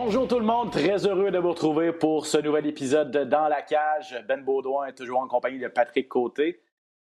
Bonjour 0.00 0.28
tout 0.28 0.38
le 0.38 0.44
monde, 0.44 0.70
très 0.70 1.06
heureux 1.08 1.32
de 1.32 1.38
vous 1.38 1.50
retrouver 1.50 1.92
pour 1.92 2.24
ce 2.24 2.38
nouvel 2.38 2.66
épisode 2.66 3.10
de 3.10 3.24
Dans 3.24 3.48
la 3.48 3.62
cage. 3.62 4.16
Ben 4.28 4.44
Baudouin 4.44 4.86
est 4.86 4.94
toujours 4.94 5.18
en 5.18 5.26
compagnie 5.26 5.58
de 5.58 5.66
Patrick 5.66 6.08
Côté. 6.08 6.62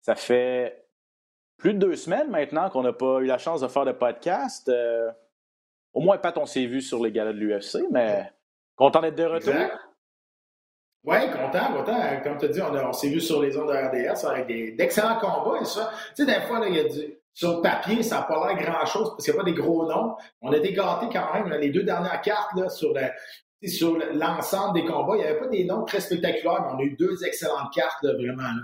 Ça 0.01 0.13
fait 0.13 0.85
plus 1.57 1.73
de 1.73 1.79
deux 1.79 1.95
semaines 1.95 2.29
maintenant 2.29 2.69
qu'on 2.69 2.83
n'a 2.83 2.93
pas 2.93 3.21
eu 3.21 3.25
la 3.25 3.39
chance 3.39 3.61
de 3.61 3.67
faire 3.67 3.85
de 3.85 3.91
podcast. 3.91 4.69
Euh, 4.69 5.09
au 5.93 6.01
moins, 6.01 6.19
Pat, 6.19 6.37
on 6.37 6.45
s'est 6.45 6.67
vu 6.67 6.79
sur 6.79 7.03
les 7.03 7.11
galas 7.11 7.33
de 7.33 7.39
l'UFC, 7.39 7.87
mais 7.89 8.31
content 8.75 9.01
d'être 9.01 9.15
de 9.15 9.25
retour. 9.25 9.55
Oui, 11.05 11.17
content, 11.31 11.73
content. 11.73 12.21
Comme 12.23 12.37
tu 12.37 12.49
dit, 12.49 12.61
on, 12.61 12.71
on 12.71 12.93
s'est 12.93 13.09
vu 13.09 13.19
sur 13.19 13.41
les 13.41 13.57
ondes 13.57 13.67
de 13.67 13.73
RDS 13.73 14.27
avec 14.27 14.75
d'excellents 14.75 15.17
combats 15.17 15.59
et 15.59 15.65
ça. 15.65 15.89
Tu 16.15 16.23
sais, 16.23 16.25
des 16.27 16.45
fois, 16.45 16.61
il 16.67 16.75
y 16.75 16.79
a 16.79 16.83
du, 16.83 17.17
sur 17.35 17.57
le 17.57 17.61
papier, 17.61 18.01
ça 18.01 18.19
n'a 18.19 18.21
pas 18.23 18.47
l'air 18.47 18.57
grand-chose 18.65 19.09
parce 19.09 19.25
qu'il 19.25 19.33
n'y 19.33 19.39
a 19.39 19.43
pas 19.43 19.51
des 19.51 19.55
gros 19.55 19.85
noms. 19.85 20.15
On 20.41 20.53
a 20.53 20.57
été 20.57 20.71
gâtés 20.71 21.07
quand 21.11 21.33
même. 21.33 21.49
les 21.59 21.69
deux 21.69 21.83
dernières 21.83 22.21
cartes 22.21 22.55
là, 22.55 22.69
sur, 22.69 22.93
sur 23.61 23.97
l'ensemble 24.13 24.79
des 24.79 24.85
combats, 24.85 25.17
il 25.17 25.19
n'y 25.19 25.25
avait 25.25 25.39
pas 25.39 25.47
des 25.47 25.65
noms 25.65 25.83
très 25.83 25.99
spectaculaires, 25.99 26.61
mais 26.61 26.73
on 26.73 26.79
a 26.79 26.83
eu 26.83 26.95
deux 26.95 27.25
excellentes 27.25 27.73
cartes, 27.73 28.05
vraiment. 28.05 28.41
là. 28.41 28.63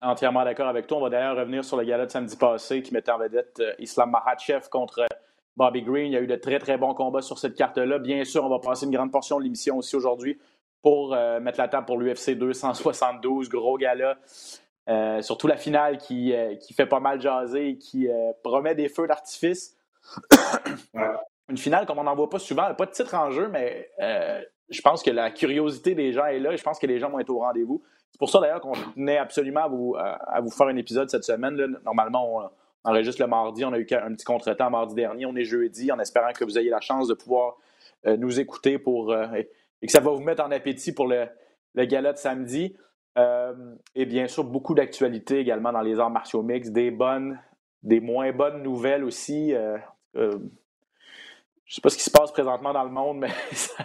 Entièrement 0.00 0.44
d'accord 0.44 0.68
avec 0.68 0.86
toi. 0.86 0.98
On 0.98 1.00
va 1.00 1.10
d'ailleurs 1.10 1.36
revenir 1.36 1.64
sur 1.64 1.76
le 1.76 1.84
gala 1.84 2.06
de 2.06 2.10
samedi 2.10 2.36
passé 2.36 2.82
qui 2.82 2.94
mettait 2.94 3.10
en 3.10 3.18
vedette 3.18 3.58
euh, 3.58 3.72
Islam 3.80 4.10
Makhachev 4.10 4.68
contre 4.70 5.00
euh, 5.00 5.06
Bobby 5.56 5.82
Green. 5.82 6.06
Il 6.06 6.12
y 6.12 6.16
a 6.16 6.20
eu 6.20 6.28
de 6.28 6.36
très, 6.36 6.60
très 6.60 6.76
bons 6.78 6.94
combats 6.94 7.22
sur 7.22 7.38
cette 7.38 7.56
carte-là. 7.56 7.98
Bien 7.98 8.22
sûr, 8.24 8.44
on 8.44 8.48
va 8.48 8.60
passer 8.60 8.86
une 8.86 8.92
grande 8.92 9.10
portion 9.10 9.38
de 9.38 9.44
l'émission 9.44 9.78
aussi 9.78 9.96
aujourd'hui 9.96 10.38
pour 10.82 11.14
euh, 11.14 11.40
mettre 11.40 11.58
la 11.58 11.66
table 11.66 11.86
pour 11.86 11.98
l'UFC 11.98 12.36
272. 12.36 13.48
Gros 13.48 13.76
gala. 13.76 14.18
Euh, 14.88 15.20
surtout 15.20 15.48
la 15.48 15.56
finale 15.56 15.98
qui, 15.98 16.32
euh, 16.32 16.54
qui 16.54 16.72
fait 16.72 16.86
pas 16.86 17.00
mal 17.00 17.20
jaser 17.20 17.70
et 17.70 17.78
qui 17.78 18.08
euh, 18.08 18.32
promet 18.44 18.74
des 18.74 18.88
feux 18.88 19.06
d'artifice. 19.06 19.76
Ouais. 20.94 21.02
Une 21.48 21.58
finale 21.58 21.86
comme 21.86 21.98
on 21.98 22.04
n'en 22.04 22.14
voit 22.14 22.30
pas 22.30 22.38
souvent. 22.38 22.72
Pas 22.74 22.86
de 22.86 22.90
titre 22.90 23.14
en 23.14 23.30
jeu, 23.30 23.48
mais 23.48 23.90
je 24.68 24.80
pense 24.80 25.02
que 25.02 25.10
la 25.10 25.30
curiosité 25.30 25.94
des 25.94 26.12
gens 26.12 26.24
est 26.26 26.40
là 26.40 26.52
et 26.52 26.56
je 26.56 26.62
pense 26.62 26.78
que 26.78 26.86
les 26.86 26.98
gens 26.98 27.10
vont 27.10 27.20
être 27.20 27.30
au 27.30 27.38
rendez-vous. 27.38 27.82
C'est 28.10 28.18
pour 28.18 28.30
ça 28.30 28.40
d'ailleurs 28.40 28.60
qu'on 28.60 28.72
tenait 28.72 29.18
absolument 29.18 29.64
à 29.64 29.68
vous, 29.68 29.94
à, 29.96 30.40
vous 30.40 30.50
faire 30.50 30.66
un 30.68 30.76
épisode 30.76 31.08
cette 31.08 31.22
semaine. 31.24 31.54
là. 31.54 31.66
Normalement, 31.84 32.38
on, 32.38 32.50
enregistre 32.88 33.20
le 33.22 33.28
mardi. 33.28 33.64
On 33.64 33.72
a 33.72 33.78
eu 33.78 33.86
un 33.92 34.14
petit 34.14 34.24
contretemps 34.24 34.70
mardi 34.70 34.94
dernier. 34.94 35.26
On 35.26 35.36
est 35.36 35.44
jeudi 35.44 35.92
en 35.92 36.00
espérant 36.00 36.32
que 36.32 36.44
vous 36.44 36.58
ayez 36.58 36.70
la 36.70 36.80
chance 36.80 37.06
de 37.06 37.14
pouvoir 37.14 37.56
nous 38.04 38.40
écouter 38.40 38.78
pour, 38.78 39.14
et, 39.14 39.50
et 39.82 39.86
que 39.86 39.92
ça 39.92 40.00
va 40.00 40.10
vous 40.10 40.22
mettre 40.22 40.42
en 40.42 40.50
appétit 40.50 40.92
pour 40.92 41.06
le, 41.06 41.26
le 41.74 41.84
gala 41.84 42.12
de 42.12 42.18
samedi. 42.18 42.74
Euh, 43.16 43.74
et 43.94 44.04
bien 44.06 44.26
sûr, 44.28 44.44
beaucoup 44.44 44.74
d'actualités 44.74 45.38
également 45.38 45.72
dans 45.72 45.80
les 45.80 45.98
arts 45.98 46.10
martiaux 46.10 46.42
mix, 46.42 46.70
des 46.70 46.90
bonnes, 46.90 47.40
des 47.82 48.00
moins 48.00 48.32
bonnes 48.32 48.62
nouvelles 48.62 49.04
aussi. 49.04 49.54
Euh, 49.54 49.78
euh, 50.16 50.32
je 51.64 51.72
ne 51.72 51.74
sais 51.74 51.80
pas 51.80 51.88
ce 51.88 51.96
qui 51.96 52.02
se 52.02 52.10
passe 52.10 52.30
présentement 52.32 52.72
dans 52.72 52.84
le 52.84 52.90
monde, 52.90 53.18
mais 53.18 53.30
ça 53.52 53.84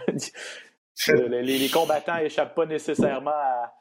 les, 1.14 1.42
les 1.44 1.70
combattants 1.70 2.18
n'échappent 2.18 2.56
pas 2.56 2.66
nécessairement 2.66 3.32
à- 3.32 3.74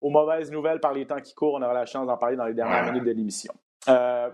aux 0.00 0.10
mauvaises 0.10 0.50
nouvelles 0.50 0.80
par 0.80 0.92
les 0.92 1.06
temps 1.06 1.20
qui 1.20 1.34
courent. 1.34 1.54
On 1.54 1.62
aura 1.62 1.74
la 1.74 1.86
chance 1.86 2.06
d'en 2.06 2.16
parler 2.16 2.36
dans 2.36 2.46
les 2.46 2.54
dernières 2.54 2.84
minutes 2.92 3.04
de 3.04 3.12
l'émission. 3.12 3.52
Il 3.86 4.30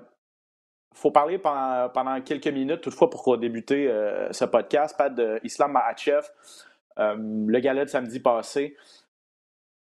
faut 0.97 1.13
parler 1.13 1.39
pendant, 1.39 1.89
pendant 1.91 2.21
quelques 2.23 2.49
minutes, 2.49 2.81
toutefois, 2.81 3.09
pour 3.09 3.39
débuter 3.39 3.87
ce 4.33 4.45
podcast, 4.47 4.97
pas 4.99 5.11
de 5.11 5.39
Islam 5.45 5.73
Makhachev, 5.73 6.27
euh, 6.99 7.15
le 7.17 7.61
gala 7.61 7.85
de 7.85 7.91
samedi 7.91 8.21
passé. 8.21 8.77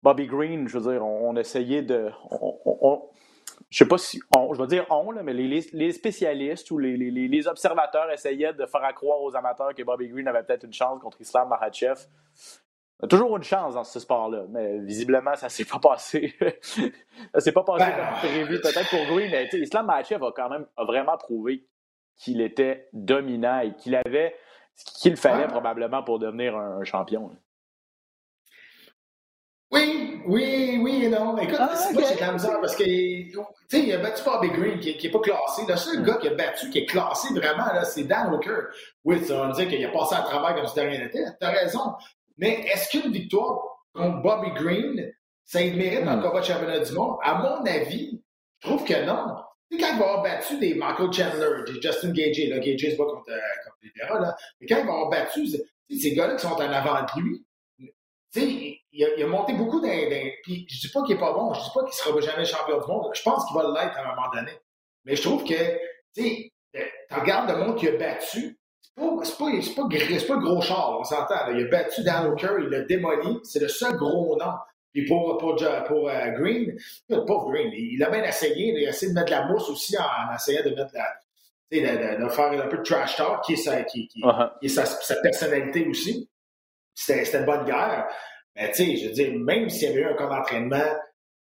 Bobby 0.05 0.27
Green, 0.27 0.67
je 0.67 0.77
veux 0.77 0.91
dire, 0.93 1.03
on, 1.03 1.31
on 1.31 1.35
essayait 1.35 1.81
de. 1.81 2.11
On, 2.29 2.59
on- 2.63 2.77
on- 2.81 3.09
je 3.71 3.77
sais 3.79 3.87
pas 3.87 3.97
si. 3.97 4.19
on- 4.37 4.53
je 4.53 4.61
vais 4.61 4.67
dire 4.67 4.85
on, 4.91 5.09
là, 5.09 5.23
mais 5.23 5.33
les, 5.33 5.91
spécialistes 5.91 6.69
ou 6.69 6.77
les, 6.77 6.95
les- 6.95 7.09
les- 7.09 7.27
les 7.27 7.47
observateurs 7.47 8.11
essayaient 8.11 8.53
de 8.53 8.67
faire 8.67 8.83
accroire 8.83 9.19
aux 9.23 9.35
amateurs 9.35 9.73
que 9.73 9.81
Bobby 9.81 10.07
Green 10.09 10.27
avait 10.27 10.43
peut-être 10.43 10.65
une 10.65 10.73
chance 10.73 11.01
contre 11.01 11.19
Islam 11.21 11.49
a 13.03 13.07
toujours 13.07 13.35
une 13.35 13.43
chance 13.43 13.73
dans 13.73 13.83
ce 13.83 13.99
sport-là, 13.99 14.45
mais 14.49 14.79
visiblement, 14.79 15.35
ça 15.35 15.49
s'est 15.49 15.65
pas 15.65 15.79
passé. 15.79 16.33
ça 17.33 17.39
s'est 17.39 17.51
pas 17.51 17.63
passé 17.63 17.85
Ben, 17.85 17.95
comme 17.97 18.29
prévu, 18.29 18.61
peut-être 18.61 18.89
pour 18.89 19.15
Green, 19.15 19.29
mais 19.31 19.49
Islam 19.53 19.87
Makhachev 19.87 20.23
a 20.23 20.31
quand 20.31 20.49
même 20.49 20.65
a 20.77 20.85
vraiment 20.85 21.17
prouvé 21.17 21.67
qu'il 22.15 22.41
était 22.41 22.87
dominant 22.93 23.59
et 23.59 23.73
qu'il 23.73 23.95
avait 23.95 24.35
ce 24.75 24.85
qu'il 25.01 25.17
fallait 25.17 25.47
probablement 25.47 26.03
pour 26.03 26.19
devenir 26.19 26.55
un, 26.55 26.79
un 26.79 26.83
champion. 26.83 27.27
là. 27.29 27.35
Oui, 30.27 30.79
oui, 30.81 31.05
et 31.05 31.09
non. 31.09 31.37
Écoute, 31.37 31.57
Ah, 31.59 31.75
c'est 31.75 31.89
ok. 31.89 31.93
moi 31.99 32.03
j'ai 32.09 32.15
de 32.15 32.19
la 32.21 32.31
misère 32.33 32.59
parce 32.61 32.75
que, 32.75 32.83
tu 32.83 33.31
sais, 33.69 33.79
il 33.83 33.93
a 33.93 33.97
battu 33.97 34.23
Bobby 34.23 34.49
Green 34.49 34.79
qui, 34.79 34.97
qui 34.97 35.07
est 35.07 35.11
pas 35.11 35.19
classé. 35.19 35.63
Le 35.67 35.75
seul 35.75 35.99
Mm. 35.99 36.03
gars 36.05 36.17
qui 36.17 36.27
a 36.27 36.33
battu, 36.33 36.69
qui 36.69 36.79
est 36.79 36.85
classé 36.85 37.33
vraiment, 37.33 37.65
là, 37.65 37.83
c'est 37.83 38.03
Dan 38.03 38.33
Hooker. 38.33 38.67
Oui, 39.03 39.23
ça 39.23 39.37
va 39.37 39.47
me 39.47 39.53
dire 39.53 39.67
qu'il 39.67 39.85
a 39.85 39.89
passé 39.89 40.15
à 40.15 40.21
travers 40.21 40.55
comme 40.55 40.67
si 40.67 40.75
de 40.75 40.81
rien 40.81 40.99
n'était. 40.99 41.25
T'as 41.39 41.51
raison. 41.51 41.93
Mais 42.37 42.65
est-ce 42.73 42.89
qu'une 42.89 43.11
victoire 43.11 43.59
contre 43.93 44.21
Bobby 44.21 44.51
Green, 44.55 45.11
ça 45.45 45.59
mérite 45.59 46.03
dans 46.05 46.13
le 46.15 46.17
Mm. 46.19 46.23
combat 46.23 46.39
de 46.41 46.45
championnat 46.45 46.79
du 46.79 46.91
monde? 46.93 47.17
À 47.23 47.35
mon 47.35 47.65
avis, 47.65 48.21
je 48.59 48.67
trouve 48.67 48.83
que 48.83 49.05
non. 49.05 49.35
Tu 49.71 49.77
sais, 49.77 49.83
quand 49.83 49.93
il 49.93 49.99
va 49.99 50.05
avoir 50.05 50.23
battu 50.23 50.57
des 50.59 50.75
Michael 50.75 51.11
Chandler, 51.13 51.63
des 51.67 51.81
Justin 51.81 52.11
Gagey, 52.11 52.47
là, 52.47 52.59
Gagey 52.59 52.91
se 52.91 52.97
bat 52.97 53.05
contre, 53.05 53.29
euh, 53.29 53.39
contre 53.65 53.77
Rivera, 53.81 54.19
là, 54.19 54.35
mais 54.59 54.67
quand 54.67 54.77
il 54.79 54.85
va 54.85 54.93
avoir 54.93 55.09
battu 55.09 55.45
ces 55.47 56.13
gars-là 56.15 56.35
qui 56.35 56.41
sont 56.47 56.53
en 56.53 56.59
avant 56.59 57.01
de 57.01 57.21
lui, 57.21 57.44
il 58.95 59.03
a, 59.05 59.07
il 59.17 59.23
a 59.23 59.27
monté 59.27 59.53
beaucoup 59.53 59.79
d'un. 59.81 60.07
Puis 60.43 60.65
je 60.69 60.79
dis 60.79 60.91
pas 60.91 61.03
qu'il 61.03 61.15
est 61.15 61.19
pas 61.19 61.33
bon, 61.33 61.53
je 61.53 61.59
dis 61.61 61.69
pas 61.73 61.83
qu'il 61.83 61.93
sera 61.93 62.19
jamais 62.21 62.45
champion 62.45 62.79
du 62.79 62.87
monde. 62.87 63.11
Je 63.13 63.21
pense 63.21 63.45
qu'il 63.45 63.55
va 63.57 63.63
l'être 63.81 63.97
à 63.97 64.01
un 64.01 64.15
moment 64.15 64.29
donné. 64.33 64.51
Mais 65.05 65.15
je 65.15 65.21
trouve 65.21 65.43
que, 65.43 65.53
tu 66.15 66.23
sais, 66.23 66.51
euh, 66.75 66.81
tu 67.09 67.15
regardes 67.19 67.49
le 67.49 67.57
monde 67.57 67.77
qu'il 67.77 67.89
a 67.89 67.97
battu, 67.97 68.57
c'est 68.81 68.95
pas, 68.95 69.05
pas, 69.05 69.21
pas, 69.21 69.89
pas 70.27 70.33
le 70.35 70.39
gros 70.39 70.61
char, 70.61 70.97
on 70.99 71.03
s'entend. 71.03 71.51
Il 71.53 71.65
a 71.65 71.67
battu 71.69 72.01
Dan 72.03 72.27
Hooker, 72.27 72.55
il 72.59 72.69
l'a 72.69 72.81
démoli, 72.81 73.39
c'est 73.43 73.59
le 73.59 73.67
seul 73.67 73.95
gros 73.97 74.37
nom. 74.39 74.53
Puis 74.93 75.05
pour, 75.05 75.37
pour, 75.37 75.55
pour, 75.87 76.09
euh, 76.09 76.29
Green, 76.39 76.73
le 77.09 77.25
pauvre 77.25 77.51
Green, 77.51 77.69
il, 77.73 77.95
il 77.95 78.03
a 78.03 78.09
bien 78.09 78.23
essayé, 78.23 78.73
il 78.73 78.85
a 78.85 78.89
essayé 78.89 79.11
de 79.11 79.15
mettre 79.15 79.27
de 79.27 79.31
la 79.31 79.45
mousse 79.47 79.69
aussi 79.69 79.97
en, 79.97 80.03
en 80.03 80.33
essayant 80.35 80.63
de 80.63 80.69
mettre 80.69 80.91
la. 80.93 81.05
tu 81.69 81.79
sais, 81.79 81.83
De, 81.83 82.17
de- 82.17 82.23
de 82.23 82.29
faire 82.29 82.51
un 82.51 82.67
peu 82.67 82.77
de 82.77 82.83
trash 82.83 83.17
talk, 83.17 83.41
qui 83.43 83.53
est 83.53 83.57
sa, 83.57 83.83
qui, 83.83 84.07
qui- 84.07 84.21
Uh-huh. 84.21 84.69
sa, 84.69 84.85
sa 84.85 85.15
personnalité 85.17 85.85
aussi. 85.87 86.29
C'était 86.93 87.37
une 87.39 87.45
bonne 87.45 87.65
guerre. 87.65 88.07
Mais 88.55 88.71
tu 88.71 88.85
sais, 88.85 88.95
je 88.95 89.07
veux 89.07 89.13
dire, 89.13 89.33
même 89.33 89.69
s'il 89.69 89.89
y 89.89 89.91
avait 89.91 90.01
eu 90.01 90.05
un 90.05 90.13
camp 90.13 90.29
d'entraînement 90.29 90.95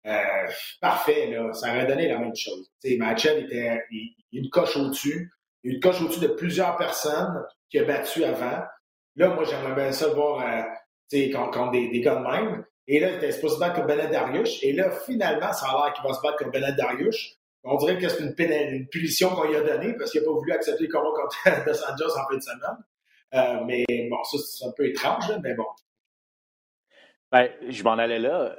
euh, 0.05 0.47
parfait, 0.79 1.27
là, 1.27 1.51
ça 1.53 1.69
aurait 1.69 1.85
donné 1.85 2.07
la 2.07 2.19
même 2.19 2.35
chose. 2.35 2.71
Tu 2.81 2.97
sais, 2.97 3.39
était 3.41 3.81
il, 3.91 4.15
une 4.31 4.49
coche 4.49 4.77
au-dessus. 4.77 5.31
Une 5.63 5.79
coche 5.79 6.01
au-dessus 6.01 6.21
de 6.21 6.27
plusieurs 6.27 6.77
personnes 6.77 7.43
qu'il 7.69 7.81
a 7.81 7.83
battu 7.83 8.23
avant. 8.23 8.63
Là, 9.15 9.29
moi, 9.29 9.43
j'aimerais 9.43 9.75
bien 9.75 9.91
ça 9.91 10.07
voir 10.07 10.41
euh, 10.41 10.63
sais, 11.09 11.29
contre, 11.31 11.71
des, 11.71 11.89
des 11.89 12.01
gars 12.01 12.15
de 12.15 12.21
même. 12.21 12.65
Et 12.87 12.99
là, 12.99 13.09
il 13.11 13.15
était 13.17 13.31
supposé 13.31 13.55
se 13.55 13.59
battre 13.59 13.75
contre 13.75 13.87
Bennett 13.87 14.11
Dariush. 14.11 14.63
Et 14.63 14.73
là, 14.73 14.89
finalement, 14.91 15.53
ça 15.53 15.67
a 15.67 15.85
l'air 15.85 15.93
qu'il 15.93 16.03
va 16.03 16.13
se 16.13 16.21
battre 16.21 16.37
contre 16.37 16.51
Bennett 16.51 16.75
Dariush. 16.75 17.35
On 17.63 17.75
dirait 17.75 17.97
que 17.97 18.07
c'est 18.07 18.23
une, 18.23 18.33
une 18.73 18.87
punition 18.87 19.29
qu'on 19.29 19.43
lui 19.43 19.55
a 19.55 19.61
donnée 19.61 19.93
parce 19.93 20.11
qu'il 20.11 20.21
n'a 20.21 20.27
pas 20.27 20.33
voulu 20.33 20.51
accepter 20.53 20.85
le 20.85 20.91
combat 20.91 21.09
contre 21.15 21.65
Dos 21.65 21.83
Anjos 21.83 22.17
en 22.17 22.27
fin 22.27 22.35
de 22.37 22.41
semaine. 22.41 22.77
Euh, 23.35 23.63
mais 23.65 23.85
bon, 24.09 24.23
ça, 24.23 24.37
c'est 24.37 24.65
un 24.65 24.71
peu 24.71 24.87
étrange, 24.87 25.27
là, 25.29 25.39
mais 25.43 25.53
bon. 25.53 25.65
Ben, 27.31 27.49
je 27.67 27.83
m'en 27.83 27.91
allais 27.91 28.19
là. 28.19 28.57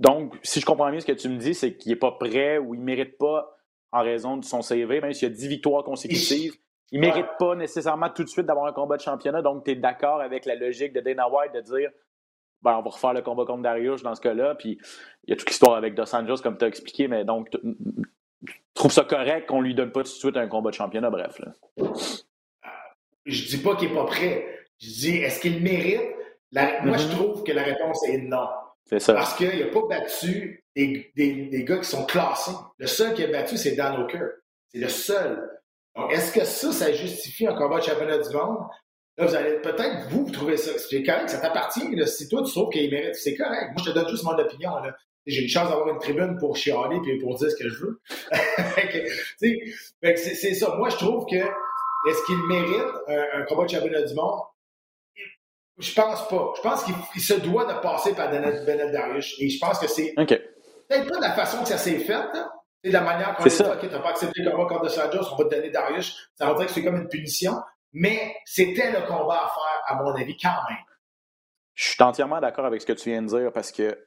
Donc, 0.00 0.36
si 0.42 0.60
je 0.60 0.66
comprends 0.66 0.90
bien 0.90 1.00
ce 1.00 1.06
que 1.06 1.12
tu 1.12 1.28
me 1.28 1.36
dis, 1.36 1.54
c'est 1.54 1.76
qu'il 1.76 1.92
n'est 1.92 1.98
pas 1.98 2.12
prêt 2.12 2.58
ou 2.58 2.74
il 2.74 2.80
ne 2.80 2.84
mérite 2.84 3.18
pas, 3.18 3.56
en 3.92 4.02
raison 4.02 4.36
de 4.36 4.44
son 4.44 4.62
CV, 4.62 5.00
même 5.00 5.12
s'il 5.12 5.28
y 5.28 5.30
a 5.30 5.34
10 5.34 5.48
victoires 5.48 5.84
consécutives, 5.84 6.54
il 6.92 7.00
ne 7.00 7.06
mérite 7.06 7.26
pas 7.38 7.54
nécessairement 7.54 8.10
tout 8.10 8.24
de 8.24 8.28
suite 8.28 8.46
d'avoir 8.46 8.66
un 8.66 8.72
combat 8.72 8.96
de 8.96 9.02
championnat. 9.02 9.42
Donc, 9.42 9.64
tu 9.64 9.72
es 9.72 9.74
d'accord 9.74 10.20
avec 10.20 10.44
la 10.44 10.54
logique 10.54 10.92
de 10.92 11.00
Dana 11.00 11.28
White 11.28 11.52
de 11.54 11.60
dire 11.60 11.90
ben, 12.62 12.76
on 12.78 12.82
va 12.82 12.90
refaire 12.90 13.12
le 13.12 13.22
combat 13.22 13.44
contre 13.44 13.62
Darius 13.62 14.02
dans 14.02 14.14
ce 14.14 14.20
cas-là. 14.20 14.54
Puis, 14.54 14.78
il 15.24 15.30
y 15.30 15.32
a 15.32 15.36
toute 15.36 15.48
l'histoire 15.48 15.76
avec 15.76 15.94
Dos 15.94 16.14
Anjos, 16.14 16.38
comme 16.38 16.58
tu 16.58 16.64
as 16.64 16.68
expliqué, 16.68 17.06
mais 17.06 17.24
donc, 17.24 17.50
tu 17.50 17.58
trouves 18.74 18.92
ça 18.92 19.04
correct 19.04 19.46
qu'on 19.46 19.60
ne 19.60 19.66
lui 19.66 19.74
donne 19.74 19.92
pas 19.92 20.00
tout 20.00 20.10
de 20.10 20.14
suite 20.14 20.36
un 20.36 20.48
combat 20.48 20.70
de 20.70 20.74
championnat, 20.74 21.10
bref. 21.10 21.38
Là. 21.38 21.52
Je 23.24 23.48
dis 23.48 23.58
pas 23.62 23.76
qu'il 23.76 23.90
est 23.90 23.94
pas 23.94 24.04
prêt. 24.04 24.46
Je 24.80 24.88
dis, 24.88 25.16
est-ce 25.18 25.40
qu'il 25.40 25.62
mérite? 25.62 26.15
La- 26.52 26.82
Moi, 26.82 26.96
je 26.96 27.06
Mhm. 27.06 27.10
trouve 27.12 27.42
que 27.44 27.52
la 27.52 27.62
réponse 27.62 28.06
est 28.08 28.18
non. 28.18 28.46
C'est 28.84 29.00
ça. 29.00 29.14
Parce 29.14 29.34
qu'il 29.34 29.58
n'a 29.58 29.66
pas 29.66 29.82
battu 29.88 30.64
des, 30.76 31.10
des, 31.16 31.46
des, 31.46 31.64
gars 31.64 31.78
qui 31.78 31.88
sont 31.88 32.04
classés. 32.04 32.52
Le 32.78 32.86
seul 32.86 33.14
qui 33.14 33.24
a 33.24 33.26
battu, 33.26 33.56
c'est 33.56 33.72
Dan 33.72 34.00
O'Kerr. 34.02 34.28
C'est 34.68 34.78
le 34.78 34.88
seul. 34.88 35.50
Donc, 35.96 36.12
est-ce 36.12 36.32
que 36.32 36.44
ça, 36.44 36.70
ça 36.72 36.92
justifie 36.92 37.46
un 37.46 37.54
combat 37.54 37.78
de 37.78 37.84
championnat 37.84 38.18
du 38.18 38.28
monde? 38.36 38.58
Là, 39.18 39.26
vous 39.26 39.34
allez 39.34 39.54
peut-être, 39.60 40.08
vous, 40.10 40.26
vous 40.26 40.30
trouvez 40.30 40.56
ça. 40.56 40.78
C'est 40.78 41.02
correct, 41.02 41.30
ça 41.30 41.38
t'appartient. 41.38 41.80
Si 42.06 42.28
toi, 42.28 42.42
tu 42.44 42.52
trouves 42.52 42.68
qu'il 42.70 42.90
mérite, 42.90 43.14
c'est 43.14 43.34
correct. 43.34 43.72
Moi, 43.74 43.82
je 43.84 43.90
te 43.90 43.94
donne 43.94 44.08
juste 44.08 44.24
mon 44.24 44.38
opinion. 44.38 44.70
J'ai 45.26 45.42
une 45.42 45.48
chance 45.48 45.68
d'avoir 45.70 45.88
une 45.88 45.98
tribune 45.98 46.36
pour 46.38 46.56
chialer 46.56 47.00
et 47.08 47.18
pour 47.18 47.34
dire 47.36 47.50
ce 47.50 47.56
que 47.56 47.68
je 47.68 47.82
veux. 47.82 48.00
c'est 49.38 50.54
ça. 50.54 50.74
Moi, 50.76 50.88
je 50.90 50.96
trouve 50.96 51.26
que 51.26 51.36
est-ce 51.36 52.24
qu'il 52.26 52.38
mérite 52.46 52.92
un, 53.08 53.40
un, 53.40 53.42
combat 53.46 53.64
de 53.64 53.70
championnat 53.70 54.02
du 54.02 54.14
monde? 54.14 54.40
Je 55.78 55.94
pense 55.94 56.28
pas. 56.28 56.52
Je 56.56 56.62
pense 56.62 56.84
qu'il 56.84 57.20
se 57.20 57.34
doit 57.34 57.66
de 57.66 57.78
passer 57.80 58.14
par 58.14 58.30
Bennett 58.30 58.92
Darius. 58.92 59.36
Et 59.38 59.48
je 59.50 59.58
pense 59.58 59.78
que 59.78 59.86
c'est 59.88 60.14
okay. 60.16 60.38
peut-être 60.88 61.08
pas 61.08 61.16
de 61.16 61.22
la 61.22 61.32
façon 61.32 61.62
que 61.62 61.68
ça 61.68 61.78
s'est 61.78 61.98
fait. 61.98 62.22
C'est 62.82 62.90
de 62.90 62.94
la 62.94 63.02
manière 63.02 63.34
qu'on 63.34 63.44
a 63.44 63.48
dit, 63.48 63.62
OK, 63.62 63.90
t'as 63.90 63.98
pas 63.98 64.10
accepté 64.10 64.42
le 64.42 64.52
combat 64.52 64.66
contre 64.66 64.82
Dos 64.84 65.00
Anjos, 65.00 65.32
on 65.32 65.36
va 65.36 65.44
te 65.44 65.54
donner 65.54 65.70
Darius. 65.70 66.30
Ça 66.34 66.46
va 66.46 66.54
dire 66.54 66.66
que 66.66 66.72
c'est 66.72 66.84
comme 66.84 66.96
une 66.96 67.08
punition. 67.08 67.52
Mais 67.92 68.36
c'était 68.44 68.90
le 68.90 69.06
combat 69.06 69.44
à 69.44 69.48
faire, 69.48 69.82
à 69.86 70.02
mon 70.02 70.14
avis, 70.14 70.36
quand 70.36 70.48
même. 70.68 70.78
Je 71.74 71.90
suis 71.90 72.02
entièrement 72.02 72.40
d'accord 72.40 72.64
avec 72.64 72.80
ce 72.80 72.86
que 72.86 72.92
tu 72.92 73.10
viens 73.10 73.22
de 73.22 73.28
dire 73.28 73.52
parce 73.52 73.70
que, 73.70 73.98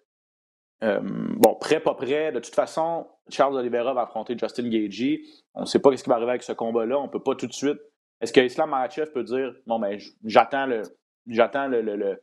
euh, 0.84 1.00
bon, 1.02 1.56
prêt, 1.56 1.80
pas 1.80 1.94
prêt, 1.94 2.32
de 2.32 2.40
toute 2.40 2.56
façon, 2.56 3.08
Charles 3.30 3.56
Oliveira 3.56 3.94
va 3.94 4.04
affronter 4.04 4.36
Justin 4.38 4.70
Gagey. 4.70 5.22
On 5.54 5.62
ne 5.62 5.66
sait 5.66 5.80
pas 5.80 5.96
ce 5.96 6.04
qui 6.04 6.10
va 6.10 6.16
arriver 6.16 6.32
avec 6.32 6.44
ce 6.44 6.54
combat-là. 6.54 6.98
On 6.98 7.06
ne 7.06 7.12
peut 7.12 7.22
pas 7.22 7.36
tout 7.36 7.48
de 7.48 7.54
suite. 7.54 7.80
Est-ce 8.22 8.34
que 8.34 8.42
Islam 8.42 8.72
Makhachev 8.72 9.12
peut 9.12 9.24
dire, 9.24 9.54
bon, 9.66 9.80
ben, 9.80 10.00
j'attends 10.26 10.66
le, 10.66 10.84
j'attends 11.30 11.68
le, 11.68 11.82
le, 11.82 12.22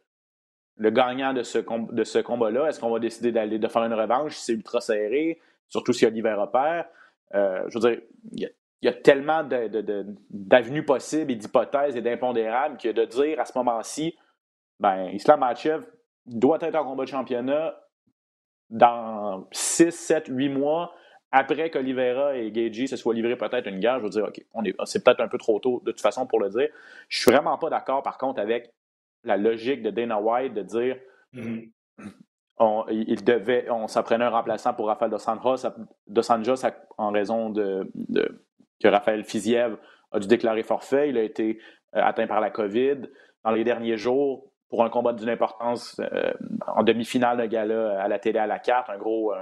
le, 0.77 0.91
gagnant 0.91 1.33
de 1.33 1.43
ce, 1.43 1.59
de 1.59 2.05
ce 2.05 2.19
combat-là? 2.19 2.69
Est-ce 2.69 2.81
qu'on 2.81 2.91
va 2.91 2.99
décider 2.99 3.33
d'aller 3.33 3.59
de 3.59 3.69
faire 3.69 3.85
une 3.85 3.95
revanche? 3.95 4.37
C'est 4.37 4.53
ultra 4.53 4.81
serré, 4.81 5.41
surtout 5.69 5.93
si 5.93 6.05
Oliveira 6.07 6.51
perd? 6.53 6.87
Euh, 7.35 7.65
je 7.69 7.79
veux 7.79 7.91
dire, 7.91 8.01
il 8.33 8.41
y 8.41 8.47
a 8.47 8.51
il 8.83 8.87
y 8.87 8.89
a 8.89 8.93
tellement 8.93 9.43
d'avenues 10.31 10.85
possibles 10.85 11.33
et 11.33 11.35
d'hypothèses 11.35 11.97
et 11.97 12.03
d'impondérables 12.03 12.77
que 12.77 12.89
de 12.89 13.05
dire 13.05 13.41
à 13.41 13.45
ce 13.45 13.57
moment-ci, 13.57 14.15
ben, 14.79 15.09
Islam 15.13 15.41
Machev 15.41 15.83
doit 16.27 16.59
être 16.61 16.75
en 16.75 16.85
combat 16.85 17.05
de 17.05 17.09
championnat 17.09 17.81
dans 18.69 19.49
6, 19.53 19.91
7, 19.91 20.27
8 20.29 20.49
mois 20.51 20.93
après 21.33 21.71
qu'Olivera 21.71 22.37
et 22.37 22.51
Gagey 22.51 22.87
se 22.87 22.97
soient 22.97 23.15
livrés 23.15 23.37
peut-être 23.37 23.67
une 23.67 23.81
guerre. 23.81 23.99
Je 23.99 24.05
veux 24.05 24.11
dire, 24.11 24.25
OK, 24.25 24.41
c'est 24.85 25.03
peut-être 25.03 25.21
un 25.21 25.29
peu 25.29 25.39
trop 25.39 25.59
tôt 25.59 25.83
de 25.85 25.91
toute 25.91 26.01
façon 26.01 26.27
pour 26.27 26.41
le 26.41 26.51
dire. 26.51 26.69
Je 27.09 27.19
suis 27.19 27.31
vraiment 27.31 27.57
pas 27.59 27.71
d'accord, 27.71 28.03
par 28.03 28.19
contre, 28.19 28.41
avec 28.41 28.73
la 29.27 29.37
logique 29.37 29.83
de 29.83 29.91
Dana 29.91 30.21
White 30.21 30.55
de 30.55 30.63
dire 30.63 30.97
on, 32.59 32.85
il 32.89 33.23
devait, 33.25 33.69
on 33.71 33.87
s'apprenait 33.87 34.25
un 34.25 34.31
remplaçant 34.31 34.73
pour 34.73 34.87
Rafael 34.87 35.11
Dos 35.11 35.29
Anjos, 35.29 35.69
Dos 36.07 36.33
Anjos 36.33 36.67
en 36.97 37.11
raison 37.11 37.51
de, 37.51 37.91
de 37.95 38.45
que 38.83 38.89
Raphaël 38.89 39.25
Fiziev 39.25 39.77
a 40.13 40.19
dû 40.19 40.27
déclarer 40.27 40.63
forfait. 40.63 41.09
Il 41.09 41.19
a 41.19 41.23
été 41.23 41.59
euh, 41.95 42.01
atteint 42.03 42.27
par 42.27 42.41
la 42.41 42.51
COVID. 42.51 43.03
Dans 43.45 43.51
les 43.51 43.65
derniers 43.65 43.97
jours, 43.97 44.53
pour 44.69 44.85
un 44.85 44.91
combat 44.91 45.13
d'une 45.13 45.29
importance 45.29 46.01
euh, 46.01 46.33
en 46.67 46.83
demi-finale 46.83 47.39
d'un 47.39 47.47
gala 47.47 48.01
à 48.03 48.09
la 48.09 48.19
télé 48.19 48.39
à 48.39 48.47
la 48.47 48.59
carte, 48.59 48.91
un 48.91 48.99
gros, 48.99 49.33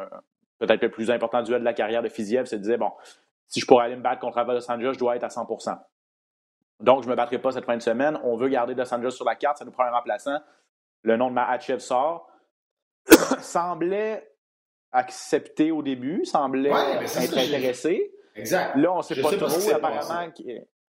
peut-être 0.59 0.83
le 0.83 0.91
plus 0.91 1.11
important 1.11 1.43
duel 1.43 1.61
de 1.61 1.65
la 1.65 1.73
carrière 1.73 2.03
de 2.03 2.09
Fiziev, 2.09 2.47
se 2.47 2.57
disait 2.57 2.77
bon, 2.77 2.91
si 3.47 3.61
je 3.61 3.67
pourrais 3.67 3.87
aller 3.87 3.97
me 3.97 4.03
battre 4.03 4.21
contre 4.21 4.37
Rafael 4.37 4.59
Dos 4.59 4.71
Anjos, 4.71 4.93
je 4.95 4.99
dois 4.99 5.17
être 5.17 5.25
à 5.25 5.31
100 5.31 5.47
Donc, 6.81 7.03
je 7.03 7.06
ne 7.06 7.12
me 7.12 7.17
battrai 7.17 7.38
pas 7.38 7.53
cette 7.53 7.65
fin 7.65 7.76
de 7.76 7.82
semaine. 7.82 8.19
On 8.25 8.37
veut 8.37 8.49
garder 8.49 8.75
Dos 8.75 8.93
Anjos 8.93 9.11
sur 9.11 9.25
la 9.25 9.37
carte, 9.37 9.59
ça 9.59 9.65
nous 9.65 9.71
prend 9.71 9.85
un 9.85 9.91
remplaçant. 9.91 10.38
Le 11.03 11.17
nom 11.17 11.29
de 11.29 11.35
Mahachev 11.35 11.79
sort. 11.79 12.29
semblait 13.41 14.31
accepter 14.93 15.71
au 15.71 15.82
début, 15.82 16.25
semblait 16.25 16.71
être 16.71 17.38
intéressé. 17.38 18.12
Exact. 18.37 18.76
Là, 18.76 18.93
on 18.93 18.99
ne 18.99 19.03
sait 19.03 19.21
pas 19.21 19.31
trop. 19.37 19.75
Apparemment, 19.75 20.32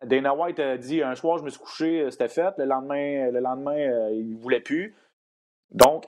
Dana 0.03 0.35
White 0.35 0.61
a 0.61 0.77
dit 0.77 1.03
un 1.03 1.15
soir, 1.15 1.39
je 1.39 1.45
me 1.45 1.51
suis 1.51 1.61
couché, 1.61 2.01
euh, 2.03 2.11
c'était 2.11 2.29
fait. 2.29 2.53
Le 2.59 2.65
lendemain, 2.65 3.31
le 3.31 3.41
lendemain 3.41 3.77
euh, 3.77 4.11
il 4.13 4.35
ne 4.35 4.37
voulait 4.37 4.61
plus. 4.61 4.95
Donc, 5.71 6.05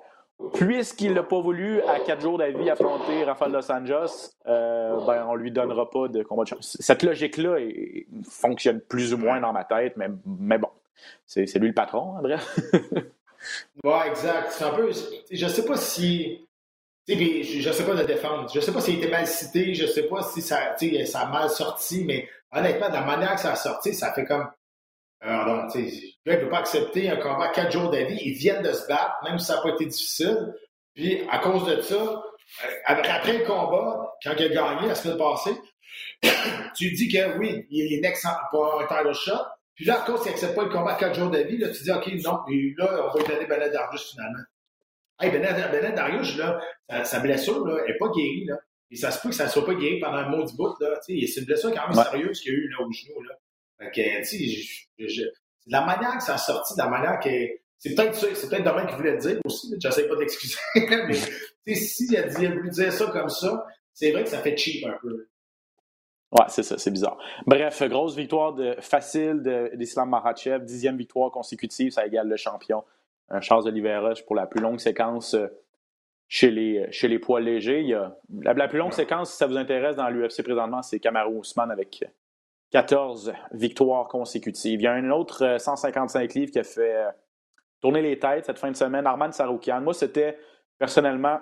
puisqu'il 0.54 1.14
n'a 1.14 1.22
pas 1.22 1.40
voulu, 1.40 1.80
à 1.82 2.00
quatre 2.00 2.20
jours 2.20 2.38
d'avis, 2.38 2.68
affronter 2.70 3.24
Rafael 3.24 3.52
Dos 3.52 3.70
Anjos, 3.70 4.34
euh, 4.46 5.04
ben, 5.06 5.26
on 5.28 5.34
lui 5.34 5.50
donnera 5.50 5.90
pas 5.90 6.08
de 6.08 6.22
combat 6.22 6.44
de 6.44 6.48
chance. 6.48 6.76
Cette 6.80 7.02
logique-là 7.02 7.58
fonctionne 8.28 8.80
plus 8.80 9.14
ou 9.14 9.18
moins 9.18 9.40
dans 9.40 9.52
ma 9.52 9.64
tête, 9.64 9.94
mais, 9.96 10.08
mais 10.26 10.58
bon, 10.58 10.70
c'est 11.26 11.52
lui 11.56 11.68
le 11.68 11.74
patron, 11.74 12.14
bref. 12.22 12.58
ouais, 13.84 14.08
exact. 14.08 14.50
C'est 14.50 14.64
un 14.64 14.70
peu. 14.70 14.90
Je 15.30 15.46
sais 15.46 15.64
pas 15.64 15.76
si 15.76 16.46
je 17.08 17.68
ne 17.68 17.72
sais 17.72 17.84
pas 17.84 17.94
de 17.94 18.02
défendre. 18.02 18.48
Je 18.52 18.58
ne 18.58 18.64
sais 18.64 18.72
pas 18.72 18.80
s'il 18.80 18.96
était 18.96 19.10
mal 19.10 19.26
cité, 19.26 19.74
je 19.74 19.84
ne 19.84 19.88
sais 19.88 20.04
pas 20.04 20.22
si 20.22 20.42
ça, 20.42 20.76
ça 21.06 21.20
a 21.20 21.26
mal 21.26 21.48
sorti, 21.50 22.04
mais 22.04 22.28
honnêtement, 22.52 22.88
de 22.88 22.94
la 22.94 23.04
manière 23.04 23.34
que 23.34 23.40
ça 23.40 23.52
a 23.52 23.56
sorti, 23.56 23.94
ça 23.94 24.12
fait 24.12 24.24
comme. 24.24 24.48
Alors, 25.20 25.70
tu 25.72 25.88
sais, 25.88 26.14
il 26.26 26.32
ne 26.32 26.36
peut 26.36 26.48
pas 26.48 26.58
accepter 26.58 27.08
un 27.08 27.16
combat 27.16 27.46
à 27.46 27.48
quatre 27.48 27.72
jours 27.72 27.90
d'avis. 27.90 28.18
Ils 28.22 28.34
viennent 28.34 28.62
de 28.62 28.72
se 28.72 28.86
battre, 28.86 29.16
même 29.24 29.38
si 29.38 29.46
ça 29.46 29.56
n'a 29.56 29.62
pas 29.62 29.70
été 29.70 29.86
difficile. 29.86 30.54
Puis, 30.94 31.22
à 31.30 31.38
cause 31.38 31.66
de 31.66 31.80
ça, 31.80 31.94
euh, 31.94 32.68
après 32.84 33.38
le 33.38 33.44
combat, 33.44 34.14
quand 34.22 34.32
il 34.38 34.44
a 34.44 34.48
gagné 34.48 34.88
la 34.88 34.94
semaine 34.94 35.18
passée, 35.18 35.56
tu 36.76 36.92
dis 36.92 37.08
que 37.08 37.38
oui, 37.38 37.66
il 37.70 37.94
est 37.94 38.00
next 38.00 38.26
pour 38.50 38.80
un 38.80 38.86
title 38.86 39.14
shot. 39.14 39.32
Puis 39.74 39.84
là, 39.84 40.02
à 40.02 40.06
cause 40.06 40.22
qu'il 40.22 40.30
n'accepte 40.30 40.54
pas 40.54 40.64
le 40.64 40.70
combat 40.70 40.92
à 40.92 40.98
quatre 40.98 41.14
jours 41.14 41.30
d'avis, 41.30 41.58
là, 41.58 41.68
tu 41.68 41.82
dis, 41.82 41.90
OK, 41.90 42.06
non, 42.24 42.38
et 42.50 42.74
là, 42.78 43.08
on 43.08 43.12
va 43.12 43.18
lui 43.18 43.28
donner 43.28 43.46
Bennett 43.46 43.72
Darvish 43.72 44.10
finalement. 44.10 44.42
Hey, 45.18 45.30
Bennett, 45.30 45.94
Darius, 45.94 46.36
là, 46.36 46.60
sa, 47.04 47.20
blessure, 47.20 47.66
là, 47.66 47.82
n'est 47.86 47.96
pas 47.96 48.08
guérie, 48.08 48.44
là. 48.46 48.56
Et 48.90 48.96
ça 48.96 49.10
se 49.10 49.20
peut 49.20 49.30
que 49.30 49.34
ça 49.34 49.46
ne 49.46 49.50
soit 49.50 49.64
pas 49.64 49.74
guéri 49.74 49.98
pendant 49.98 50.18
un 50.18 50.28
maudit 50.28 50.54
bout, 50.56 50.74
là. 50.80 50.98
C'est 51.02 51.14
une 51.14 51.44
blessure 51.44 51.72
quand 51.72 51.88
même 51.88 52.04
sérieuse 52.04 52.40
qu'il 52.40 52.52
y 52.52 52.54
a 52.54 52.58
eu, 52.58 52.68
là, 52.68 52.76
au 52.80 52.90
genou, 52.92 53.22
là. 53.22 53.34
Fait 53.78 53.90
que, 53.90 54.28
tu 54.28 55.08
sais, 55.08 55.22
la 55.66 55.84
manière 55.84 56.16
que 56.16 56.22
ça 56.22 56.34
a 56.34 56.38
sorti, 56.38 56.74
la 56.76 56.88
manière 56.88 57.18
que. 57.20 57.30
C'est 57.78 57.94
peut-être 57.94 58.14
ça, 58.14 58.26
c'est 58.34 58.48
peut-être 58.48 58.64
demain 58.64 58.86
qu'il 58.86 58.96
voulait 58.96 59.12
le 59.12 59.18
dire 59.18 59.38
aussi, 59.44 59.74
j'essaie 59.78 60.08
pas 60.08 60.16
d'excuser, 60.16 60.56
mais 61.66 61.74
s'il 61.74 62.16
a, 62.16 62.22
dit, 62.22 62.46
voulu 62.46 62.70
dire 62.70 62.90
ça 62.90 63.06
comme 63.08 63.28
ça, 63.28 63.66
c'est 63.92 64.12
vrai 64.12 64.24
que 64.24 64.30
ça 64.30 64.40
fait 64.40 64.56
cheap 64.56 64.86
un 64.86 64.96
peu. 65.02 65.28
Ouais, 66.32 66.46
c'est 66.48 66.62
ça, 66.62 66.78
c'est 66.78 66.90
bizarre. 66.90 67.18
Bref, 67.46 67.82
grosse 67.82 68.16
victoire 68.16 68.54
de, 68.54 68.76
facile 68.80 69.70
d'Islam 69.74 70.08
Makhachev, 70.08 70.64
dixième 70.64 70.96
victoire 70.96 71.30
consécutive, 71.30 71.92
ça 71.92 72.06
égale 72.06 72.28
le 72.28 72.36
champion 72.36 72.82
Charles 73.40 73.66
Oliveira 73.66 74.12
pour 74.26 74.36
la 74.36 74.46
plus 74.46 74.60
longue 74.60 74.78
séquence 74.78 75.34
euh, 75.34 75.48
chez 76.28 76.50
les, 76.50 76.78
euh, 76.78 76.86
chez 76.90 77.08
les 77.08 77.18
poids 77.18 77.40
légers. 77.40 77.80
Il 77.80 77.88
y 77.88 77.94
a, 77.94 78.16
la, 78.42 78.68
plus 78.68 78.78
longue 78.78 78.92
séquence, 78.92 79.32
si 79.32 79.36
ça 79.36 79.46
vous 79.46 79.56
intéresse, 79.56 79.96
dans 79.96 80.08
l'UFC 80.08 80.42
présentement, 80.42 80.82
c'est 80.82 81.00
Kamaru 81.00 81.34
Ousmane 81.36 81.70
avec 81.70 82.04
14 82.76 83.32
victoires 83.52 84.06
consécutives. 84.08 84.80
Il 84.80 84.84
y 84.84 84.86
a 84.86 84.92
un 84.92 85.10
autre 85.10 85.56
155 85.58 86.18
euh, 86.18 86.38
livres 86.38 86.52
qui 86.52 86.58
a 86.58 86.64
fait 86.64 87.06
tourner 87.80 88.02
les 88.02 88.18
têtes 88.18 88.44
cette 88.44 88.58
fin 88.58 88.70
de 88.70 88.76
semaine, 88.76 89.06
Arman 89.06 89.32
Saroukian. 89.32 89.80
Moi, 89.80 89.94
c'était 89.94 90.38
personnellement 90.78 91.40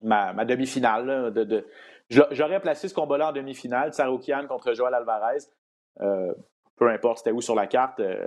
ma, 0.00 0.32
demi-finale. 0.44 1.32
De, 1.32 1.66
J'aurais 2.08 2.60
placé 2.60 2.86
ce 2.86 2.94
combat-là 2.94 3.30
en 3.30 3.32
demi-finale, 3.32 3.92
Saroukian 3.92 4.46
contre 4.46 4.74
Joël 4.74 4.94
Alvarez 4.94 5.38
peu 6.78 6.88
importe 6.88 7.18
c'était 7.18 7.32
où 7.32 7.40
sur 7.40 7.56
la 7.56 7.66
carte, 7.66 7.98
euh, 7.98 8.24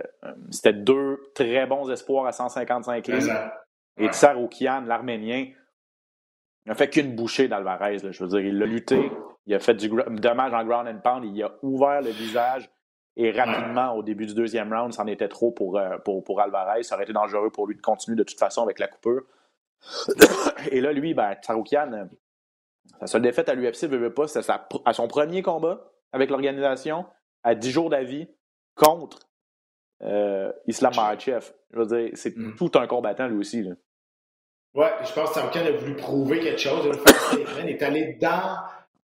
c'était 0.50 0.74
deux 0.74 1.32
très 1.34 1.66
bons 1.66 1.90
espoirs 1.90 2.26
à 2.26 2.34
155 2.34 3.08
livres. 3.08 3.52
Et 3.98 4.10
Tsaroukian, 4.10 4.82
l'Arménien, 4.82 5.48
n'a 6.66 6.76
fait 6.76 6.90
qu'une 6.90 7.16
bouchée 7.16 7.48
d'Alvarez. 7.48 8.00
Je 8.00 8.24
veux 8.24 8.30
dire, 8.30 8.42
il 8.42 8.58
l'a 8.58 8.66
lutté, 8.66 9.10
il 9.46 9.56
a 9.56 9.60
fait 9.60 9.74
du 9.74 9.90
dommage 9.90 10.54
en 10.54 10.64
ground 10.64 10.88
and 10.88 11.00
pound, 11.00 11.26
il 11.26 11.44
a 11.44 11.52
ouvert 11.62 12.02
le 12.02 12.12
visage 12.12 12.70
et 13.18 13.32
rapidement, 13.32 13.94
au 13.94 14.04
début 14.04 14.26
du 14.26 14.34
deuxième 14.34 14.74
round, 14.74 14.94
c'en 14.94 15.06
était 15.08 15.28
trop 15.28 15.52
pour, 15.52 15.78
euh, 15.78 15.98
pour, 16.00 16.24
pour, 16.24 16.40
Alvarez. 16.40 16.84
Ça 16.84 16.96
aurait 16.96 17.04
été 17.04 17.14
dangereux 17.14 17.50
pour 17.50 17.68
lui 17.68 17.76
de 17.76 17.82
continuer 17.82 18.16
de 18.16 18.24
toute 18.24 18.40
façon 18.40 18.64
avec 18.64 18.80
la 18.80 18.88
coupure. 18.88 19.24
Et 20.72 20.80
là, 20.80 20.94
lui, 20.94 21.14
ben, 21.14 21.36
Tsaroukian, 21.42 22.08
sa 23.00 23.08
seule 23.08 23.22
défaite 23.22 23.50
à 23.50 23.54
l'UFC, 23.54 23.84
ne 23.84 23.98
veut 23.98 24.14
pas, 24.14 24.28
c'est 24.28 24.40
à 24.86 24.94
son 24.94 25.08
premier 25.08 25.42
combat 25.42 25.92
avec 26.14 26.30
l'organisation, 26.30 27.06
à 27.44 27.56
10 27.56 27.72
jours 27.72 27.90
d'avis, 27.90 28.28
contre 28.76 29.20
euh, 30.04 30.52
Islam 30.68 30.94
Makhachev. 30.96 31.52
Je 31.72 31.80
veux 31.80 31.86
dire, 31.86 32.12
c'est 32.14 32.36
mm. 32.36 32.56
tout 32.56 32.72
un 32.76 32.88
combattant 32.88 33.28
lui 33.28 33.38
aussi. 33.38 33.64
Là. 33.64 33.74
Ouais, 34.74 34.92
je 35.04 35.12
pense 35.14 35.30
que 35.30 35.36
Samkan 35.36 35.66
a 35.66 35.72
voulu 35.72 35.96
prouver 35.96 36.40
quelque 36.40 36.60
chose. 36.60 36.98
Il 37.34 37.70
est 37.70 37.84
allé 37.84 38.18
dans 38.22 38.58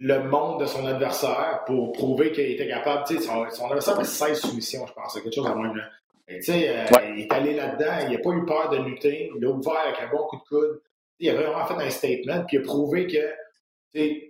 le 0.05 0.25
monde 0.25 0.61
de 0.61 0.67
son 0.67 0.85
adversaire 0.85 1.63
pour 1.65 1.93
prouver 1.93 2.33
qu'il 2.33 2.51
était 2.51 2.67
capable. 2.67 3.05
Tu 3.07 3.17
sais, 3.17 3.23
son, 3.23 3.49
son 3.51 3.67
adversaire 3.67 3.95
avait 3.95 4.05
16 4.05 4.41
soumissions, 4.41 4.85
je 4.85 4.93
pense. 4.93 5.15
Quelque 5.15 5.33
chose 5.33 5.47
à 5.47 5.55
même. 5.55 5.77
Là. 5.77 5.85
tu 6.27 6.43
sais, 6.43 6.69
euh, 6.71 6.85
il 7.15 7.21
est 7.21 7.33
allé 7.33 7.55
là-dedans, 7.55 8.09
il 8.09 8.13
n'a 8.13 8.19
pas 8.19 8.31
eu 8.31 8.45
peur 8.45 8.69
de 8.71 8.79
lutter, 8.79 9.31
il 9.37 9.45
a 9.45 9.49
ouvert 9.49 9.79
avec 9.87 10.01
un 10.01 10.11
bon 10.11 10.27
coup 10.27 10.39
de 10.39 10.43
coude. 10.43 10.83
Il 11.21 11.31
a 11.31 11.35
vraiment 11.35 11.65
fait 11.67 11.75
un 11.75 11.91
statement, 11.91 12.45
puis 12.49 12.57
il 12.57 12.61
a 12.61 12.63
prouvé 12.65 13.07
que 13.07 14.25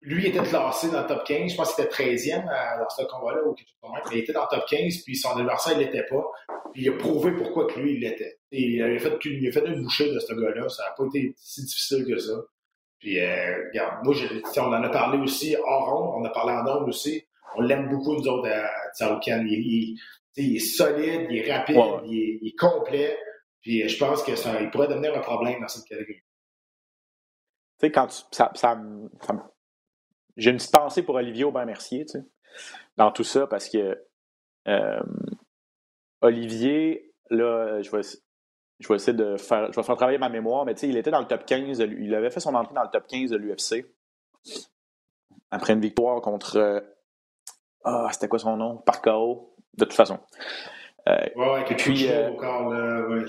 lui 0.00 0.26
était 0.26 0.42
classé 0.42 0.90
dans 0.90 1.02
le 1.02 1.06
top 1.06 1.24
15. 1.26 1.50
Je 1.50 1.56
pense 1.56 1.74
qu'il 1.74 1.84
était 1.84 1.94
13e 1.94 2.46
dans 2.46 2.88
ce 2.88 3.02
combat-là, 3.04 3.42
ou 3.44 3.52
quelque 3.52 3.68
chose 3.68 3.76
comme 3.82 3.92
ça. 3.96 4.02
Mais 4.10 4.16
il 4.16 4.22
était 4.22 4.32
dans 4.32 4.48
le 4.50 4.56
top 4.56 4.66
15, 4.66 4.96
puis 5.04 5.14
son 5.14 5.36
adversaire, 5.36 5.74
il 5.74 5.84
l'était 5.84 6.04
pas. 6.04 6.24
Puis 6.72 6.84
il 6.84 6.88
a 6.88 6.92
prouvé 6.96 7.32
pourquoi 7.32 7.66
que 7.66 7.78
lui, 7.78 7.96
il 7.96 8.00
l'était. 8.00 8.38
Il 8.50 8.82
avait 8.82 8.98
fait, 8.98 9.12
il 9.26 9.46
a 9.46 9.52
fait 9.52 9.66
une 9.66 9.82
bouchée 9.82 10.10
de 10.10 10.18
ce 10.18 10.32
gars-là. 10.32 10.70
Ça 10.70 10.84
n'a 10.84 10.92
pas 10.92 11.04
été 11.04 11.34
si 11.36 11.66
difficile 11.66 12.06
que 12.06 12.16
ça. 12.16 12.32
Puis, 12.98 13.20
euh, 13.20 13.68
regarde, 13.68 14.04
moi, 14.04 14.14
on 14.56 14.60
en 14.60 14.82
a 14.82 14.88
parlé 14.88 15.18
aussi 15.18 15.56
hors 15.56 15.90
ronde, 15.90 16.22
on 16.22 16.24
a 16.24 16.30
parlé 16.30 16.52
en 16.52 16.66
ondes 16.66 16.88
aussi. 16.88 17.24
On 17.56 17.62
l'aime 17.62 17.88
beaucoup, 17.88 18.14
nous 18.14 18.26
autres, 18.26 18.48
à 18.48 18.68
Tsaroukan. 18.92 19.44
Il, 19.46 19.52
il, 19.52 20.00
il, 20.36 20.56
est 20.56 20.58
solide, 20.58 21.26
il 21.30 21.38
est 21.38 21.52
rapide, 21.52 21.76
il, 22.06 22.46
est, 22.46 22.58
complet. 22.58 23.16
Puis, 23.62 23.88
je 23.88 23.98
pense 23.98 24.22
que 24.22 24.34
ça, 24.36 24.60
il 24.60 24.70
pourrait 24.70 24.88
devenir 24.88 25.16
un 25.16 25.20
problème 25.20 25.60
dans 25.60 25.68
cette 25.68 25.84
catégorie. 25.84 26.22
Tu 27.80 27.86
sais, 27.86 27.92
quand 27.92 28.08
tu, 28.08 28.22
ça, 28.32 28.50
ça, 28.54 28.80
j'ai 30.36 30.50
une 30.50 30.56
petite 30.56 30.72
pensée 30.72 31.02
pour 31.02 31.14
Olivier 31.14 31.44
Aubin-Mercier, 31.44 32.04
tu 32.04 32.18
sais, 32.18 32.24
dans 32.96 33.12
tout 33.12 33.24
ça, 33.24 33.46
parce 33.46 33.68
que 33.68 34.04
euh, 34.66 35.00
Olivier, 36.20 37.12
là, 37.30 37.80
je 37.80 37.90
vais, 37.90 38.02
je 38.78 38.88
vais 38.88 38.94
essayer 38.94 39.16
de 39.16 39.36
faire, 39.36 39.72
je 39.72 39.76
vais 39.76 39.82
faire 39.82 39.96
travailler 39.96 40.18
ma 40.18 40.28
mémoire, 40.28 40.64
mais 40.64 40.74
tu 40.74 40.80
sais, 40.80 40.88
il 40.88 40.96
était 40.96 41.10
dans 41.10 41.20
le 41.20 41.26
top 41.26 41.44
15, 41.44 41.78
il 41.80 42.14
avait 42.14 42.30
fait 42.30 42.40
son 42.40 42.54
entrée 42.54 42.74
dans 42.74 42.82
le 42.82 42.90
top 42.90 43.06
15 43.06 43.30
de 43.30 43.36
l'UFC 43.36 43.86
après 45.50 45.72
une 45.72 45.80
victoire 45.80 46.20
contre, 46.20 46.56
euh, 46.56 46.80
ah, 47.84 48.08
c'était 48.12 48.28
quoi 48.28 48.38
son 48.38 48.56
nom? 48.56 48.78
Par 48.78 49.00
KO, 49.00 49.54
de 49.76 49.84
toute 49.84 49.94
façon. 49.94 50.18
Euh, 51.08 51.16
ouais, 51.36 51.50
ouais, 51.52 51.64
et 51.70 51.74
puis, 51.74 52.10
euh, 52.10 52.30
encore, 52.30 52.68
ouais. 52.68 53.24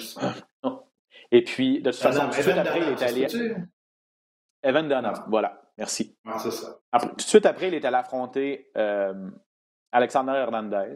Et 1.32 1.44
puis, 1.44 1.82
de 1.82 1.92
toute 1.92 2.00
façon, 2.00 2.22
tout 2.30 2.38
de 2.38 2.42
suite 2.42 2.58
après, 2.58 2.80
il 2.80 2.90
est 2.90 3.04
allé. 3.04 3.28
Evan 4.62 4.90
Dunham, 4.90 5.14
voilà, 5.30 5.62
merci. 5.78 6.18
Ah, 6.26 6.38
c'est 6.40 6.52
ça. 6.52 6.80
tout 7.00 7.16
de 7.16 7.22
suite 7.22 7.46
après, 7.46 7.70
il 7.70 7.74
est 7.74 7.86
allé 7.86 7.96
affronter 7.96 8.72
euh, 8.76 9.30
Alexander 9.92 10.34
Hernandez, 10.34 10.96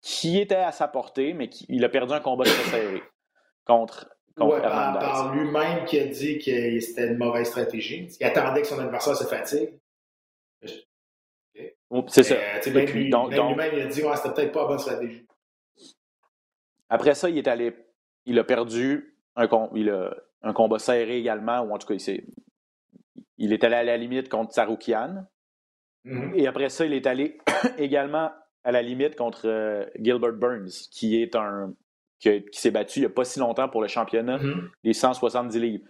qui 0.00 0.40
était 0.40 0.54
à 0.54 0.72
sa 0.72 0.88
portée, 0.88 1.34
mais 1.34 1.50
qui, 1.50 1.66
il 1.68 1.84
a 1.84 1.90
perdu 1.90 2.14
un 2.14 2.20
combat 2.20 2.44
très 2.44 2.70
serré 2.70 3.02
contre, 3.70 4.08
contre 4.36 4.56
ouais, 4.56 4.64
Hernandez. 4.64 4.98
Par, 4.98 5.34
lui-même 5.34 5.84
qui 5.84 5.98
a 5.98 6.06
dit 6.06 6.38
que 6.38 6.80
c'était 6.80 7.08
une 7.08 7.18
mauvaise 7.18 7.46
stratégie. 7.46 8.08
Il 8.18 8.26
attendait 8.26 8.62
que 8.62 8.66
son 8.66 8.78
adversaire 8.78 9.16
se 9.16 9.24
fatigue. 9.24 9.70
C'est 12.08 12.22
ça. 12.22 12.34
Euh, 12.34 12.72
même 12.72 12.86
lui, 12.86 13.10
donc, 13.10 13.32
lui-même, 13.32 13.72
il 13.74 13.82
a 13.82 13.86
dit 13.86 14.02
que 14.02 14.16
c'était 14.16 14.34
peut-être 14.34 14.52
pas 14.52 14.62
la 14.62 14.68
bonne 14.68 14.78
stratégie. 14.78 15.26
Après 16.88 17.14
ça, 17.14 17.28
il 17.28 17.38
est 17.38 17.48
allé. 17.48 17.74
Il 18.26 18.38
a 18.38 18.44
perdu 18.44 19.16
un, 19.36 19.48
il 19.74 19.90
a, 19.90 20.14
un 20.42 20.52
combat 20.52 20.78
serré 20.78 21.18
également, 21.18 21.60
ou 21.62 21.72
en 21.72 21.78
tout 21.78 21.86
cas, 21.86 21.94
il, 21.94 22.24
il 23.38 23.52
est 23.52 23.64
allé 23.64 23.76
à 23.76 23.84
la 23.84 23.96
limite 23.96 24.28
contre 24.28 24.52
Saroukian. 24.52 25.26
Mm-hmm. 26.04 26.34
Et 26.34 26.46
après 26.46 26.68
ça, 26.68 26.86
il 26.86 26.92
est 26.92 27.06
allé 27.06 27.38
également 27.78 28.30
à 28.64 28.72
la 28.72 28.82
limite 28.82 29.16
contre 29.16 29.48
euh, 29.48 29.86
Gilbert 29.98 30.34
Burns, 30.34 30.88
qui 30.90 31.20
est 31.20 31.34
un 31.36 31.74
qui, 32.20 32.44
s'est 32.52 32.70
battu 32.70 33.00
il 33.00 33.02
n'y 33.02 33.06
a 33.06 33.10
pas 33.10 33.24
si 33.24 33.40
longtemps 33.40 33.68
pour 33.68 33.82
le 33.82 33.88
championnat 33.88 34.38
des 34.84 34.92
170 34.92 35.58
livres. 35.58 35.84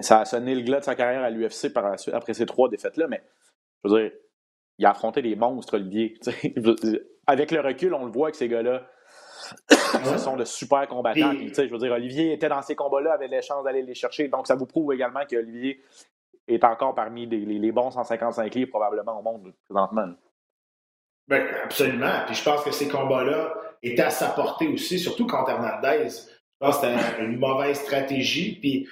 Ça 0.00 0.20
a 0.20 0.24
sonné 0.24 0.54
le 0.54 0.62
glas 0.62 0.80
de 0.80 0.84
sa 0.84 0.94
carrière 0.94 1.22
à 1.22 1.30
l'UFC 1.30 1.72
après 2.12 2.34
ces 2.34 2.46
trois 2.46 2.68
défaites-là, 2.68 3.06
mais 3.08 3.22
je 3.84 3.90
veux 3.90 4.00
dire, 4.00 4.12
il 4.78 4.86
a 4.86 4.90
affronté 4.90 5.22
des 5.22 5.36
monstres, 5.36 5.74
Olivier. 5.74 6.18
Avec 7.26 7.50
le 7.50 7.60
recul, 7.60 7.92
on 7.94 8.06
le 8.06 8.12
voit 8.12 8.30
que 8.30 8.36
ces 8.36 8.48
gars-là, 8.48 8.86
ce 9.68 10.18
sont 10.18 10.36
de 10.36 10.44
super 10.44 10.86
combattants. 10.88 11.32
je 11.32 11.70
veux 11.70 11.78
dire, 11.78 11.92
Olivier 11.92 12.32
était 12.32 12.48
dans 12.48 12.62
ces 12.62 12.76
combats-là, 12.76 13.14
avait 13.14 13.28
les 13.28 13.42
chances 13.42 13.64
d'aller 13.64 13.82
les 13.82 13.94
chercher. 13.94 14.28
Donc, 14.28 14.46
ça 14.46 14.54
vous 14.54 14.66
prouve 14.66 14.92
également 14.92 15.24
qu'Olivier 15.28 15.82
est 16.46 16.64
encore 16.64 16.94
parmi 16.94 17.26
les, 17.26 17.44
les, 17.44 17.72
bons 17.72 17.90
155 17.90 18.54
livres 18.54 18.70
probablement 18.70 19.18
au 19.18 19.22
monde 19.22 19.52
présentement. 19.68 20.14
Ben, 21.26 21.46
absolument. 21.64 22.22
Puis 22.26 22.36
je 22.36 22.44
pense 22.44 22.62
que 22.62 22.70
ces 22.70 22.88
combats-là 22.88 23.52
étaient 23.82 24.02
à 24.02 24.10
sa 24.10 24.28
portée 24.28 24.68
aussi, 24.68 24.98
surtout 24.98 25.26
contre 25.26 25.50
Hernandez. 25.50 26.08
Je 26.08 26.66
pense 26.66 26.78
que 26.78 26.86
c'était 26.86 27.24
une 27.24 27.38
mauvaise 27.38 27.78
stratégie. 27.78 28.58
Puis, 28.60 28.88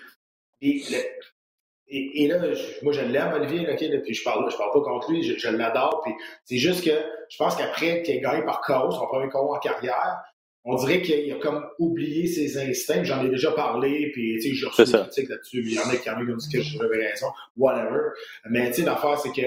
et, 1.89 2.27
là, 2.27 2.39
moi, 2.83 2.93
je 2.93 3.01
l'aime, 3.01 3.33
Olivier, 3.35 3.69
okay, 3.69 3.99
puis 4.01 4.15
je 4.15 4.25
parle, 4.25 4.51
je 4.51 4.57
parle 4.57 4.73
pas 4.73 4.81
contre 4.81 5.13
lui, 5.13 5.23
je, 5.23 5.49
l'adore. 5.49 6.03
Puis 6.05 6.13
c'est 6.45 6.59
juste 6.59 6.85
que 6.85 6.91
je 7.29 7.37
pense 7.37 7.57
qu'après 7.57 8.03
qu'il 8.03 8.17
ait 8.17 8.21
gagné 8.21 8.45
par 8.45 8.61
cause, 8.61 8.97
son 8.97 9.07
premier 9.07 9.29
combat 9.29 9.55
en 9.57 9.59
carrière, 9.59 10.23
on 10.65 10.75
dirait 10.75 11.01
qu'il 11.01 11.33
a 11.33 11.37
comme 11.37 11.65
oublié 11.79 12.27
ses 12.27 12.59
instincts. 12.59 13.05
J'en 13.05 13.25
ai 13.25 13.29
déjà 13.29 13.53
parlé, 13.53 14.11
puis 14.13 14.35
tu 14.37 14.49
sais, 14.49 14.55
j'ai 14.55 14.67
reçu 14.67 14.85
des 14.85 14.99
critiques 14.99 15.29
là-dessus. 15.29 15.63
Il 15.65 15.75
y 15.75 15.79
en 15.79 15.89
a 15.89 15.97
qui 15.97 16.11
ont 16.11 16.37
dit 16.37 16.49
que 16.53 16.61
j'avais 16.61 17.09
raison, 17.09 17.29
whatever. 17.57 18.11
Mais 18.51 18.69
tu 18.71 18.81
sais, 18.81 18.83
l'affaire, 18.83 19.17
c'est 19.19 19.31
que 19.31 19.47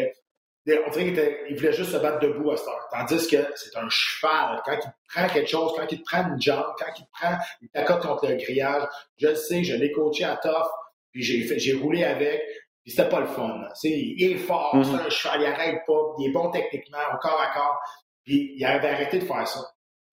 on 0.68 0.90
dirait 0.92 1.14
qu'il 1.46 1.58
voulait 1.58 1.74
juste 1.74 1.92
se 1.92 1.98
battre 1.98 2.20
debout 2.20 2.52
à 2.52 2.58
cette 2.58 2.68
heure. 2.68 2.88
Tandis 2.92 3.28
que 3.28 3.38
c'est 3.56 3.78
un 3.78 3.90
cheval. 3.90 4.62
Quand 4.66 4.78
il 4.84 4.92
prend 5.08 5.28
quelque 5.28 5.50
chose, 5.50 5.74
quand 5.76 5.92
il 5.92 6.04
prend 6.04 6.28
une 6.28 6.42
jambe, 6.42 6.74
quand 6.78 6.92
il 6.98 7.06
prend, 7.12 7.38
il 7.62 7.70
t'accote 7.70 8.02
contre 8.02 8.28
le 8.28 8.36
grillage. 8.36 8.84
Je 9.18 9.28
le 9.28 9.36
sais, 9.36 9.64
je 9.64 9.76
l'ai 9.76 9.92
coaché 9.92 10.26
à 10.26 10.38
tough, 10.38 10.68
puis 11.12 11.24
j'ai 11.24 11.74
roulé 11.74 12.04
avec, 12.04 12.42
puis 12.84 12.92
c'était 12.92 13.10
pas 13.10 13.22
le 13.22 13.28
fun. 13.28 13.68
Il 13.84 14.32
est 14.32 14.38
fort, 14.38 14.76
mm-hmm. 14.76 14.84
c'est 14.84 15.06
un 15.06 15.10
cheval, 15.10 15.42
il 15.42 15.46
arrête 15.48 15.82
pas, 15.88 16.16
il 16.20 16.30
est 16.30 16.32
bon 16.32 16.50
techniquement, 16.52 16.98
au 17.14 17.18
corps 17.18 17.42
à 17.42 17.54
corps. 17.54 17.80
Puis 18.24 18.54
il 18.56 18.66
avait 18.66 18.90
arrêté 18.90 19.20
de 19.20 19.26
faire 19.26 19.48
ça. 19.48 19.62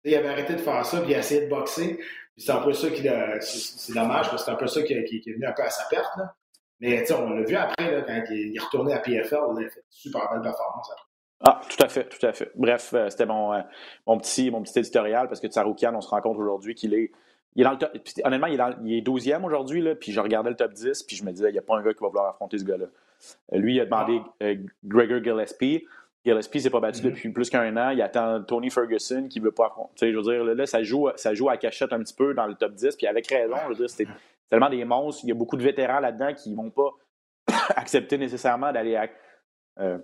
Il 0.04 0.14
avait 0.16 0.30
arrêté 0.30 0.54
de 0.54 0.60
faire 0.60 0.86
ça, 0.86 1.02
puis 1.02 1.12
il 1.12 1.16
a 1.16 1.20
essayé 1.20 1.42
de 1.42 1.50
boxer. 1.50 2.00
C'est 2.38 2.52
un 2.52 2.62
peu 2.62 2.74
ça 2.74 2.90
qui 2.90 3.02
C'est 3.42 3.94
dommage, 3.94 4.30
parce 4.30 4.44
que 4.44 4.46
c'est 4.46 4.52
un 4.52 4.56
peu 4.56 4.68
ça 4.68 4.84
qui, 4.84 4.94
est 4.94 5.34
venu 5.34 5.46
un 5.46 5.54
peu 5.54 5.64
à 5.64 5.70
sa 5.70 5.86
perte. 5.86 6.16
Là. 6.18 6.36
Mais 6.82 7.12
on 7.12 7.29
l'a 7.29 7.44
vu 7.44 7.55
après, 7.55 7.91
là, 7.91 8.01
quand 8.01 8.22
il 8.29 8.55
est 8.55 8.60
retourné 8.60 8.94
à 8.94 9.00
PFL, 9.00 9.38
il 9.58 9.65
a 9.65 9.70
fait 9.70 9.79
une 9.79 9.84
super 9.89 10.29
belle 10.32 10.41
performance 10.41 10.91
après. 10.91 11.05
Ah, 11.41 11.62
tout 11.70 11.84
à 11.84 11.89
fait, 11.89 12.10
tout 12.10 12.25
à 12.25 12.34
fait. 12.34 12.51
Bref, 12.55 12.94
euh, 12.94 13.10
c'était 13.10 13.25
mon, 13.25 13.53
euh, 13.53 13.62
mon, 14.08 14.17
petit, 14.17 14.50
mon 14.51 14.62
petit 14.62 14.79
éditorial 14.79 15.27
parce 15.27 15.39
que 15.39 15.48
Tsaroukian, 15.48 15.94
on 15.94 16.01
se 16.01 16.10
rend 16.10 16.22
compte 16.22 16.38
aujourd'hui 16.38 16.75
qu'il 16.75 16.94
est. 16.94 17.12
Il 17.58 17.62
est 17.62 17.63
dans 17.63 17.72
le 17.72 17.77
top, 17.77 17.91
honnêtement, 18.25 18.48
il 18.48 18.55
est, 18.55 18.58
dans, 18.58 18.75
il 18.84 18.98
est 18.98 19.01
12e 19.01 19.46
aujourd'hui, 19.46 19.96
puis 19.96 20.12
je 20.12 20.20
regardais 20.20 20.50
le 20.50 20.58
top 20.58 20.74
10, 20.74 21.03
puis 21.03 21.15
je 21.15 21.24
me 21.24 21.32
disais, 21.32 21.50
il 21.50 21.53
n'y 21.53 21.58
a 21.58 21.62
pas 21.62 21.77
un 21.77 21.82
gars 21.82 21.94
qui 21.94 22.01
va 22.01 22.10
vouloir 22.10 22.27
affronter 22.27 22.58
ce 22.58 22.65
gars-là. 22.65 22.88
Euh, 23.53 23.58
lui, 23.58 23.75
il 23.75 23.79
a 23.79 23.86
demandé 23.86 24.22
ah. 24.41 24.46
Gregor 24.84 25.24
Gillespie. 25.24 25.86
Gillespie 26.25 26.60
s'est 26.60 26.70
pas 26.70 26.82
battu 26.82 27.00
mm-hmm. 27.00 27.03
depuis 27.12 27.29
plus 27.29 27.50
qu'un 27.50 27.77
an. 27.77 27.91
Il 27.91 28.01
attend 28.01 28.44
Tony 28.44 28.70
Ferguson 28.70 29.27
qui 29.29 29.39
veut 29.39 29.53
pas 29.53 29.67
affronter. 29.67 30.12
Je 30.12 30.17
veux 30.17 30.24
dire, 30.24 30.44
là, 30.44 30.65
ça 30.65 30.84
joue, 30.84 31.08
ça 31.15 31.34
joue 31.34 31.50
à 31.50 31.55
cachette 31.55 31.94
un 31.94 32.00
petit 32.00 32.15
peu 32.15 32.34
dans 32.34 32.46
le 32.46 32.55
top 32.55 32.74
10, 32.74 32.98
puis 32.98 33.08
avec 33.08 33.27
raison. 33.27 33.55
Je 33.65 33.70
veux 33.70 33.75
dire, 33.75 33.89
c'était 33.89 34.12
tellement 34.50 34.70
des 34.70 34.84
monstres. 34.86 35.24
Il 35.24 35.30
y 35.30 35.32
a 35.32 35.36
beaucoup 35.36 35.58
de 35.58 35.64
vétérans 35.64 36.00
là-dedans 36.00 36.34
qui 36.34 36.52
ne 36.52 36.56
vont 36.56 36.70
pas 36.70 36.92
accepter 37.75 38.18
nécessairement 38.18 38.72
d'aller 38.72 39.00
euh, 39.80 39.98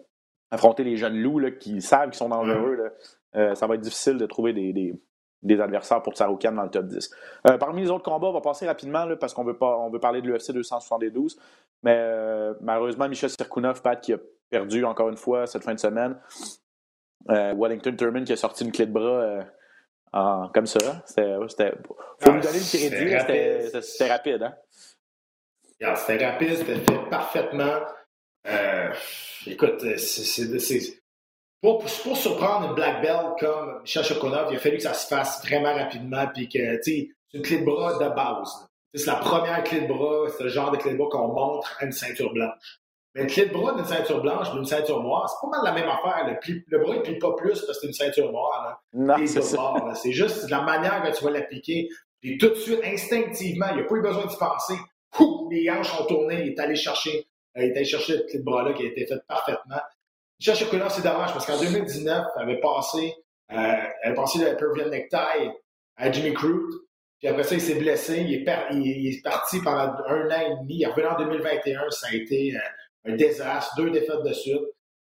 affronter 0.52 0.84
les 0.84 0.98
jeunes 0.98 1.18
loups 1.18 1.40
là, 1.40 1.52
qui 1.52 1.82
savent 1.82 2.10
qu'ils 2.10 2.16
sont 2.16 2.30
dangereux. 2.30 2.76
Là. 2.76 2.90
Euh, 3.36 3.56
ça 3.56 3.68
va 3.68 3.76
être 3.76 3.82
difficile 3.82 4.18
de 4.18 4.26
trouver 4.26 4.54
des, 4.54 5.62
adversaires 5.62 6.02
pour 6.02 6.14
Tsaroukan 6.14 6.52
dans 6.52 6.64
le 6.64 6.70
top 6.70 6.88
10. 6.88 7.10
Euh, 7.48 7.58
parmi 7.58 7.82
les 7.82 7.90
autres 7.90 8.04
combats, 8.04 8.28
on 8.28 8.34
va 8.34 8.42
passer 8.42 8.68
rapidement 8.68 9.08
parce 9.20 9.34
qu'on 9.34 9.44
veut, 9.44 9.58
pas, 9.58 9.90
veut 9.90 10.00
parler 10.00 10.22
de 10.22 10.28
l'UFC 10.28 10.52
272. 10.52 11.40
Mais 11.84 12.00
malheureusement, 12.62 13.08
Michel 13.08 13.30
Sirkunov, 13.30 13.82
Pat, 13.82 14.00
qui 14.00 14.14
a 14.14 14.18
perdu 14.50 14.86
encore 14.86 15.10
une 15.10 15.18
fois 15.18 15.48
cette 15.48 15.64
fin 15.64 15.74
de 15.74 15.80
semaine. 15.80 16.18
Wellington 17.28 17.96
Turman 17.96 18.24
qui 18.24 18.34
a 18.34 18.36
sorti 18.36 18.66
une 18.66 18.72
clé 18.72 18.86
de 18.86 18.92
bras 18.92 19.46
euh, 20.16 20.48
comme 20.54 20.66
ça. 20.66 21.04
C'était, 21.06 21.36
faut 22.20 22.32
lui 22.32 22.42
donner 22.42 22.60
le 22.60 23.70
crédit. 23.70 23.82
C'était, 23.82 24.10
rapide. 24.10 24.44
Hein? 24.44 25.96
c'était 25.96 26.26
rapide, 26.26 26.56
c'était 26.56 26.76
fait 26.76 27.10
parfaitement. 27.10 27.80
Euh, 28.48 28.94
écoute, 29.46 29.98
c'est, 29.98 31.02
pour, 31.62 31.80
pour, 31.80 32.18
surprendre 32.18 32.70
une 32.70 32.76
black 32.76 33.02
belt 33.02 33.38
comme 33.40 33.82
Michel 33.82 34.04
Chokonov, 34.04 34.48
il 34.52 34.58
a 34.58 34.60
fallu 34.60 34.78
que 34.78 34.84
ça 34.84 34.94
se 34.94 35.08
fasse 35.08 35.46
vraiment 35.46 35.74
rapidement. 35.74 36.28
Puis 36.34 36.50
que, 36.50 36.80
c'est 36.82 37.10
une 37.34 37.42
clé 37.42 37.60
de 37.60 37.66
bras 37.66 37.94
de 37.94 38.10
base. 38.10 38.68
C'est 38.94 39.06
la 39.06 39.16
première 39.16 39.64
clé 39.64 39.82
de 39.82 39.88
bras, 39.88 40.28
c'est 40.36 40.44
le 40.44 40.50
genre 40.50 40.72
de 40.72 40.78
clé 40.78 40.94
de 40.94 40.98
bras 40.98 41.08
qu'on 41.10 41.30
montre 41.30 41.78
à 41.80 41.86
une 41.86 41.94
ceinture 41.94 42.34
blanche. 42.34 42.81
Mais 43.14 43.28
clé 43.28 43.48
de 43.48 43.54
bras 43.54 43.74
d'une 43.74 43.86
ceinture 43.86 44.22
blanche 44.22 44.52
d'une 44.54 44.64
ceinture 44.64 45.04
noire, 45.04 45.30
c'est 45.30 45.46
pas 45.46 45.58
mal 45.58 45.66
la 45.66 45.74
même 45.74 45.90
affaire. 45.90 46.26
Le, 46.28 46.62
le 46.68 46.84
bras, 46.84 46.96
il 46.96 47.02
plie 47.02 47.20
pas 47.20 47.34
plus 47.36 47.62
parce 47.62 47.66
que 47.66 47.74
c'est 47.74 47.88
une 47.88 47.94
ceinture 47.94 48.32
noire. 48.32 48.82
Non, 48.94 49.16
c'est 49.26 49.42
C'est 49.96 50.12
juste 50.14 50.50
la 50.50 50.62
manière 50.62 51.04
que 51.04 51.18
tu 51.18 51.24
vas 51.24 51.32
l'appliquer. 51.32 51.90
Et 52.24 52.38
tout 52.38 52.50
de 52.50 52.56
suite, 52.56 52.80
instinctivement, 52.86 53.68
il 53.72 53.78
n'y 53.78 53.82
a 53.82 53.86
pas 53.86 53.96
eu 53.96 54.02
besoin 54.02 54.26
d'y 54.26 54.38
penser. 54.38 54.76
les 55.50 55.70
hanches 55.70 56.00
ont 56.00 56.06
tourné, 56.06 56.42
il 56.46 56.52
est 56.52 56.60
allé 56.60 56.76
chercher, 56.76 57.28
euh, 57.58 57.64
il 57.64 57.72
est 57.72 57.76
allé 57.76 57.86
chercher 57.86 58.18
cette 58.18 58.28
clé 58.28 58.40
de 58.40 58.46
bras-là 58.46 58.74
qui 58.74 58.84
a 58.84 58.86
été 58.86 59.06
faite 59.06 59.24
parfaitement. 59.28 59.82
Michel 60.40 60.80
là, 60.80 60.90
c'est 60.90 61.04
dommage 61.04 61.34
parce 61.34 61.46
qu'en 61.46 61.60
2019, 61.60 62.26
il 62.36 62.42
avait 62.42 62.60
passé, 62.60 63.14
euh, 63.52 63.56
il 63.56 64.08
avait 64.08 64.16
passé 64.16 64.40
le 64.40 64.56
Peruvian 64.56 64.88
Necktie 64.88 65.52
à 65.98 66.12
Jimmy 66.12 66.34
Crute. 66.34 66.74
Puis 67.20 67.28
après 67.28 67.44
ça, 67.44 67.56
il 67.56 67.62
s'est 67.62 67.76
blessé. 67.76 68.22
Il 68.22 68.34
est, 68.34 68.46
il, 68.72 69.08
est, 69.08 69.24
parti 69.24 69.60
pendant 69.62 69.94
un 70.08 70.32
an 70.32 70.42
et 70.42 70.56
demi. 70.62 70.78
Il 70.78 70.84
est 70.84 70.88
revenu 70.88 71.08
en 71.08 71.18
2021. 71.18 71.92
Ça 71.92 72.08
a 72.08 72.16
été 72.16 72.56
euh, 72.56 72.60
un 73.06 73.16
désastre, 73.16 73.76
deux 73.78 73.90
défaites 73.90 74.24
de 74.24 74.34
suite. 74.34 74.62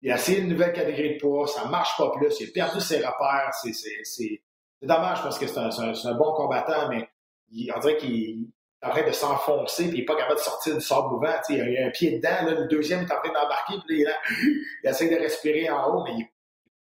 Il 0.03 0.11
a 0.11 0.15
essayé 0.15 0.41
une 0.41 0.49
nouvelle 0.49 0.73
catégorie 0.73 1.15
de 1.15 1.21
poids, 1.21 1.47
ça 1.47 1.67
marche 1.67 1.97
pas 1.99 2.11
plus, 2.11 2.41
il 2.41 2.49
a 2.49 2.53
perdu 2.53 2.81
ses 2.81 2.99
repères. 2.99 3.51
C'est 3.53 4.41
dommage 4.83 5.23
parce 5.23 5.39
que 5.39 5.47
c'est 5.47 5.59
un, 5.59 5.69
un, 5.69 6.15
bon 6.15 6.33
combattant, 6.33 6.89
mais 6.89 7.07
il, 7.51 7.71
on 7.75 7.79
dirait 7.81 7.99
qu'il 7.99 8.49
est 8.83 8.87
en 8.87 8.91
train 8.91 9.07
de 9.07 9.13
s'enfoncer, 9.13 9.89
puis 9.89 9.99
il 9.99 10.01
n'est 10.01 10.07
pas 10.07 10.17
capable 10.17 10.39
de 10.39 10.43
sortir 10.43 10.75
du 10.75 10.81
sable 10.81 11.09
mouvant. 11.09 11.35
Il 11.51 11.79
a 11.79 11.87
un 11.87 11.91
pied 11.91 12.13
dedans, 12.13 12.47
là, 12.47 12.55
le 12.61 12.67
deuxième 12.69 13.01
est 13.01 13.13
en 13.13 13.21
train 13.21 13.33
d'embarquer, 13.33 13.75
puis 13.87 14.05
là, 14.05 14.13
il, 14.31 14.65
il, 14.83 14.89
essaie 14.89 15.11
de 15.11 15.17
respirer 15.17 15.69
en 15.69 15.91
haut, 15.91 16.05
mais 16.05 16.13
il 16.13 16.29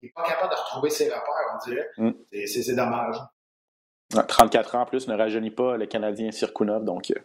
n'est 0.02 0.12
pas 0.14 0.23
capable 0.23 0.50
de 0.50 0.59
retrouver 0.59 0.88
ses 0.88 1.04
repères, 1.04 1.54
on 1.54 1.71
dirait. 1.71 1.90
Mm. 1.99 2.12
C'est 2.47 2.75
dommage. 2.75 3.16
34 4.28 4.75
ans 4.75 4.80
en 4.82 4.87
plus, 4.87 5.09
ne 5.09 5.16
rajeunit 5.16 5.50
pas 5.50 5.76
le 5.76 5.87
Canadien 5.87 6.30
Sirkunov, 6.32 6.85
donc 6.85 7.11
euh, 7.11 7.21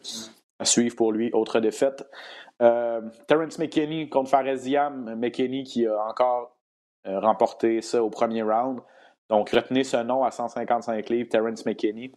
à 0.60 0.66
suivre 0.66 0.96
pour 0.96 1.12
lui. 1.12 1.32
Autre 1.34 1.60
défaite. 1.60 2.06
Euh, 2.62 3.02
Terrence 3.28 3.60
McKinney 3.60 4.10
contre 4.10 4.30
Faresiam. 4.30 5.16
McKinney 5.16 5.64
qui 5.64 5.86
a 5.86 5.98
encore 6.08 6.56
euh, 7.08 7.20
remporté 7.20 7.82
ça 7.82 8.04
au 8.04 8.10
premier 8.10 8.44
round. 8.44 8.80
Donc 9.30 9.50
retenez 9.50 9.84
ce 9.84 9.98
nom 9.98 10.24
à 10.24 10.32
155 10.32 11.10
livres, 11.10 11.30
Terrence 11.30 11.66
McKinney. 11.66 12.12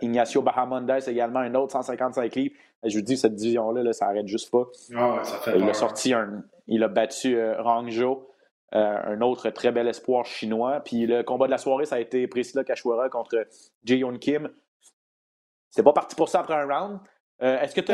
Ignacio 0.00 0.40
Bahamondes 0.40 1.08
également, 1.08 1.40
un 1.40 1.54
autre 1.54 1.72
155 1.72 2.34
livres. 2.36 2.54
Je 2.84 2.96
vous 2.96 3.04
dis, 3.04 3.18
cette 3.18 3.34
division-là, 3.34 3.92
ça 3.92 4.06
arrête 4.06 4.26
juste 4.26 4.50
pas. 4.50 4.64
Ah 4.96 5.22
il 5.54 5.68
a 5.68 5.74
sorti 5.74 6.14
un. 6.14 6.44
Il 6.68 6.82
a 6.84 6.88
battu 6.88 7.38
Rangjo. 7.58 8.28
Euh, 8.74 8.98
un 9.02 9.20
autre 9.22 9.48
très 9.48 9.72
bel 9.72 9.88
espoir 9.88 10.26
chinois. 10.26 10.80
Puis 10.84 11.06
le 11.06 11.22
combat 11.22 11.46
de 11.46 11.50
la 11.50 11.58
soirée, 11.58 11.86
ça 11.86 11.96
a 11.96 12.00
été 12.00 12.26
Priscilla 12.26 12.64
Kashwara 12.64 13.08
contre 13.08 13.46
Jae 13.84 14.02
Kim. 14.20 14.50
C'est 15.70 15.82
pas 15.82 15.92
parti 15.92 16.14
pour 16.14 16.28
ça 16.28 16.40
après 16.40 16.54
un 16.54 16.66
round. 16.66 16.98
Euh, 17.42 17.60
est-ce 17.60 17.74
que 17.74 17.80
tu 17.80 17.92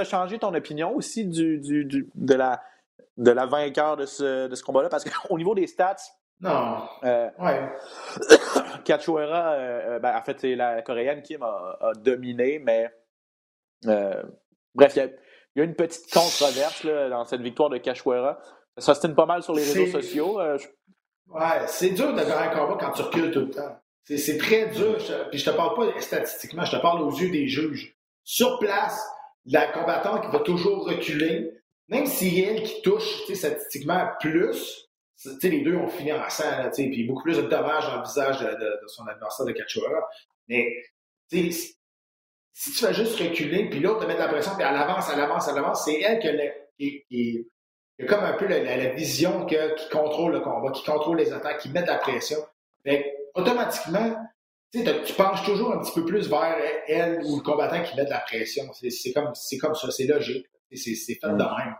as, 0.00 0.04
changé 0.04 0.38
ton 0.38 0.54
opinion 0.54 0.94
aussi 0.94 1.26
du, 1.26 1.60
de, 2.14 2.34
la, 2.34 2.62
de 3.16 3.30
la 3.30 3.46
vainqueur 3.46 3.96
de 3.96 4.06
ce, 4.06 4.46
de 4.46 4.54
ce 4.54 4.62
combat-là? 4.62 4.88
Parce 4.88 5.04
qu'au 5.04 5.38
niveau 5.38 5.54
des 5.54 5.66
stats, 5.66 5.96
non. 6.40 6.82
Euh, 7.04 7.30
ouais. 7.38 7.72
Euh, 8.88 9.98
ben, 9.98 10.16
en 10.16 10.22
fait, 10.22 10.38
c'est 10.38 10.54
la 10.54 10.80
coréenne 10.80 11.20
Kim 11.20 11.42
a, 11.42 11.92
dominé, 11.96 12.60
mais 12.60 12.88
bref, 13.82 14.94
il 14.94 15.12
y, 15.56 15.60
a 15.60 15.64
une 15.64 15.74
petite 15.74 16.08
controverse 16.12 16.84
là, 16.84 17.08
dans 17.08 17.24
cette 17.24 17.40
victoire 17.40 17.68
de 17.68 17.78
Cachoeira. 17.78 18.38
Ça 18.78 18.94
se 18.94 19.04
pas 19.08 19.26
mal 19.26 19.42
sur 19.42 19.54
les 19.54 19.64
réseaux 19.64 20.00
sociaux. 20.00 20.40
Ouais, 20.40 21.66
c'est 21.66 21.90
dur 21.90 22.12
de 22.12 22.18
gagner 22.18 22.32
un 22.32 22.48
combat 22.50 22.76
quand 22.78 22.92
tu 22.92 23.02
recules 23.02 23.32
tout 23.32 23.40
le 23.40 23.50
temps. 23.50 23.76
C'est 24.08 24.38
très 24.38 24.68
dur. 24.68 24.98
puis 25.30 25.38
je 25.38 25.44
te 25.44 25.56
parle 25.56 25.74
pas 25.74 26.00
statistiquement, 26.00 26.64
je 26.64 26.76
te 26.76 26.80
parle 26.80 27.02
aux 27.02 27.10
yeux 27.10 27.30
des 27.30 27.48
juges. 27.48 27.96
Sur 28.22 28.58
place, 28.58 29.04
la 29.44 29.66
combattante 29.68 30.24
qui 30.24 30.30
va 30.30 30.40
toujours 30.40 30.86
reculer, 30.86 31.50
même 31.88 32.06
si 32.06 32.40
elle 32.40 32.62
qui 32.62 32.82
touche 32.82 33.24
statistiquement 33.32 34.08
plus, 34.20 34.88
les 35.42 35.62
deux 35.62 35.76
ont 35.76 35.88
fini 35.88 36.12
en 36.12 36.28
sang, 36.28 36.50
là, 36.50 36.70
puis 36.70 37.04
beaucoup 37.04 37.22
plus 37.22 37.36
de 37.36 37.42
dommages 37.42 37.86
dans 37.86 37.96
le 37.96 38.02
visage 38.02 38.40
de, 38.40 38.86
son 38.88 39.06
adversaire 39.06 39.46
de 39.46 39.52
Cachoeira. 39.52 40.06
Mais 40.48 40.72
si 41.30 42.72
tu 42.72 42.84
fais 42.84 42.94
juste 42.94 43.18
reculer, 43.18 43.68
puis 43.68 43.80
l'autre 43.80 44.00
te 44.00 44.06
met 44.06 44.14
de 44.14 44.18
la 44.18 44.28
pression, 44.28 44.52
puis 44.54 44.64
elle 44.68 44.76
avance, 44.76 45.08
elle 45.12 45.20
avance, 45.20 45.48
elle 45.48 45.58
avance, 45.58 45.84
c'est 45.84 46.00
elle 46.00 46.18
qui, 46.78 47.04
qui, 47.08 47.48
il 47.98 48.04
y 48.04 48.08
a 48.08 48.08
comme 48.08 48.24
un 48.24 48.34
peu 48.34 48.46
la, 48.46 48.88
vision 48.90 49.46
qui 49.46 49.56
contrôle 49.90 50.32
le 50.32 50.40
combat, 50.40 50.70
qui 50.70 50.84
contrôle 50.84 51.16
les 51.16 51.32
attaques, 51.32 51.60
qui 51.60 51.70
met 51.70 51.82
de 51.82 51.86
la 51.86 51.98
pression. 51.98 52.38
Automatiquement, 53.36 54.16
tu 54.72 55.12
penches 55.16 55.44
toujours 55.44 55.72
un 55.72 55.78
petit 55.78 55.92
peu 55.92 56.04
plus 56.04 56.28
vers 56.28 56.56
elle 56.88 57.22
ou 57.24 57.36
le 57.36 57.42
combattant 57.42 57.82
qui 57.82 57.96
met 57.96 58.04
de 58.04 58.10
la 58.10 58.20
pression. 58.20 58.64
C'est 58.72 59.12
comme, 59.12 59.32
comme 59.60 59.74
ça, 59.74 59.90
c'est 59.90 60.06
logique. 60.06 60.46
C'est 60.72 60.94
fait 60.94 61.28
de 61.28 61.36
même. 61.36 61.76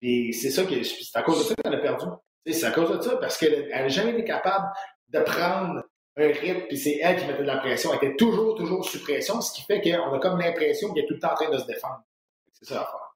Et 0.00 0.32
c'est 0.32 0.50
ça 0.50 0.64
que 0.64 0.82
c'est 0.82 1.16
à 1.16 1.22
cause 1.22 1.38
de 1.38 1.44
ça 1.44 1.54
qu'elle 1.54 1.74
a 1.74 1.78
perdu. 1.78 2.06
C'est 2.46 2.66
à 2.66 2.72
cause 2.72 2.96
de 2.96 3.00
ça, 3.00 3.16
parce 3.18 3.38
qu'elle 3.38 3.68
n'a 3.68 3.86
jamais 3.88 4.12
été 4.12 4.24
capable 4.24 4.66
de 5.10 5.20
prendre 5.20 5.84
un 6.16 6.26
rythme, 6.26 6.66
puis 6.66 6.76
c'est 6.76 6.98
elle 7.00 7.16
qui 7.16 7.26
mettait 7.26 7.42
de 7.42 7.46
la 7.46 7.58
pression. 7.58 7.90
Elle 7.92 8.08
était 8.08 8.16
toujours, 8.16 8.56
toujours 8.56 8.84
sous 8.84 9.00
pression, 9.02 9.40
ce 9.40 9.52
qui 9.54 9.62
fait 9.62 9.80
qu'on 9.80 10.12
a 10.12 10.18
comme 10.18 10.40
l'impression 10.40 10.92
qu'elle 10.92 11.04
est 11.04 11.06
tout 11.06 11.14
le 11.14 11.20
temps 11.20 11.32
en 11.32 11.34
train 11.34 11.50
de 11.50 11.58
se 11.58 11.66
défendre. 11.66 12.02
C'est 12.52 12.64
ça 12.64 12.74
l'affaire. 12.74 13.12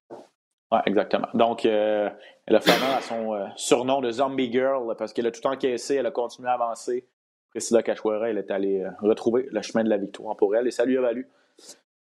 Oui, 0.71 0.79
exactement. 0.85 1.27
Donc, 1.33 1.65
euh, 1.65 2.09
elle 2.45 2.55
a 2.55 2.61
fait 2.61 2.71
à 2.71 3.01
son 3.01 3.33
euh, 3.33 3.47
surnom 3.55 4.01
de 4.01 4.11
Zombie 4.11 4.51
Girl 4.51 4.95
parce 4.97 5.13
qu'elle 5.13 5.27
a 5.27 5.31
tout 5.31 5.45
encaissé, 5.45 5.95
elle 5.95 6.05
a 6.05 6.11
continué 6.11 6.49
à 6.49 6.53
avancer. 6.53 7.05
Priscilla 7.49 7.83
Cachoeira, 7.83 8.29
elle 8.29 8.37
est 8.37 8.51
allée 8.51 8.81
euh, 8.81 8.89
retrouver 9.01 9.47
le 9.51 9.61
chemin 9.61 9.83
de 9.83 9.89
la 9.89 9.97
victoire 9.97 10.35
pour 10.37 10.55
elle 10.55 10.67
et 10.67 10.71
ça 10.71 10.85
lui 10.85 10.97
a 10.97 11.01
valu 11.01 11.27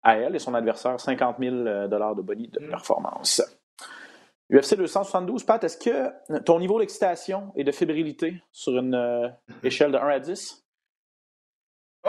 à 0.02 0.16
elle 0.16 0.34
et 0.34 0.38
son 0.38 0.54
adversaire 0.54 0.98
50 1.00 1.36
000 1.38 1.54
de 1.54 2.22
bonus 2.22 2.50
de 2.50 2.60
mm. 2.60 2.70
performance. 2.70 3.42
UFC 4.50 4.76
272, 4.76 5.44
Pat, 5.44 5.62
est-ce 5.62 5.76
que 5.76 6.38
ton 6.40 6.58
niveau 6.58 6.78
d'excitation 6.78 7.52
et 7.54 7.64
de 7.64 7.72
fébrilité 7.72 8.42
sur 8.50 8.78
une 8.78 9.30
échelle 9.62 9.92
de 9.92 9.98
1 9.98 10.08
à 10.08 10.20
10? 10.20 10.67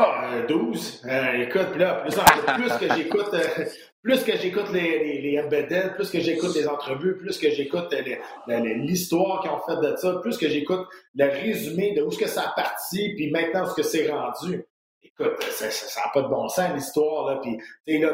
Ah, 0.01 0.41
12. 0.47 1.05
écoute, 1.39 1.75
là, 1.75 2.05
plus, 2.05 2.15
plus 2.15 2.77
que 2.77 2.95
j'écoute 2.95 3.35
plus 4.01 4.23
que 4.23 4.37
j'écoute 4.37 4.71
les, 4.71 5.21
les, 5.21 5.41
les 5.41 5.89
plus 5.95 6.09
que 6.09 6.19
j'écoute 6.19 6.55
les 6.55 6.67
entrevues, 6.67 7.17
plus 7.17 7.37
que 7.37 7.49
j'écoute 7.49 7.93
l'histoire 8.47 9.41
qu'ils 9.41 9.51
ont 9.51 9.59
faite 9.59 9.79
de 9.79 9.95
ça, 9.97 10.19
plus 10.21 10.37
que 10.37 10.47
j'écoute 10.47 10.87
le 11.15 11.25
résumé 11.25 11.93
de 11.93 12.01
où 12.01 12.09
est-ce 12.09 12.17
que 12.17 12.27
ça 12.27 12.49
a 12.49 12.53
parti, 12.53 13.13
puis 13.15 13.29
maintenant 13.31 13.63
où 13.63 13.65
est-ce 13.65 13.75
que 13.75 13.83
c'est 13.83 14.09
rendu. 14.09 14.63
Écoute, 15.03 15.43
ça 15.43 15.67
n'a 15.67 16.11
pas 16.13 16.21
de 16.21 16.27
bon 16.27 16.47
sens 16.47 16.73
l'histoire, 16.73 17.29
là. 17.29 17.39
Puis 17.41 17.57
là, 17.57 17.63
il 17.87 17.99
y 17.99 18.05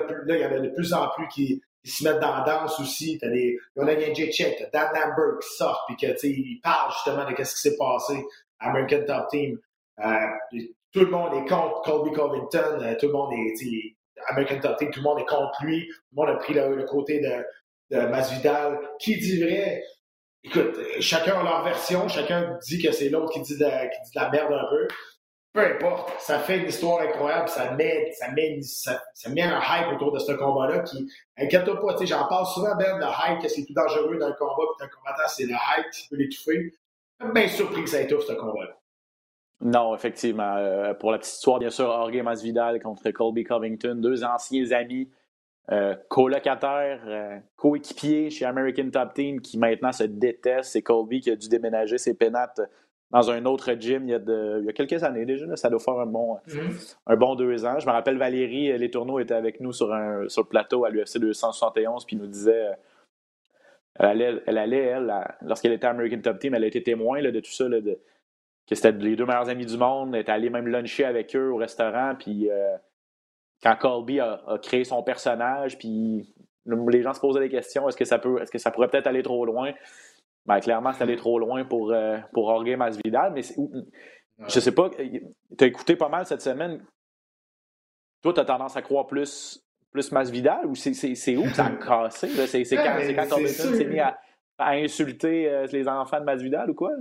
en 0.45 0.51
a 0.51 0.59
de 0.59 0.69
plus 0.69 0.91
en 0.93 1.07
plus 1.09 1.27
qui, 1.27 1.61
se 1.83 2.03
mettent 2.03 2.19
dans 2.19 2.37
la 2.37 2.43
danse 2.43 2.79
aussi. 2.79 3.19
T'as 3.21 3.29
des, 3.29 3.59
on 3.75 3.85
a 3.85 3.95
Jay 3.95 4.31
Check, 4.31 4.57
Dan 4.73 4.87
Lambert 4.87 5.37
qui 5.39 5.55
sort, 5.55 5.85
puis 5.87 5.95
que, 5.95 6.11
tu 6.13 6.17
sais, 6.17 6.29
il 6.29 6.59
parle 6.63 6.91
justement 6.93 7.29
de 7.29 7.43
ce 7.43 7.53
qui 7.53 7.61
s'est 7.61 7.77
passé 7.77 8.23
à 8.59 8.71
American 8.71 9.05
Top 9.05 9.27
Team. 9.29 9.59
Euh, 9.99 10.59
tout 10.95 11.01
le 11.01 11.11
monde 11.11 11.33
est 11.33 11.49
contre 11.49 11.81
Colby 11.81 12.13
Covington, 12.13 12.79
euh, 12.81 12.95
tout 12.97 13.07
le 13.07 13.11
monde 13.11 13.33
est, 13.33 13.95
American 14.29 14.59
Top 14.61 14.77
tout 14.79 14.85
le 14.95 15.01
monde 15.01 15.19
est 15.19 15.25
contre 15.25 15.65
lui. 15.65 15.85
Tout 15.87 15.93
le 16.15 16.15
monde 16.15 16.29
a 16.29 16.37
pris 16.37 16.53
le, 16.53 16.83
côté 16.85 17.19
de, 17.19 17.95
de 17.95 18.07
Masvidal. 18.07 18.79
Qui 18.97 19.17
dit 19.17 19.43
vrai? 19.43 19.83
Écoute, 20.41 20.77
chacun 21.01 21.41
a 21.41 21.43
leur 21.43 21.63
version, 21.65 22.07
chacun 22.07 22.57
dit 22.65 22.81
que 22.81 22.93
c'est 22.93 23.09
l'autre 23.09 23.33
qui, 23.33 23.41
dit 23.41 23.57
de, 23.57 23.65
qui 23.65 24.01
dit 24.05 24.11
de 24.15 24.21
la 24.21 24.29
merde 24.29 24.53
un 24.53 24.69
peu. 24.69 24.87
Peu 25.51 25.65
importe, 25.65 26.13
ça 26.21 26.39
fait 26.39 26.59
une 26.59 26.69
histoire 26.69 27.01
incroyable, 27.01 27.49
ça 27.49 27.71
met, 27.71 28.11
ça 28.13 28.31
met, 28.31 28.61
ça, 28.61 29.01
met 29.29 29.41
un 29.41 29.59
hype 29.59 29.95
autour 29.95 30.13
de 30.13 30.19
ce 30.19 30.31
combat-là 30.31 30.79
qui, 30.79 31.09
inquiète-toi 31.37 31.81
pas, 31.81 32.05
j'en 32.05 32.27
parle 32.27 32.45
souvent, 32.47 32.75
Ben, 32.77 32.97
le 32.97 33.05
hype, 33.05 33.41
que 33.41 33.49
c'est 33.49 33.65
plus 33.65 33.73
dangereux 33.73 34.17
dans 34.17 34.27
le 34.27 34.35
combat, 34.35 34.63
puis 34.77 34.85
un 34.85 34.89
combattant, 34.89 35.27
c'est 35.27 35.45
le 35.45 35.53
hype 35.53 35.91
qui 35.91 36.07
peut 36.07 36.15
l'étouffer. 36.15 36.73
Je 37.19 37.25
suis 37.25 37.33
bien 37.33 37.47
surpris 37.49 37.83
que 37.83 37.89
ça 37.89 38.01
étouffe 38.01 38.25
ce 38.25 38.33
combat-là. 38.33 38.77
Non, 39.61 39.95
effectivement. 39.95 40.55
Euh, 40.57 40.93
pour 40.93 41.11
la 41.11 41.17
petite 41.17 41.33
histoire, 41.33 41.59
bien 41.59 41.69
sûr, 41.69 41.85
Jorge 41.85 42.21
Masvidal 42.21 42.81
contre 42.81 43.09
Colby 43.11 43.43
Covington, 43.43 43.95
deux 43.95 44.23
anciens 44.23 44.71
amis, 44.71 45.09
euh, 45.71 45.95
colocataires, 46.09 47.01
euh, 47.07 47.39
coéquipiers 47.55 48.29
chez 48.29 48.45
American 48.45 48.89
Top 48.91 49.13
Team 49.13 49.41
qui 49.41 49.57
maintenant 49.57 49.91
se 49.91 50.03
détestent. 50.03 50.73
C'est 50.73 50.81
Colby 50.81 51.21
qui 51.21 51.31
a 51.31 51.35
dû 51.35 51.47
déménager 51.49 51.97
ses 51.97 52.13
pénates 52.13 52.61
dans 53.11 53.31
un 53.31 53.45
autre 53.45 53.73
gym 53.73 54.03
il 54.03 54.11
y 54.11 54.13
a, 54.13 54.19
de, 54.19 54.59
il 54.59 54.65
y 54.65 54.69
a 54.69 54.73
quelques 54.73 55.03
années 55.03 55.25
déjà. 55.25 55.55
ça 55.55 55.69
doit 55.69 55.79
faire 55.79 55.99
un 55.99 56.05
bon, 56.05 56.37
mm-hmm. 56.47 56.97
un 57.07 57.15
bon 57.15 57.35
deux 57.35 57.65
ans. 57.65 57.79
Je 57.79 57.87
me 57.87 57.91
rappelle 57.91 58.17
Valérie 58.17 58.77
Les 58.77 58.91
Tourneaux 58.91 59.19
était 59.19 59.33
avec 59.33 59.59
nous 59.61 59.71
sur, 59.71 59.93
un, 59.93 60.27
sur 60.27 60.43
le 60.43 60.47
plateau 60.49 60.85
à 60.85 60.89
l'UFC 60.89 61.17
271 61.17 62.05
puis 62.05 62.15
nous 62.15 62.27
disait. 62.27 62.71
Elle 63.97 64.07
allait, 64.07 64.43
elle, 64.45 64.57
allait, 64.57 64.83
elle 64.83 65.13
lorsqu'elle 65.41 65.71
était 65.71 65.87
American 65.87 66.19
Top 66.19 66.37
Team, 66.37 66.53
elle 66.53 66.65
a 66.65 66.67
été 66.67 66.83
témoin 66.83 67.21
là, 67.21 67.31
de 67.31 67.39
tout 67.39 67.51
ça, 67.51 67.69
de, 67.69 67.97
que 68.67 68.75
c'était 68.75 68.91
les 68.91 69.15
deux 69.15 69.25
meilleurs 69.25 69.49
amis 69.49 69.65
du 69.65 69.77
monde, 69.77 70.15
est 70.15 70.29
allé 70.29 70.49
même 70.49 70.67
luncher 70.67 71.05
avec 71.05 71.35
eux 71.35 71.51
au 71.51 71.57
restaurant, 71.57 72.15
puis 72.17 72.49
euh, 72.49 72.75
quand 73.61 73.75
Colby 73.75 74.19
a, 74.19 74.41
créé 74.61 74.83
son 74.83 75.03
personnage, 75.03 75.77
puis 75.77 76.33
les 76.65 77.01
gens 77.01 77.13
se 77.13 77.19
posaient 77.19 77.41
des 77.41 77.49
questions, 77.49 77.87
est-ce 77.87 77.97
que 77.97 78.05
ça 78.05 78.19
peut, 78.19 78.41
est-ce 78.41 78.51
que 78.51 78.57
ça 78.57 78.71
pourrait 78.71 78.87
peut-être 78.87 79.07
aller 79.07 79.23
trop 79.23 79.45
loin? 79.45 79.71
Ben, 80.45 80.59
clairement, 80.59 80.93
c'est 80.93 81.03
allé 81.03 81.15
trop 81.15 81.39
loin 81.39 81.63
pour, 81.65 81.91
euh, 81.91 82.17
pour 82.33 82.49
Jorge 82.49 82.75
Masvidal, 82.75 83.33
mais 83.33 83.41
je 83.41 84.59
sais 84.59 84.71
pas, 84.71 84.89
tu 84.89 85.63
as 85.63 85.65
écouté 85.65 85.95
pas 85.95 86.09
mal 86.09 86.25
cette 86.25 86.41
semaine. 86.41 86.83
Toi, 88.21 88.33
tu 88.33 88.39
as 88.39 88.45
tendance 88.45 88.75
à 88.75 88.81
croire 88.81 89.07
plus, 89.07 89.63
plus 89.91 90.11
Masvidal 90.11 90.65
ou 90.65 90.75
c'est, 90.75 91.37
où 91.37 91.43
que 91.43 91.55
ça 91.55 91.65
a 91.65 91.69
cassé? 91.71 92.27
C'est, 92.47 92.75
quand, 92.75 92.97
c'est 92.99 93.15
quand 93.15 93.47
s'est 93.47 93.85
mis 93.85 93.99
à, 93.99 94.19
insulter 94.59 95.49
euh, 95.49 95.67
les 95.71 95.87
enfants 95.87 96.19
de 96.19 96.25
Masvidal 96.25 96.69
ou 96.69 96.73
quoi? 96.73 96.91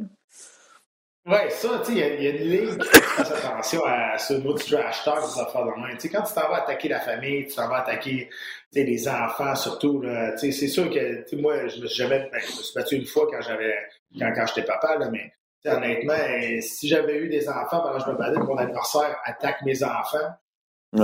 Oui, 1.26 1.38
ça, 1.48 1.80
tu 1.82 1.94
sais, 1.94 2.16
il 2.18 2.22
y, 2.22 2.26
a 2.26 2.30
une 2.30 2.50
ligne 2.50 2.76
qui 2.76 3.20
attention 3.20 3.82
à 3.86 4.18
ce 4.18 4.34
mot 4.34 4.52
du 4.52 4.62
trash 4.62 5.04
talk, 5.04 5.20
des 5.20 5.40
affaires 5.40 5.64
de 5.64 5.70
même. 5.80 5.96
Tu 5.96 6.00
sais, 6.00 6.08
quand 6.10 6.22
tu 6.22 6.34
t'en 6.34 6.50
vas 6.50 6.56
attaquer 6.56 6.88
la 6.88 7.00
famille, 7.00 7.46
tu 7.46 7.54
t'en 7.54 7.66
vas 7.66 7.78
attaquer 7.78 8.28
les 8.74 9.08
enfants 9.08 9.54
surtout, 9.54 10.02
là, 10.02 10.32
tu 10.32 10.38
sais, 10.38 10.52
c'est 10.52 10.68
sûr 10.68 10.90
que 10.90 11.36
moi, 11.36 11.66
je 11.68 11.80
me 11.80 11.86
suis 11.86 11.96
jamais 11.96 12.28
ben, 12.30 12.40
je 12.42 12.58
me 12.58 12.62
suis 12.62 12.74
battu 12.74 12.96
une 12.96 13.06
fois 13.06 13.26
quand 13.30 13.40
j'avais 13.40 13.74
quand, 14.18 14.32
quand 14.34 14.46
j'étais 14.48 14.64
papa, 14.64 14.98
là, 14.98 15.08
mais 15.10 15.32
honnêtement, 15.64 16.12
si 16.60 16.88
j'avais 16.88 17.16
eu 17.16 17.30
des 17.30 17.48
enfants 17.48 17.80
pendant 17.80 17.98
que 17.98 18.04
je 18.04 18.10
me 18.10 18.18
battais, 18.18 18.38
mon 18.40 18.58
adversaire 18.58 19.18
attaque 19.24 19.62
mes 19.62 19.82
enfants, 19.82 20.28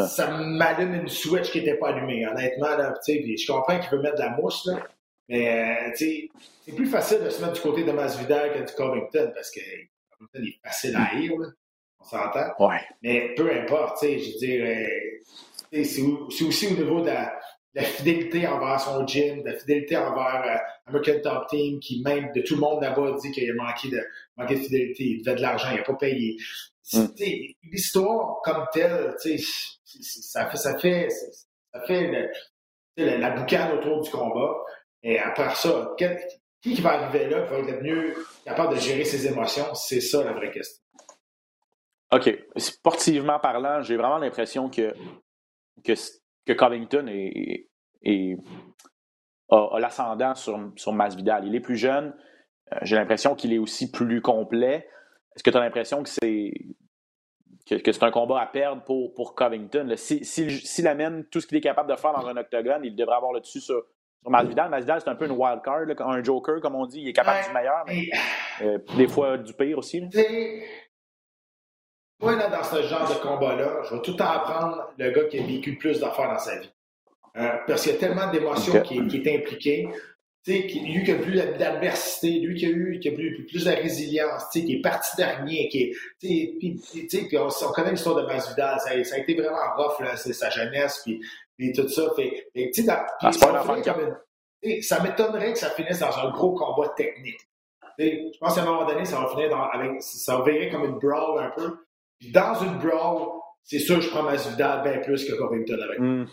ça 0.06 0.26
m'allume 0.26 0.94
une 0.96 1.08
switch 1.08 1.50
qui 1.50 1.60
n'était 1.60 1.78
pas 1.78 1.88
allumée, 1.88 2.26
honnêtement. 2.26 2.76
Là, 2.76 2.94
je 3.06 3.46
comprends 3.50 3.78
qu'il 3.80 3.90
veut 3.90 4.02
mettre 4.02 4.16
de 4.16 4.20
la 4.20 4.30
mouche, 4.30 4.66
là, 4.66 4.82
mais 5.30 5.88
euh, 5.88 5.92
c'est 5.94 6.28
plus 6.76 6.86
facile 6.86 7.24
de 7.24 7.30
se 7.30 7.40
mettre 7.40 7.54
du 7.54 7.60
côté 7.60 7.84
de 7.84 7.92
Masvidal 7.92 8.52
que 8.52 8.68
du 8.68 8.74
Covington 8.74 9.32
parce 9.34 9.50
que 9.50 9.60
il 10.34 10.48
est 10.48 10.60
facile 10.62 10.96
à 10.96 11.04
haïr, 11.04 11.32
on 11.98 12.04
s'entend? 12.04 12.52
Ouais. 12.58 12.80
Mais 13.02 13.34
peu 13.34 13.50
importe, 13.52 14.00
tu 14.00 14.06
sais, 14.06 14.18
je 14.18 14.32
veux 14.32 14.38
dire, 14.38 14.64
euh, 15.72 15.84
c'est 15.84 16.44
aussi 16.44 16.66
au 16.68 16.76
niveau 16.76 17.00
de 17.00 17.06
la, 17.06 17.82
fidélité 17.82 18.46
envers 18.46 18.80
son 18.80 19.06
gym, 19.06 19.42
de 19.42 19.50
la 19.50 19.58
fidélité 19.58 19.96
envers 19.96 20.42
euh, 20.44 20.58
American 20.86 21.20
Top 21.22 21.48
Team, 21.48 21.78
qui 21.80 22.02
même 22.02 22.32
de 22.34 22.40
tout 22.42 22.54
le 22.54 22.60
monde 22.60 22.82
là-bas 22.82 23.16
dit 23.22 23.30
qu'il 23.30 23.50
a 23.50 23.54
manqué 23.54 23.88
de, 23.88 24.00
manqué 24.36 24.56
de 24.56 24.60
fidélité, 24.60 25.04
il 25.04 25.22
devait 25.22 25.36
de 25.36 25.42
l'argent, 25.42 25.68
il 25.70 25.76
n'a 25.76 25.82
pas 25.82 25.94
payé. 25.94 26.36
Mm. 26.92 27.06
L'histoire 27.70 28.40
comme 28.42 28.66
telle, 28.72 29.14
ça 29.16 30.48
fait, 30.50 30.56
ça 30.56 30.78
fait, 30.78 31.08
ça 31.72 31.80
fait 31.86 32.30
la, 32.96 33.30
boucane 33.30 33.78
autour 33.78 34.00
du 34.00 34.10
combat. 34.10 34.54
Et 35.02 35.18
après 35.18 35.54
ça, 35.54 35.94
qui, 36.62 36.74
qui 36.74 36.82
va 36.82 36.92
arriver 36.92 37.28
là 37.28 37.44
va 37.44 37.58
être 37.58 37.82
mieux 37.82 38.14
capable 38.44 38.74
de 38.74 38.80
gérer 38.80 39.04
ses 39.04 39.26
émotions? 39.26 39.74
C'est 39.74 40.00
ça 40.00 40.22
la 40.24 40.32
vraie 40.32 40.50
question. 40.50 40.82
OK. 42.12 42.38
Sportivement 42.56 43.38
parlant, 43.38 43.82
j'ai 43.82 43.96
vraiment 43.96 44.18
l'impression 44.18 44.68
que, 44.68 44.92
que, 45.84 45.92
que, 46.46 46.52
Covington 46.52 47.06
est, 47.06 47.68
a, 49.50 49.78
l'ascendant 49.78 50.34
sur, 50.34 50.58
sur 50.76 50.92
Masvidal. 50.92 51.46
Il 51.46 51.54
est 51.54 51.60
plus 51.60 51.76
jeune. 51.76 52.14
Euh, 52.72 52.78
j'ai 52.82 52.96
l'impression 52.96 53.34
qu'il 53.34 53.52
est 53.52 53.58
aussi 53.58 53.90
plus 53.90 54.20
complet. 54.20 54.88
Est-ce 55.34 55.44
que 55.44 55.50
tu 55.50 55.56
as 55.56 55.60
l'impression 55.60 56.02
que 56.02 56.08
c'est 56.08 56.52
que, 57.66 57.92
c'est 57.92 58.02
un 58.02 58.10
combat 58.10 58.40
à 58.40 58.46
perdre 58.46 58.82
pour, 58.82 59.14
pour 59.14 59.34
Covington? 59.36 59.94
S'il 59.96 60.24
si, 60.26 60.86
amène 60.86 61.24
tout 61.26 61.40
ce 61.40 61.46
qu'il 61.46 61.58
est 61.58 61.62
capable 61.62 61.90
de 61.90 61.96
faire 61.96 62.12
dans 62.12 62.26
un 62.26 62.36
octogone, 62.36 62.84
il 62.84 62.96
devrait 62.96 63.16
avoir 63.16 63.32
le 63.32 63.40
dessus 63.40 63.60
sur, 63.60 63.84
sur 64.22 64.30
Masvidal. 64.30 64.68
Masvidal, 64.70 65.00
c'est 65.00 65.10
un 65.10 65.14
peu 65.14 65.26
une 65.26 65.32
wild 65.32 65.62
card, 65.62 65.86
un 66.00 66.22
joker, 66.22 66.60
comme 66.60 66.74
on 66.74 66.86
dit. 66.86 67.00
Il 67.00 67.08
est 67.08 67.12
capable 67.12 67.46
du 67.46 67.54
meilleur, 67.54 67.84
mais 67.86 68.08
euh, 68.62 68.78
des 68.96 69.08
fois 69.08 69.38
du 69.38 69.52
pire 69.54 69.78
aussi. 69.78 70.02
Moi, 72.20 72.36
là, 72.36 72.48
dans 72.48 72.62
ce 72.62 72.82
genre 72.82 73.08
de 73.08 73.14
combat-là, 73.14 73.82
je 73.84 73.94
vais 73.94 74.02
tout 74.02 74.10
le 74.10 74.16
temps 74.18 74.30
apprendre 74.30 74.92
le 74.98 75.10
gars 75.10 75.24
qui 75.24 75.38
a 75.38 75.42
vécu 75.42 75.72
le 75.72 75.78
plus 75.78 76.00
d'affaires 76.00 76.28
dans 76.28 76.38
sa 76.38 76.58
vie. 76.58 76.70
Euh, 77.36 77.48
parce 77.66 77.82
qu'il 77.82 77.92
y 77.92 77.94
a 77.94 77.98
tellement 77.98 78.30
d'émotions 78.30 78.82
qui, 78.82 79.06
qui, 79.06 79.16
est 79.16 79.36
impliqué. 79.36 79.88
sais, 80.42 80.66
lui 80.68 81.02
qui 81.04 81.12
a 81.12 81.14
plus 81.14 81.34
d'adversité, 81.34 82.40
lui 82.40 82.58
qui 82.58 82.66
a 82.66 82.68
eu 82.68 82.98
qui 83.00 83.08
a 83.08 83.12
plus, 83.12 83.46
plus 83.46 83.64
de 83.64 83.70
résilience, 83.70 84.44
qui 84.52 84.74
est 84.74 84.82
parti 84.82 85.16
dernier, 85.16 85.68
qui 85.68 85.82
est, 85.84 85.96
puis, 86.18 86.78
puis 87.08 87.38
on, 87.38 87.46
on, 87.46 87.72
connaît 87.72 87.92
l'histoire 87.92 88.16
de 88.16 88.26
Masvidal, 88.26 88.78
ça, 88.80 89.04
ça, 89.04 89.14
a 89.14 89.18
été 89.18 89.34
vraiment 89.34 89.74
rough 89.76 90.00
là, 90.00 90.16
sa 90.16 90.50
jeunesse, 90.50 91.00
puis, 91.04 91.20
puis 91.60 91.72
tout 91.72 91.88
ça. 91.88 92.02
Fait, 92.16 92.48
fait 92.54 92.82
dans, 92.84 92.98
ah, 93.20 93.32
ça, 93.32 95.02
m'étonnerait 95.02 95.52
que 95.52 95.58
ça 95.58 95.70
finisse 95.70 95.98
dans 95.98 96.18
un 96.18 96.30
gros 96.30 96.54
combat 96.54 96.88
technique. 96.96 97.38
je 97.98 98.38
pense 98.40 98.54
qu'à 98.54 98.62
un 98.62 98.64
moment 98.64 98.86
donné, 98.86 99.04
ça 99.04 99.20
va 99.20 99.28
finir 99.28 99.50
dans, 99.50 99.64
avec, 99.64 100.02
ça 100.02 100.38
va 100.38 100.44
virer 100.50 100.70
comme 100.70 100.84
une 100.84 100.98
brawl 100.98 101.38
un 101.38 101.50
peu. 101.50 101.84
Puis 102.18 102.32
dans 102.32 102.54
une 102.54 102.78
brawl, 102.78 103.28
c'est 103.62 103.78
sûr 103.78 103.96
que 103.96 104.02
je 104.02 104.08
prends 104.08 104.22
Masvidal 104.22 104.82
bien 104.82 105.00
plus 105.00 105.24
que 105.24 105.34
Covington 105.34 105.78
avec. 105.82 105.98
Mm. 105.98 106.26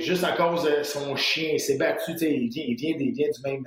Juste 0.00 0.24
à 0.24 0.32
cause 0.32 0.64
de 0.64 0.82
son 0.82 1.14
chien, 1.16 1.50
il 1.52 1.60
s'est 1.60 1.76
battu, 1.76 2.12
il 2.12 2.48
vient, 2.48 2.64
il, 2.66 2.76
vient, 2.76 2.96
il 2.98 3.12
vient 3.12 3.28
du 3.28 3.42
même, 3.44 3.64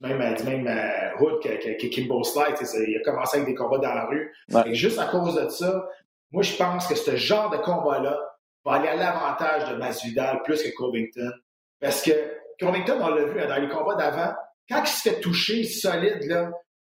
même, 0.00 0.34
du 0.36 0.42
même 0.44 0.66
euh, 0.68 1.18
hood 1.20 1.42
que, 1.42 1.48
que, 1.48 1.80
que 1.80 1.86
Kimbo 1.88 2.22
Slide. 2.22 2.54
Il 2.86 2.96
a 2.96 3.00
commencé 3.00 3.38
avec 3.38 3.48
des 3.48 3.54
combats 3.54 3.78
dans 3.78 3.94
la 3.94 4.06
rue. 4.06 4.32
Et 4.66 4.74
juste 4.74 4.98
à 4.98 5.06
cause 5.06 5.34
de 5.34 5.48
ça, 5.48 5.86
moi, 6.30 6.42
je 6.42 6.56
pense 6.56 6.86
que 6.86 6.94
ce 6.94 7.16
genre 7.16 7.50
de 7.50 7.56
combat-là 7.58 8.27
va 8.64 8.72
aller 8.72 8.88
à 8.88 8.96
l'avantage 8.96 9.70
de 9.70 9.76
Masvidal 9.76 10.42
plus 10.42 10.62
que 10.62 10.74
Covington. 10.76 11.32
Parce 11.80 12.02
que 12.02 12.12
Covington, 12.58 12.98
on 13.00 13.08
l'a 13.08 13.24
vu 13.24 13.40
dans 13.46 13.60
les 13.60 13.68
combats 13.68 13.94
d'avant, 13.94 14.34
quand 14.68 14.82
il 14.82 14.88
se 14.88 15.08
fait 15.08 15.20
toucher 15.20 15.64
solide, 15.64 16.24
là, 16.24 16.50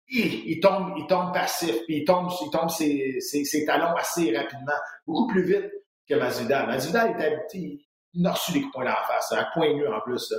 il, 0.08 0.60
tombe, 0.60 0.94
il 0.96 1.06
tombe 1.06 1.32
passif, 1.32 1.74
puis 1.84 1.98
il 1.98 2.04
tombe, 2.04 2.30
il 2.40 2.50
tombe 2.50 2.70
ses, 2.70 3.20
ses, 3.20 3.64
talons 3.64 3.94
assez 3.96 4.36
rapidement, 4.36 4.72
beaucoup 5.06 5.26
plus 5.26 5.42
vite 5.42 5.70
que 6.08 6.14
Masvidal. 6.14 6.66
Masvidal 6.66 7.10
était, 7.12 7.78
il 8.14 8.26
a 8.26 8.32
reçu 8.32 8.52
des 8.52 8.60
coups 8.60 8.76
de 8.76 8.82
poing 8.82 8.92
en 8.92 9.06
face, 9.06 9.32
à 9.32 9.48
point 9.52 9.72
nu 9.74 9.86
en 9.86 10.00
plus. 10.00 10.32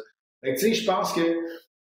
tu 0.44 0.58
sais, 0.58 0.74
je 0.74 0.86
pense 0.86 1.14
que 1.14 1.38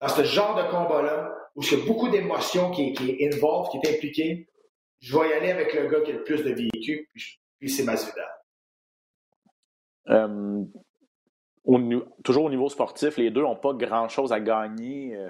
dans 0.01 0.09
ce 0.09 0.23
genre 0.23 0.55
de 0.55 0.69
combat-là, 0.71 1.35
où 1.55 1.61
il 1.63 1.77
y 1.77 1.81
a 1.81 1.85
beaucoup 1.85 2.09
d'émotions 2.09 2.71
qui, 2.71 2.93
qui 2.93 3.11
est 3.11 3.33
involved, 3.33 3.71
qui 3.71 3.87
est 3.87 3.95
impliqué, 3.95 4.49
je 5.01 5.17
vais 5.17 5.29
y 5.29 5.33
aller 5.33 5.51
avec 5.51 5.73
le 5.73 5.87
gars 5.87 6.01
qui 6.01 6.11
a 6.11 6.15
le 6.15 6.23
plus 6.23 6.43
de 6.43 6.51
vécu, 6.51 7.09
puis, 7.59 7.69
c'est 7.69 7.83
Masvidal. 7.83 8.29
Euh, 10.09 10.63
toujours 12.23 12.45
au 12.45 12.49
niveau 12.49 12.69
sportif, 12.69 13.17
les 13.17 13.29
deux 13.29 13.41
n'ont 13.41 13.55
pas 13.55 13.73
grand-chose 13.73 14.31
à 14.31 14.39
gagner. 14.39 15.15
Euh, 15.15 15.29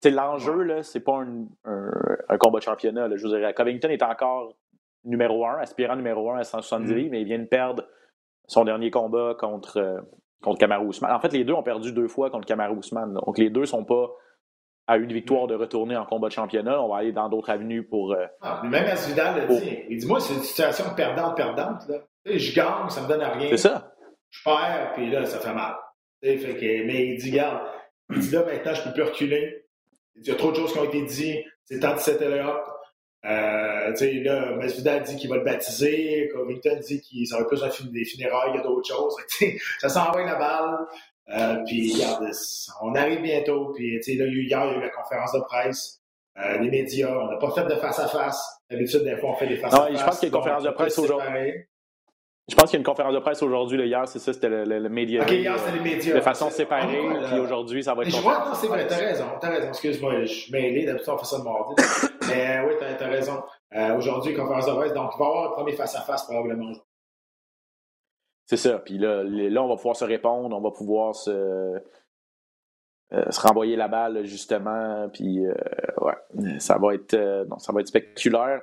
c'est 0.00 0.10
l'enjeu, 0.10 0.62
là, 0.62 0.82
c'est 0.82 1.00
pas 1.00 1.22
un, 1.22 1.46
un, 2.28 2.38
combat 2.38 2.58
de 2.58 2.64
championnat. 2.64 3.08
Je 3.16 3.26
vous 3.26 3.34
dirais, 3.34 3.54
Covington 3.54 3.88
est 3.88 4.02
encore 4.02 4.54
numéro 5.04 5.46
un, 5.46 5.58
aspirant 5.58 5.96
numéro 5.96 6.30
un 6.30 6.38
à 6.38 6.44
170 6.44 6.92
mm. 6.92 7.08
mais 7.10 7.20
il 7.20 7.26
vient 7.26 7.38
de 7.38 7.44
perdre 7.44 7.84
son 8.46 8.64
dernier 8.64 8.90
combat 8.90 9.34
contre, 9.38 9.78
euh, 9.78 10.00
contre 10.42 10.58
Kamaru 10.58 10.88
Usman. 10.88 11.10
En 11.10 11.20
fait, 11.20 11.32
les 11.32 11.44
deux 11.44 11.54
ont 11.54 11.62
perdu 11.62 11.92
deux 11.92 12.08
fois 12.08 12.30
contre 12.30 12.46
Kamaru 12.46 12.78
Usman. 12.78 13.14
Donc, 13.14 13.38
les 13.38 13.50
deux 13.50 13.66
sont 13.66 13.84
pas 13.84 14.10
à 14.86 14.98
une 14.98 15.12
victoire 15.12 15.46
de 15.46 15.54
retourner 15.54 15.96
en 15.96 16.04
combat 16.04 16.28
de 16.28 16.34
championnat. 16.34 16.82
On 16.82 16.88
va 16.88 16.98
aller 16.98 17.12
dans 17.12 17.28
d'autres 17.28 17.50
avenues 17.50 17.82
pour. 17.82 18.12
Euh, 18.12 18.26
ah, 18.42 18.62
même 18.64 18.84
Asvidal 18.84 19.36
l'a 19.36 19.46
dit. 19.46 19.78
Il 19.88 19.98
dit 19.98 20.06
Moi, 20.06 20.20
c'est 20.20 20.34
une 20.34 20.42
situation 20.42 20.84
perdante-perdante. 20.94 21.90
Je 22.24 22.54
gagne, 22.54 22.88
ça 22.88 23.02
me 23.02 23.08
donne 23.08 23.22
rien. 23.22 23.48
C'est 23.50 23.58
ça. 23.58 23.94
Je 24.30 24.42
perds, 24.44 24.92
puis 24.94 25.10
là, 25.10 25.24
ça 25.26 25.38
fait 25.38 25.52
mal. 25.52 25.74
Fait 26.22 26.36
que, 26.38 26.86
mais 26.86 27.06
il 27.08 27.18
dit 27.18 27.30
Garde, 27.30 27.60
il 28.10 28.18
dit 28.18 28.30
là, 28.30 28.44
maintenant, 28.44 28.74
je 28.74 28.82
peux 28.82 28.92
plus 28.92 29.02
reculer. 29.02 29.66
Il 30.16 30.26
y 30.26 30.30
a 30.30 30.34
trop 30.34 30.50
de 30.50 30.56
choses 30.56 30.72
qui 30.72 30.78
ont 30.78 30.84
été 30.84 31.02
dites. 31.02 31.44
C'est 31.64 31.80
temps 31.80 31.94
de 31.94 32.00
settle 32.00 32.32
up. 32.32 32.62
Euh, 33.24 34.22
là, 34.22 34.54
Masvidal 34.56 35.02
dit 35.02 35.16
qu'il 35.16 35.30
va 35.30 35.36
le 35.36 35.44
baptiser. 35.44 36.30
Covington 36.32 36.78
dit 36.86 37.00
qu'il 37.00 37.26
ça 37.26 37.38
va 37.38 37.44
plus 37.44 37.62
film 37.70 37.90
des 37.90 38.04
funérailles, 38.04 38.50
il 38.52 38.56
y 38.56 38.58
a 38.58 38.62
d'autres 38.62 38.86
choses. 38.86 39.16
ça 39.80 39.88
s'envoie 39.88 40.24
la 40.24 40.34
balle. 40.34 40.86
Euh, 41.30 41.64
puis, 41.66 41.94
regarde, 41.94 42.30
on 42.82 42.94
arrive 42.94 43.22
bientôt. 43.22 43.72
Puis, 43.74 43.98
là, 43.98 44.26
hier, 44.26 44.26
il 44.26 44.48
y 44.50 44.54
a 44.54 44.76
eu 44.76 44.80
la 44.80 44.90
conférence 44.90 45.32
de 45.32 45.40
presse. 45.40 46.00
Euh, 46.36 46.58
les 46.58 46.68
médias, 46.68 47.16
on 47.16 47.30
n'a 47.30 47.36
pas 47.36 47.50
fait 47.52 47.64
de 47.64 47.76
face-à-face. 47.76 48.60
D'habitude, 48.68 49.04
des 49.04 49.16
fois, 49.16 49.30
on 49.30 49.36
fait 49.36 49.46
des 49.46 49.56
face-à-face. 49.56 49.90
Non, 49.90 49.98
je 49.98 50.04
pense 50.04 50.18
qu'il 50.18 50.28
y 50.28 50.32
a 50.32 50.34
une 50.34 50.42
conférence 50.42 50.62
de 50.64 50.70
presse 50.70 50.98
aujourd'hui. 50.98 51.66
Je 52.46 52.54
pense 52.54 52.64
qu'il 52.70 52.74
y 52.74 52.76
a 52.76 52.80
une 52.80 52.84
conférence 52.84 53.14
de 53.14 53.20
presse 53.20 53.42
aujourd'hui. 53.42 53.82
Hier, 53.86 54.06
c'est 54.06 54.18
ça, 54.18 54.32
c'était 54.34 54.50
le, 54.50 54.64
le, 54.64 54.88
média. 54.90 55.22
OK, 55.22 55.30
hier, 55.30 55.58
c'était 55.58 55.78
les 55.78 55.80
médias. 55.80 56.14
De 56.14 56.20
façon 56.20 56.50
séparée. 56.50 57.00
puis 57.26 57.38
aujourd'hui, 57.38 57.82
ça 57.82 57.94
va 57.94 58.02
être. 58.02 58.10
Je 58.10 58.20
vois, 58.20 58.44
non, 58.44 58.54
c'est 58.54 58.66
vrai, 58.66 58.86
t'as 58.86 58.96
raison. 58.96 59.24
T'as 59.40 59.48
raison. 59.48 59.68
Excuse-moi, 59.68 60.24
je 60.24 60.32
suis 60.32 60.52
mêlé. 60.52 60.84
D'habitude, 60.84 61.08
on 61.08 61.16
fait 61.16 61.24
ça 61.24 61.38
le 61.38 61.44
mardi. 61.44 61.74
Mais 62.28 62.60
oui, 62.66 62.74
t'as 62.78 63.02
as 63.02 63.08
raison. 63.08 63.42
Euh, 63.74 63.96
aujourd'hui, 63.96 64.34
conférence 64.34 64.66
de 64.66 64.72
presse. 64.72 64.92
Donc, 64.92 65.12
il 65.14 65.18
va 65.18 65.24
y 65.24 65.28
avoir 65.28 65.52
un 65.52 65.54
premier 65.54 65.72
face-à-face 65.72 66.24
probablement. 66.24 66.72
C'est 68.44 68.58
ça. 68.58 68.78
Puis 68.78 68.98
là, 68.98 69.22
là, 69.24 69.62
on 69.62 69.68
va 69.68 69.76
pouvoir 69.76 69.96
se 69.96 70.04
répondre. 70.04 70.54
On 70.54 70.60
va 70.60 70.70
pouvoir 70.70 71.14
se. 71.14 71.30
Euh, 73.12 73.30
se 73.30 73.40
renvoyer 73.40 73.76
la 73.76 73.86
balle 73.86 74.24
justement 74.24 75.10
puis 75.10 75.46
euh, 75.46 75.52
ouais 76.00 76.58
ça 76.58 76.78
va 76.78 76.94
être 76.94 77.14
non, 77.44 77.58
ça 77.58 77.70
va 77.70 77.82
être 77.82 77.88
spectaculaire 77.88 78.62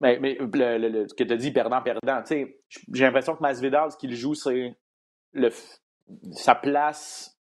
mais, 0.00 0.18
mais 0.20 0.36
ce 0.38 1.14
que 1.14 1.24
tu 1.24 1.32
as 1.32 1.36
dit, 1.36 1.52
perdant-perdant, 1.52 2.22
j'ai 2.28 3.04
l'impression 3.04 3.34
que 3.34 3.42
Masvidal, 3.42 3.90
ce 3.90 3.96
qu'il 3.96 4.14
joue, 4.14 4.34
c'est 4.34 4.76
sa 6.32 6.54
place 6.54 7.38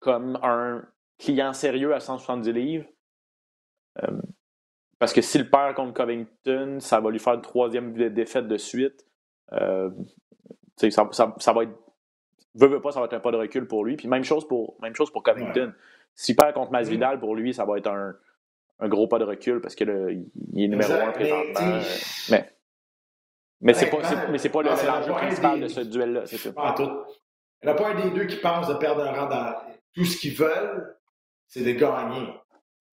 comme 0.00 0.38
un 0.42 0.84
client 1.18 1.52
sérieux 1.52 1.94
à 1.94 2.00
170 2.00 2.52
livres. 2.52 2.86
Euh, 4.02 4.20
parce 4.98 5.12
que 5.12 5.20
s'il 5.20 5.50
perd 5.50 5.74
contre 5.74 5.92
Covington, 5.92 6.78
ça 6.80 7.00
va 7.00 7.10
lui 7.10 7.18
faire 7.18 7.34
une 7.34 7.42
troisième 7.42 7.92
défaite 8.10 8.48
de 8.48 8.56
suite. 8.56 9.06
Euh, 9.52 9.90
ça, 10.76 11.08
ça, 11.10 11.52
va 11.52 11.62
être. 11.64 11.72
Veut, 12.54 12.68
veut 12.68 12.80
pas, 12.80 12.92
ça 12.92 13.00
va 13.00 13.06
être 13.06 13.14
un 13.14 13.20
pas 13.20 13.32
de 13.32 13.36
recul 13.36 13.66
pour 13.66 13.84
lui. 13.84 13.96
Puis 13.96 14.08
même 14.08 14.24
chose 14.24 14.46
pour, 14.48 14.76
même 14.80 14.94
chose 14.94 15.10
pour 15.10 15.22
Covington. 15.22 15.72
S'il 16.14 16.36
perd 16.36 16.54
contre 16.54 16.72
Masvidal, 16.72 17.20
pour 17.20 17.36
lui, 17.36 17.52
ça 17.52 17.66
va 17.66 17.76
être 17.76 17.88
un, 17.88 18.16
un 18.78 18.88
gros 18.88 19.08
pas 19.08 19.18
de 19.18 19.24
recul 19.24 19.60
parce 19.60 19.74
qu'il 19.74 19.88
est 19.88 20.68
numéro 20.68 20.92
un 20.92 21.12
présentement. 21.12 21.80
Mais, 22.30 22.52
mais 23.60 23.74
c'est 23.74 23.88
pas, 23.88 23.98
mais 24.30 24.38
c'est 24.38 24.50
pas 24.50 24.62
l'enjeu 24.62 25.12
principal 25.12 25.60
de 25.60 25.68
ce 25.68 25.80
duel-là, 25.80 26.26
c'est 26.26 26.36
ça. 26.36 26.50
Il 27.62 27.66
n'y 27.66 27.70
en 27.70 27.74
a 27.74 27.74
pas 27.74 27.88
un 27.88 27.94
des 27.94 28.10
deux 28.10 28.26
qui 28.26 28.36
pense 28.36 28.68
de 28.68 28.74
perdre 28.74 29.02
un 29.02 29.12
rang 29.12 29.28
dans 29.28 29.54
tout 29.94 30.04
ce 30.04 30.18
qu'ils 30.18 30.34
veulent, 30.34 30.94
c'est 31.48 31.64
de 31.64 31.72
gagner. 31.72 32.28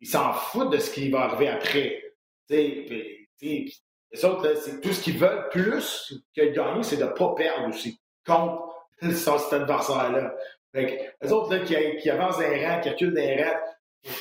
Ils 0.00 0.08
s'en 0.08 0.32
foutent 0.32 0.72
de 0.72 0.78
ce 0.78 0.92
qui 0.92 1.10
va 1.10 1.22
arriver 1.22 1.48
après. 1.48 2.00
les 2.48 4.24
autres, 4.24 4.54
c'est 4.56 4.80
tout 4.80 4.92
ce 4.92 5.02
qu'ils 5.02 5.18
veulent 5.18 5.48
plus 5.50 6.14
que 6.36 6.42
de 6.42 6.50
gagner, 6.50 6.82
c'est 6.84 6.96
de 6.96 7.04
ne 7.04 7.10
pas 7.10 7.34
perdre 7.34 7.68
aussi 7.68 8.00
contre 8.24 8.68
cet 9.02 9.52
adversaire-là. 9.52 10.34
Les 10.74 11.32
autres 11.32 11.54
là, 11.54 11.60
qui, 11.64 11.74
qui 12.00 12.08
avancent 12.08 12.38
d'un 12.38 12.68
rang, 12.68 12.80
qui 12.80 12.88
reculent 12.88 13.14
d'un 13.14 13.44
rang, 13.44 13.58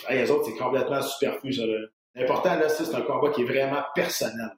les 0.09 0.31
autres, 0.31 0.45
c'est 0.45 0.57
complètement 0.57 1.01
superflu. 1.01 1.51
L'important, 2.15 2.55
là, 2.55 2.69
c'est 2.69 2.93
un 2.93 3.01
combat 3.01 3.31
qui 3.31 3.41
est 3.41 3.45
vraiment 3.45 3.83
personnel. 3.95 4.51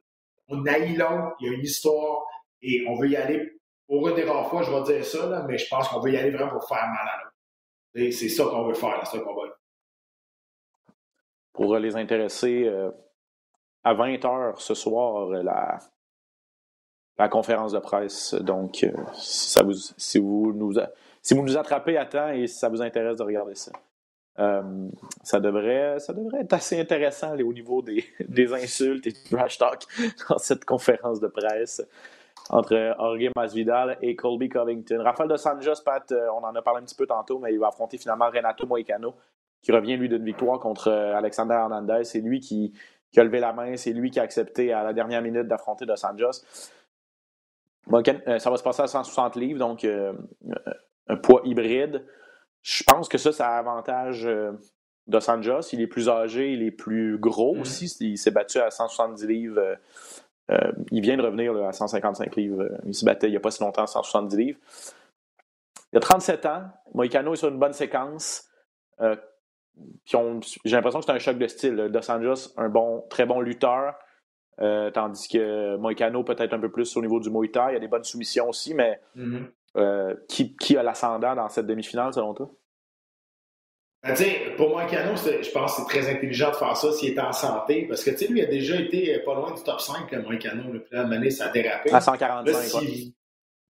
On 0.47 0.65
haït 0.65 0.95
l'autre, 0.95 1.36
il 1.39 1.47
y 1.47 1.49
a 1.49 1.53
une 1.53 1.63
histoire, 1.63 2.25
et 2.62 2.86
on 2.88 2.95
veut 2.95 3.09
y 3.09 3.15
aller, 3.15 3.53
une 3.89 4.15
des 4.15 4.23
rares 4.23 4.49
fois, 4.49 4.63
je 4.63 4.71
vais 4.71 4.83
dire 4.83 5.05
ça, 5.05 5.27
là, 5.27 5.45
mais 5.47 5.57
je 5.57 5.67
pense 5.69 5.88
qu'on 5.88 5.99
veut 5.99 6.12
y 6.12 6.17
aller 6.17 6.31
vraiment 6.31 6.51
pour 6.51 6.67
faire 6.67 6.88
mal 6.88 7.07
à 7.07 7.23
l'autre. 7.23 8.12
C'est 8.12 8.29
ça 8.29 8.45
qu'on 8.45 8.67
veut 8.67 8.73
faire 8.73 8.97
dans 8.97 9.05
ce 9.05 9.17
combat-là. 9.17 9.53
Pour 11.53 11.77
les 11.77 11.95
intéresser, 11.95 12.63
euh, 12.65 12.89
à 13.83 13.93
20h 13.93 14.59
ce 14.59 14.73
soir, 14.73 15.27
la, 15.29 15.77
la 17.17 17.29
conférence 17.29 17.73
de 17.73 17.79
presse. 17.79 18.33
Donc, 18.33 18.86
si, 19.13 19.49
ça 19.49 19.63
vous, 19.63 19.73
si, 19.73 20.17
vous 20.17 20.53
nous, 20.53 20.73
si 21.21 21.33
vous 21.33 21.43
nous 21.43 21.57
attrapez 21.57 21.97
à 21.97 22.05
temps 22.05 22.29
et 22.29 22.47
si 22.47 22.57
ça 22.57 22.69
vous 22.69 22.81
intéresse 22.81 23.17
de 23.17 23.23
regarder 23.23 23.55
ça. 23.55 23.71
Ça, 24.36 25.39
devrait, 25.39 26.00
ça 26.00 26.13
devrait 26.13 26.41
être 26.41 26.54
assez 26.54 26.80
intéressant 26.80 27.38
au 27.38 27.54
niveau 27.54 27.82
des, 28.28 28.54
insultes 28.54 29.08
et 29.08 29.12
du 29.12 29.24
trash 29.24 29.58
dans 30.30 30.38
cette 30.38 30.65
conférence 30.65 31.19
de 31.19 31.28
presse 31.28 31.82
entre 32.50 32.96
Jorge 32.98 33.32
Masvidal 33.36 33.98
et 34.02 34.15
Colby 34.15 34.50
Covington. 34.50 35.02
Rafael 35.02 35.30
Dos 35.30 35.48
Anjos, 35.48 35.82
Pat, 35.84 36.12
euh, 36.12 36.28
on 36.36 36.43
en 36.43 36.56
a 36.56 36.62
parlé 36.62 36.82
un 36.82 36.86
petit 36.86 36.96
peu 36.96 37.08
tantôt, 37.08 37.39
mais 37.39 37.54
il 37.54 37.60
va 37.60 37.67
affronter 37.67 37.98
finalement 37.98 38.30
Renato 38.30 38.65
Moicano, 38.67 39.15
qui 39.62 39.72
revient, 39.72 39.96
lui, 39.98 40.10
d'une 40.10 40.26
victoire 40.26 40.60
contre 40.60 40.89
euh, 40.89 41.15
Alexander 41.15 41.54
Hernandez. 41.54 42.04
C'est 42.04 42.19
lui 42.19 42.39
qui, 42.39 42.74
a 43.15 43.24
levé 43.24 43.39
la 43.39 43.54
main, 43.54 43.78
c'est 43.78 43.93
lui 43.93 44.10
qui 44.12 44.19
a 44.19 44.24
accepté 44.24 44.74
à 44.74 44.84
la 44.84 44.93
dernière 44.93 45.22
minute 45.22 45.48
d'affronter 45.48 45.86
Dos. 45.86 45.93
Euh, 47.93 48.39
ça 48.39 48.50
va 48.50 48.58
se 48.58 48.63
passer 48.63 48.82
à 48.82 48.88
160 48.88 49.36
livres, 49.36 49.60
donc 49.60 49.86
un 49.86 51.15
poids 51.17 51.41
hybride. 51.43 52.06
Je 52.63 52.84
pense 52.84 53.08
que 53.08 53.17
ça, 53.17 53.32
ça 53.32 53.58
avantage 53.58 54.28
Dos 55.08 55.30
Anjos. 55.30 55.69
Il 55.73 55.82
est 55.82 55.88
plus 55.88 56.10
âgé, 56.10 56.54
il 56.54 56.63
est 56.63 56.71
plus 56.71 57.17
gros 57.19 57.56
mm-hmm. 57.56 57.62
aussi. 57.62 57.86
Il 57.99 58.17
s'est 58.17 58.32
battu 58.32 58.58
à 58.60 58.71
170 58.71 59.28
livres 59.28 59.78
euh, 60.52 60.71
il 60.91 61.02
vient 61.02 61.15
de 61.15 61.21
revenir 61.21 61.56
à 61.65 61.71
155 61.71 62.36
livres. 62.36 62.63
Euh, 62.63 62.78
il 62.86 62.93
se 62.93 63.06
battait 63.06 63.28
il 63.28 63.32
n'y 63.32 63.38
a 63.38 63.39
pas 63.39 63.52
si 63.52 63.62
longtemps 63.63 63.84
à 63.84 63.88
170 63.88 64.36
livres. 64.38 64.60
Il 65.91 65.97
a 65.97 65.99
37 65.99 66.45
ans. 66.45 66.63
Moïcano 66.93 67.34
est 67.34 67.38
sur 67.38 67.49
une 67.49 67.60
bonne 67.60 67.73
séquence. 67.73 68.49
Euh, 69.02 69.15
j'ai 70.06 70.76
l'impression 70.76 70.99
que 70.99 71.06
c'est 71.06 71.12
un 71.12 71.19
choc 71.19 71.38
de 71.38 71.47
style. 71.47 71.89
Dos 71.91 72.12
Anjos, 72.12 72.54
un 72.58 72.69
bon, 72.69 73.04
très 73.10 73.26
bon 73.26 73.39
lutteur. 73.39 73.95
tandis 74.58 75.28
que 75.30 75.78
Moïcano 75.78 76.23
peut-être 76.23 76.54
un 76.54 76.60
peu 76.60 76.69
plus 76.69 76.95
au 76.97 77.02
niveau 77.02 77.19
du 77.19 77.30
Muay 77.30 77.49
Il 77.54 77.73
y 77.73 77.76
a 77.76 77.80
des 77.80 77.88
bonnes 77.88 78.04
soumissions 78.04 78.49
aussi, 78.49 78.73
mais 78.73 79.02
mm-hmm. 79.75 80.25
qui, 80.27 80.55
qui, 80.55 80.77
a 80.77 80.83
l'ascendant 80.83 81.36
dans 81.36 81.49
cette 81.49 81.65
demi-finale 81.65 82.13
selon 82.13 82.33
toi? 82.33 82.49
Ben, 84.03 84.15
pour 84.57 84.69
moi, 84.69 84.86
Cano, 84.86 85.15
je 85.15 85.49
pense 85.51 85.75
que 85.75 85.81
c'est 85.81 85.88
très 85.88 86.13
intelligent 86.13 86.51
de 86.51 86.55
faire 86.57 86.75
ça 86.75 86.91
s'il 86.91 87.13
est 87.13 87.19
en 87.19 87.31
santé. 87.31 87.86
Parce 87.88 88.03
que 88.03 88.12
lui 88.29 88.41
a 88.41 88.45
déjà 88.45 88.75
été 88.75 89.17
pas 89.19 89.33
loin 89.33 89.53
du 89.53 89.63
top 89.63 89.79
5, 89.79 90.12
moi, 90.23 90.36
Cano. 90.36 90.71
Le 90.73 90.83
plan 90.83 91.07
de 91.07 91.29
ça 91.29 91.45
a 91.45 91.49
dérapé. 91.49 91.91
À 91.91 92.01
145, 92.01 92.81
là, 92.81 92.89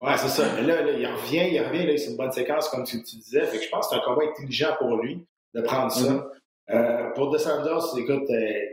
Ouais, 0.00 0.16
c'est 0.16 0.28
ça. 0.28 0.44
Mais 0.56 0.62
là, 0.62 0.80
il 0.90 1.06
revient, 1.06 1.48
il 1.52 1.60
revient, 1.60 1.86
là, 1.86 1.96
c'est 1.96 2.10
une 2.10 2.16
bonne 2.16 2.32
séquence, 2.32 2.68
comme 2.70 2.82
tu, 2.84 3.00
disais. 3.00 3.46
Fait 3.46 3.58
que 3.58 3.64
je 3.64 3.68
pense 3.68 3.88
que 3.88 3.94
c'est 3.94 4.00
un 4.00 4.04
combat 4.04 4.24
intelligent 4.24 4.74
pour 4.78 4.96
lui 4.96 5.24
de 5.54 5.60
prendre 5.60 5.92
ça. 5.92 6.12
Mm-hmm. 6.12 6.30
euh, 6.70 7.10
pour 7.10 7.30
DeSantos, 7.30 7.96
écoute, 7.98 8.28
euh, 8.30 8.64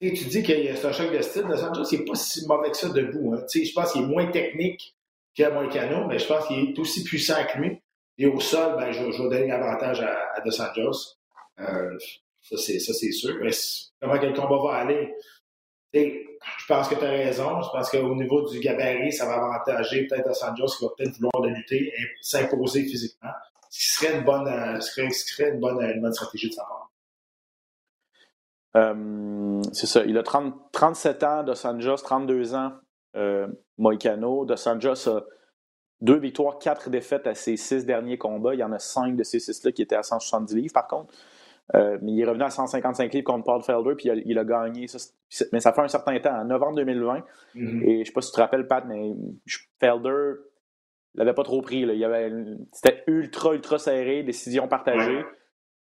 tu 0.00 0.24
dis 0.24 0.42
que 0.42 0.52
c'est 0.52 0.86
un 0.86 0.92
choc 0.92 1.12
de 1.12 1.22
style. 1.22 1.46
DeSantos, 1.46 1.84
il 1.92 2.00
n'est 2.00 2.04
pas 2.06 2.14
si 2.14 2.46
mauvais 2.48 2.70
que 2.70 2.76
ça 2.76 2.88
debout. 2.88 3.34
Hein. 3.34 3.44
Je 3.54 3.72
pense 3.72 3.92
qu'il 3.92 4.02
est 4.02 4.06
moins 4.06 4.26
technique 4.32 4.96
que 5.36 5.50
Moicano, 5.50 6.06
mais 6.06 6.18
je 6.18 6.26
pense 6.26 6.46
qu'il 6.46 6.70
est 6.70 6.78
aussi 6.78 7.04
puissant 7.04 7.44
que 7.52 7.58
lui. 7.58 7.82
Et 8.18 8.26
au 8.26 8.40
sol, 8.40 8.76
ben, 8.76 8.92
je, 8.92 9.10
je 9.10 9.22
vais 9.22 9.28
donner 9.28 9.48
l'avantage 9.48 10.00
à, 10.00 10.40
Dos 10.44 10.60
Anjos. 10.60 11.16
Euh, 11.60 11.98
ça, 12.40 12.56
c'est 12.56 12.78
sûr. 13.12 13.36
Mais 13.40 13.50
comment 14.00 14.18
quel 14.18 14.34
combat 14.34 14.62
va 14.62 14.74
aller? 14.76 15.14
je 15.94 16.66
pense 16.66 16.88
que 16.88 16.94
tu 16.94 17.04
as 17.04 17.10
raison. 17.10 17.60
Je 17.62 17.70
pense 17.70 17.90
qu'au 17.90 18.14
niveau 18.14 18.48
du 18.48 18.58
gabarit, 18.60 19.12
ça 19.12 19.26
va 19.26 19.34
avantager 19.34 20.06
peut-être 20.06 20.26
Dos 20.26 20.44
Anjos 20.44 20.76
qui 20.76 20.84
va 20.84 20.90
peut-être 20.96 21.14
vouloir 21.16 21.42
le 21.42 21.50
lutter 21.50 21.92
et 21.96 22.08
s'imposer 22.20 22.82
physiquement. 22.84 23.30
Ce 23.70 23.78
qui 23.78 23.88
serait 23.94 24.18
une 24.18 24.24
bonne, 24.24 24.48
euh, 24.48 24.80
ce 24.80 25.08
serait 25.10 25.50
une 25.50 25.60
bonne, 25.60 25.82
une 25.82 26.00
bonne 26.00 26.12
stratégie 26.12 26.50
de 26.50 26.54
sa 26.54 26.62
part. 26.62 26.90
Euh, 28.76 29.62
c'est 29.72 29.86
ça. 29.86 30.04
Il 30.04 30.16
a 30.18 30.22
30, 30.22 30.54
37 30.72 31.22
ans, 31.24 31.42
Dos 31.42 31.66
Anjos, 31.66 31.96
32 31.96 32.54
ans, 32.54 32.72
euh, 33.16 33.48
Moicano. 33.78 34.44
Dos 34.44 34.68
Anjos 34.68 35.08
a 35.08 35.24
deux 36.00 36.18
victoires, 36.18 36.58
quatre 36.58 36.90
défaites 36.90 37.26
à 37.26 37.34
ses 37.34 37.56
six 37.56 37.86
derniers 37.86 38.18
combats. 38.18 38.54
Il 38.54 38.60
y 38.60 38.64
en 38.64 38.72
a 38.72 38.78
cinq 38.78 39.16
de 39.16 39.22
ces 39.22 39.38
six-là 39.38 39.72
qui 39.72 39.82
étaient 39.82 39.96
à 39.96 40.02
170 40.02 40.54
livres, 40.54 40.74
par 40.74 40.88
contre. 40.88 41.14
Euh, 41.74 41.96
mais 42.02 42.12
il 42.12 42.20
est 42.20 42.24
revenu 42.24 42.42
à 42.42 42.50
155 42.50 43.12
livres 43.12 43.24
contre 43.24 43.44
Paul 43.44 43.62
Felder, 43.62 43.94
puis 43.96 44.10
il 44.26 44.38
a, 44.38 44.44
gagné. 44.44 44.86
mais 45.52 45.60
ça 45.60 45.72
fait 45.72 45.80
un 45.80 45.88
certain 45.88 46.18
temps, 46.18 46.34
en 46.34 46.44
novembre 46.44 46.76
2020. 46.76 47.22
Mm-hmm. 47.54 47.82
Et 47.84 47.94
je 47.94 48.00
ne 48.00 48.04
sais 48.04 48.12
pas 48.12 48.20
si 48.20 48.30
tu 48.30 48.34
te 48.34 48.40
rappelles, 48.40 48.66
Pat, 48.66 48.84
mais 48.86 49.12
Felder 49.78 50.34
l'avait 51.14 51.34
pas 51.34 51.44
trop 51.44 51.62
pris. 51.62 51.86
C'était 52.72 53.04
ultra, 53.06 53.54
ultra 53.54 53.78
serré, 53.78 54.22
décision 54.22 54.68
partagée. 54.68 55.24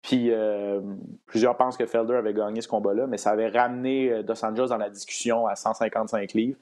Puis 0.02 0.32
euh, 0.32 0.82
plusieurs 1.26 1.56
pensent 1.56 1.78
que 1.78 1.86
Felder 1.86 2.15
avait 2.15 2.34
gagné 2.34 2.60
ce 2.62 2.67
combat-là, 2.67 3.08
mais 3.08 3.17
ça 3.17 3.32
avait 3.32 3.47
ramené 3.47 4.12
euh, 4.12 4.21
Dos 4.21 4.43
Anjos 4.43 4.67
dans 4.67 4.78
la 4.78 4.89
discussion 4.89 5.47
à 5.47 5.56
155 5.56 6.34
livres. 6.34 6.60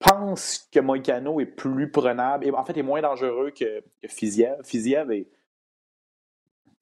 Je 0.00 0.08
pense 0.08 0.68
que 0.72 0.80
Moicano 0.80 1.40
est 1.40 1.46
plus 1.46 1.90
prenable, 1.90 2.46
et 2.46 2.50
en 2.50 2.64
fait, 2.64 2.76
est 2.76 2.82
moins 2.82 3.02
dangereux 3.02 3.50
que, 3.50 3.80
que 3.80 4.08
Fiziev. 4.08 4.56
Fiziev 4.64 5.10
est, 5.12 5.28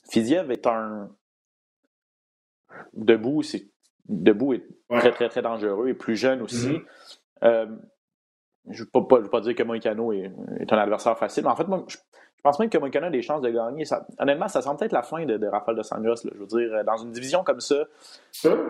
Fiziev 0.08 0.50
est 0.50 0.66
un. 0.66 1.10
Debout, 2.92 3.42
c'est 3.42 3.66
debout 4.08 4.54
est 4.54 4.66
très, 4.88 5.10
très, 5.10 5.28
très 5.28 5.42
dangereux 5.42 5.88
et 5.88 5.94
plus 5.94 6.16
jeune 6.16 6.42
aussi. 6.42 6.68
Mm-hmm. 6.68 6.84
Euh, 7.44 7.66
je 8.70 8.82
ne 8.82 9.20
veux, 9.22 9.28
pas 9.30 9.40
dire 9.40 9.54
que 9.54 9.62
Moicano 9.62 10.12
est, 10.12 10.30
est, 10.60 10.72
un 10.72 10.78
adversaire 10.78 11.16
facile, 11.18 11.44
mais 11.44 11.50
en 11.50 11.56
fait, 11.56 11.66
moi, 11.66 11.84
je, 11.88 11.96
pense 12.42 12.58
même 12.58 12.70
que 12.70 12.78
Moicano 12.78 13.06
a 13.06 13.10
des 13.10 13.22
chances 13.22 13.40
de 13.40 13.50
gagner. 13.50 13.84
Ça, 13.84 14.06
honnêtement, 14.18 14.48
ça 14.48 14.62
semble 14.62 14.78
peut-être 14.78 14.92
la 14.92 15.02
fin 15.02 15.24
de, 15.24 15.36
de 15.36 15.46
Rafael 15.46 15.76
de 15.76 15.82
Sangos. 15.82 16.16
Je 16.24 16.38
veux 16.38 16.46
dire, 16.46 16.84
dans 16.84 16.96
une 16.96 17.12
division 17.12 17.42
comme 17.42 17.60
ça, 17.60 17.84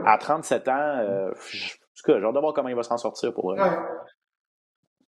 à 0.07 0.19
37 0.19 0.69
ans, 0.69 0.73
euh, 0.77 1.31
en 1.31 1.33
tout 1.33 2.03
cas, 2.05 2.19
j'ai 2.19 2.25
hâte 2.25 2.35
de 2.35 2.41
voir 2.41 2.55
comment 2.55 2.69
il 2.69 2.77
va 2.77 2.83
s'en 2.83 2.99
sortir 2.99 3.33
pour 3.35 3.47
Ouais. 3.47 3.59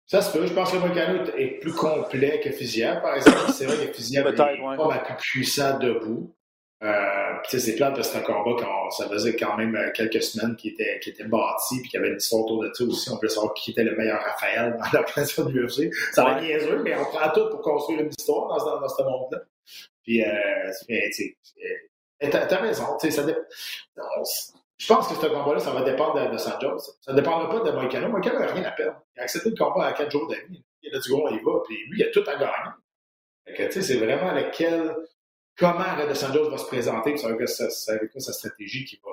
Ça 0.06 0.20
se 0.20 0.36
peut. 0.36 0.46
Je 0.46 0.52
pense 0.52 0.70
que 0.70 0.76
Moicano 0.76 1.24
est 1.36 1.60
plus 1.60 1.72
complet 1.72 2.40
que 2.42 2.50
Fiziev, 2.50 3.00
par 3.00 3.16
exemple. 3.16 3.52
C'est 3.52 3.64
vrai 3.64 3.86
que 3.86 3.92
Fiziev 3.92 4.26
est 4.26 4.38
ouais. 4.38 4.76
pas 4.76 4.98
plus 4.98 5.16
puissant 5.16 5.78
debout. 5.78 6.34
Euh, 6.82 7.38
c'est 7.48 7.76
plate 7.76 7.94
parce 7.94 8.08
que 8.08 8.14
c'est 8.14 8.18
un 8.18 8.22
combat 8.22 8.62
quand 8.62 8.90
ça 8.90 9.08
faisait 9.08 9.36
quand 9.36 9.56
même 9.56 9.74
euh, 9.74 9.90
quelques 9.92 10.22
semaines 10.22 10.54
qui 10.56 10.68
était, 10.68 10.98
qui 11.02 11.10
était 11.10 11.24
bâti 11.24 11.80
puis 11.80 11.88
qu'il 11.88 11.98
y 11.98 12.02
avait 12.02 12.10
une 12.10 12.18
histoire 12.18 12.42
autour 12.42 12.62
de 12.62 12.70
ça 12.74 12.84
aussi. 12.84 13.10
On 13.10 13.16
peut 13.16 13.28
savoir 13.28 13.54
qui 13.54 13.70
était 13.70 13.84
le 13.84 13.96
meilleur 13.96 14.20
Raphaël 14.20 14.76
dans 14.78 14.98
la 14.98 15.02
place 15.04 15.38
de 15.38 15.50
l'UFC. 15.50 15.90
Ça 16.12 16.24
va 16.24 16.32
être 16.32 16.42
niaiseux, 16.42 16.82
mais 16.82 16.94
on 16.96 17.04
prend 17.04 17.30
tout 17.30 17.48
pour 17.48 17.62
construire 17.62 18.00
une 18.00 18.10
histoire 18.10 18.48
dans, 18.48 18.80
dans, 18.80 18.88
ce 18.88 19.02
monde-là. 19.02 19.38
Puis, 20.02 20.22
euh, 20.22 20.70
tu 22.20 22.36
as 22.36 22.56
raison. 22.58 22.98
Ça 22.98 23.22
dépend. 23.22 23.40
Je 24.78 24.92
pense 24.92 25.08
que 25.08 25.14
ce 25.14 25.26
combat-là, 25.26 25.60
ça 25.60 25.70
va 25.70 25.82
dépendre 25.82 26.26
de, 26.26 26.32
de 26.32 26.38
Sanjos. 26.38 26.78
Ça 27.00 27.12
ne 27.12 27.16
dépendra 27.16 27.48
pas 27.48 27.60
de 27.60 27.76
Moïcano. 27.76 28.08
Moïcano 28.08 28.40
n'a 28.40 28.46
rien 28.46 28.64
à 28.64 28.72
perdre. 28.72 29.00
Il 29.16 29.20
a 29.20 29.22
accepté 29.22 29.50
le 29.50 29.56
combat 29.56 29.86
à 29.86 29.92
quatre 29.92 30.10
jours 30.10 30.28
d'avis. 30.28 30.64
Il 30.82 30.94
a 30.94 30.98
dit, 30.98 31.10
bon, 31.10 31.28
il 31.30 31.42
va, 31.44 31.52
puis 31.64 31.76
lui, 31.88 32.00
il 32.00 32.04
a 32.04 32.10
tout 32.10 32.24
à 32.26 32.36
gagner. 32.36 33.70
c'est 33.70 33.96
vraiment 33.96 34.32
lequel, 34.32 34.94
comment 35.56 35.84
Red 35.96 36.14
Sanjos 36.14 36.50
va 36.50 36.58
se 36.58 36.66
présenter, 36.66 37.16
c'est 37.16 37.26
avec, 37.92 38.10
quoi 38.10 38.20
sa 38.20 38.32
stratégie 38.32 38.84
qui 38.84 39.00
va, 39.02 39.10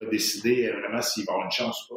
va 0.00 0.10
décider 0.10 0.68
euh, 0.68 0.78
vraiment 0.78 1.02
s'il 1.02 1.24
va 1.24 1.32
avoir 1.32 1.46
une 1.46 1.52
chance 1.52 1.90
ou 1.90 1.96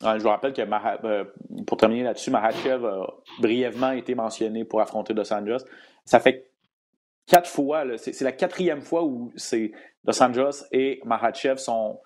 pas. 0.00 0.18
je 0.18 0.22
vous 0.22 0.28
rappelle 0.28 0.52
que 0.52 0.62
euh, 0.62 1.24
pour 1.66 1.76
terminer 1.76 2.04
là-dessus, 2.04 2.30
Mahachev 2.30 2.86
a 2.86 3.06
brièvement 3.40 3.92
été 3.92 4.14
mentionné 4.14 4.64
pour 4.64 4.80
affronter 4.80 5.14
Dos 5.14 5.32
Anjos. 5.32 5.64
Ça 6.04 6.20
fait 6.20 6.47
quatre 7.28 7.48
fois, 7.48 7.84
c'est 7.98 8.20
la 8.22 8.32
quatrième 8.32 8.80
fois 8.80 9.04
où 9.04 9.30
c'est 9.36 9.70
Dos 10.04 10.22
Anjos 10.22 10.64
et 10.72 11.00
Mahachev 11.04 11.58
sont, 11.58 12.00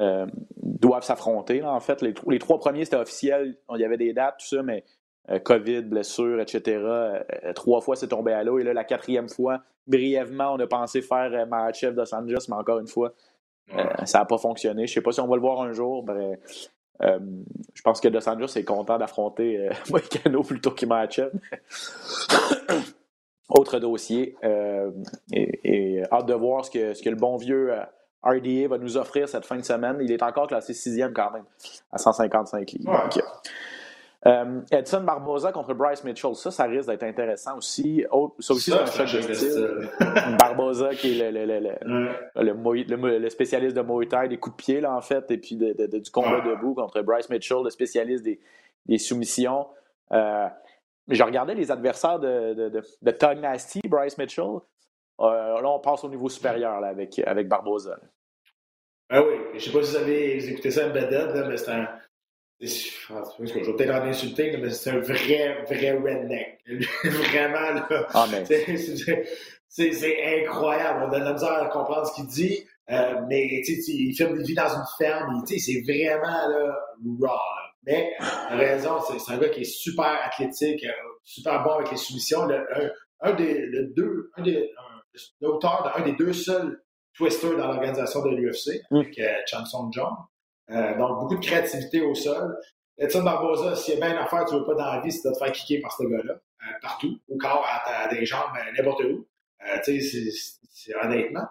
euh, 0.00 0.26
doivent 0.56 1.02
s'affronter. 1.02 1.62
En 1.62 1.80
fait, 1.80 2.00
les, 2.00 2.14
les, 2.28 2.38
trois 2.38 2.58
premiers, 2.58 2.84
c'était 2.84 2.96
officiel. 2.96 3.58
Il 3.74 3.80
y 3.80 3.84
avait 3.84 3.96
des 3.96 4.12
dates, 4.12 4.38
tout 4.38 4.56
ça, 4.56 4.62
mais 4.62 4.84
euh, 5.30 5.38
COVID, 5.40 5.82
blessure, 5.82 6.40
etc. 6.40 6.78
Euh, 6.78 7.52
trois 7.54 7.80
fois, 7.80 7.96
c'est 7.96 8.08
tombé 8.08 8.32
à 8.32 8.44
l'eau. 8.44 8.58
Et 8.58 8.62
là, 8.62 8.72
la 8.72 8.84
quatrième 8.84 9.28
fois, 9.28 9.60
brièvement, 9.86 10.54
on 10.54 10.60
a 10.60 10.66
pensé 10.66 11.02
faire 11.02 11.46
Mahachev 11.48 11.94
Dos 11.94 12.14
Anjos, 12.14 12.46
mais 12.48 12.56
encore 12.56 12.78
une 12.78 12.86
fois, 12.86 13.12
ça 14.04 14.20
n'a 14.20 14.24
pas 14.24 14.38
fonctionné. 14.38 14.86
Je 14.86 14.92
ne 14.92 14.94
sais 14.94 15.00
pas 15.00 15.12
si 15.12 15.20
on 15.20 15.26
va 15.26 15.34
le 15.34 15.42
voir 15.42 15.62
un 15.62 15.72
jour. 15.72 16.04
je 17.00 17.82
pense 17.82 18.00
que 18.00 18.08
Dos 18.08 18.28
Anjos 18.28 18.56
est 18.56 18.64
content 18.64 18.98
d'affronter 18.98 19.68
Moicano 19.90 20.42
plutôt 20.42 20.70
que 20.70 20.86
Mahachev. 20.86 21.30
Autre 23.48 23.78
dossier. 23.78 24.36
Euh, 24.44 24.90
et, 25.32 26.02
hâte 26.10 26.26
de 26.26 26.34
voir 26.34 26.64
ce 26.64 26.70
que, 26.70 26.94
ce 26.94 27.02
que 27.02 27.10
le 27.10 27.16
bon 27.16 27.36
vieux 27.36 27.72
euh, 27.72 27.82
RDA 28.22 28.68
va 28.68 28.78
nous 28.78 28.96
offrir 28.96 29.28
cette 29.28 29.44
fin 29.44 29.56
de 29.56 29.64
semaine. 29.64 29.98
Il 30.00 30.12
est 30.12 30.22
encore 30.22 30.46
classé 30.46 30.72
sixième 30.74 31.12
quand 31.12 31.30
même, 31.30 31.44
à 31.92 31.98
155 31.98 32.72
livres. 32.72 33.08
Euh, 34.26 34.62
Edson 34.70 35.02
Barboza 35.02 35.52
contre 35.52 35.74
Bryce 35.74 36.02
Mitchell, 36.02 36.34
ça, 36.34 36.50
ça 36.50 36.64
risque 36.64 36.88
d'être 36.88 37.02
intéressant 37.02 37.58
aussi. 37.58 38.02
ça 38.38 38.54
aussi, 38.54 38.70
c'est 38.70 39.02
un 39.02 39.06
choc 39.06 39.28
de 39.28 39.34
style. 39.34 39.90
Barboza, 40.38 40.94
qui 40.94 41.20
est 41.20 41.30
le, 41.30 41.44
le, 41.44 41.60
le, 42.36 43.18
le, 43.18 43.28
spécialiste 43.28 43.76
de 43.76 43.82
Muay 43.82 44.06
Thai, 44.06 44.28
des 44.28 44.38
coups 44.38 44.56
de 44.56 44.62
pied, 44.62 44.80
là, 44.80 44.96
en 44.96 45.02
fait, 45.02 45.30
et 45.30 45.36
puis 45.36 45.56
de, 45.56 45.98
du 45.98 46.10
combat 46.10 46.40
debout 46.40 46.72
contre 46.72 47.02
Bryce 47.02 47.28
Mitchell, 47.28 47.58
le 47.64 47.68
spécialiste 47.68 48.24
des, 48.24 48.40
des 48.86 48.96
soumissions. 48.96 49.66
Euh, 50.12 50.48
je 51.08 51.22
regardais 51.22 51.54
les 51.54 51.70
adversaires 51.70 52.18
de, 52.18 52.54
de, 52.54 52.68
de, 52.70 53.40
Nasty, 53.40 53.80
Bryce 53.86 54.18
Mitchell. 54.18 54.60
Euh, 55.20 55.60
là, 55.60 55.68
on 55.68 55.80
passe 55.80 56.02
au 56.04 56.08
niveau 56.08 56.28
supérieur 56.28 56.80
là, 56.80 56.88
avec, 56.88 57.18
avec 57.20 57.48
Barbosa. 57.48 57.98
Ah 59.10 59.22
oui, 59.22 59.34
je 59.50 59.54
ne 59.54 59.60
sais 59.60 59.70
pas 59.70 59.82
si 59.82 59.90
vous 59.90 59.96
avez 59.96 60.48
écouté 60.48 60.70
ça 60.70 60.86
Embedded, 60.86 61.34
là, 61.34 61.48
mais 61.48 61.56
c'est 61.56 61.70
un, 61.70 61.88
Je 62.60 63.54
vais 63.54 63.72
peut-être 63.72 63.90
en 63.90 64.02
insulter, 64.06 64.56
mais 64.56 64.70
c'est 64.70 64.90
un 64.90 65.00
vrai, 65.00 65.62
vrai 65.68 65.92
redneck. 65.92 66.60
Vraiment, 67.04 67.70
là. 67.74 68.06
Ah, 68.14 68.26
mais... 68.30 68.44
C'est 69.68 70.46
incroyable. 70.46 71.04
On 71.04 71.12
a 71.12 71.18
de 71.20 71.24
la 71.24 71.32
misère 71.32 71.52
à 71.52 71.66
comprendre 71.66 72.06
ce 72.06 72.14
qu'il 72.14 72.26
dit. 72.26 72.64
Euh, 72.90 73.22
mais 73.28 73.46
il 73.46 74.14
filme 74.14 74.36
des 74.36 74.44
vies 74.44 74.54
dans 74.54 74.68
une 74.68 74.84
ferme. 74.98 75.42
C'est 75.46 75.82
vraiment 75.82 76.48
là, 76.48 76.76
raw. 77.20 77.63
Mais 77.86 78.16
raison, 78.50 78.98
c'est 79.00 79.32
un 79.32 79.38
gars 79.38 79.48
qui 79.48 79.60
est 79.60 79.64
super 79.64 80.20
athlétique, 80.24 80.84
euh, 80.84 80.92
super 81.22 81.62
bon 81.62 81.72
avec 81.72 81.90
les 81.90 81.96
soumissions. 81.96 82.46
Le, 82.46 82.66
un, 83.20 83.32
des 83.32 83.66
le 83.66 83.92
deux, 83.94 84.30
un 84.36 84.42
des, 84.42 84.72
l'auteur 85.40 85.92
d'un 85.96 86.04
des 86.04 86.12
deux 86.12 86.32
seuls 86.32 86.82
twisters 87.14 87.56
dans 87.56 87.68
l'organisation 87.68 88.22
de 88.22 88.30
l'UFC, 88.30 88.82
mm. 88.90 88.96
avec 88.96 89.18
euh, 89.18 89.32
Chanson 89.46 89.90
John. 89.92 90.12
Euh, 90.70 90.98
donc, 90.98 91.20
beaucoup 91.20 91.36
de 91.36 91.44
créativité 91.44 92.00
au 92.00 92.14
sol. 92.14 92.56
Edson 92.96 93.22
Barbosa, 93.22 93.74
s'il 93.76 93.94
y 93.94 93.96
a 93.96 94.00
bien 94.00 94.14
une 94.16 94.22
affaire 94.22 94.44
tu 94.44 94.54
veux 94.54 94.64
pas 94.64 94.74
dans 94.74 94.92
la 94.92 95.00
vie, 95.00 95.10
c'est 95.10 95.28
de 95.28 95.34
te 95.34 95.38
faire 95.38 95.52
kicker 95.52 95.80
par 95.80 95.92
ce 95.92 96.04
gars-là, 96.04 96.34
euh, 96.34 96.66
partout, 96.80 97.18
au 97.28 97.36
corps, 97.36 97.66
à, 97.66 98.08
des 98.08 98.24
jambes, 98.24 98.52
n'importe 98.76 99.02
où. 99.04 99.26
tu 99.84 100.00
sais, 100.00 100.30
c'est 100.70 100.94
honnêtement. 100.96 101.46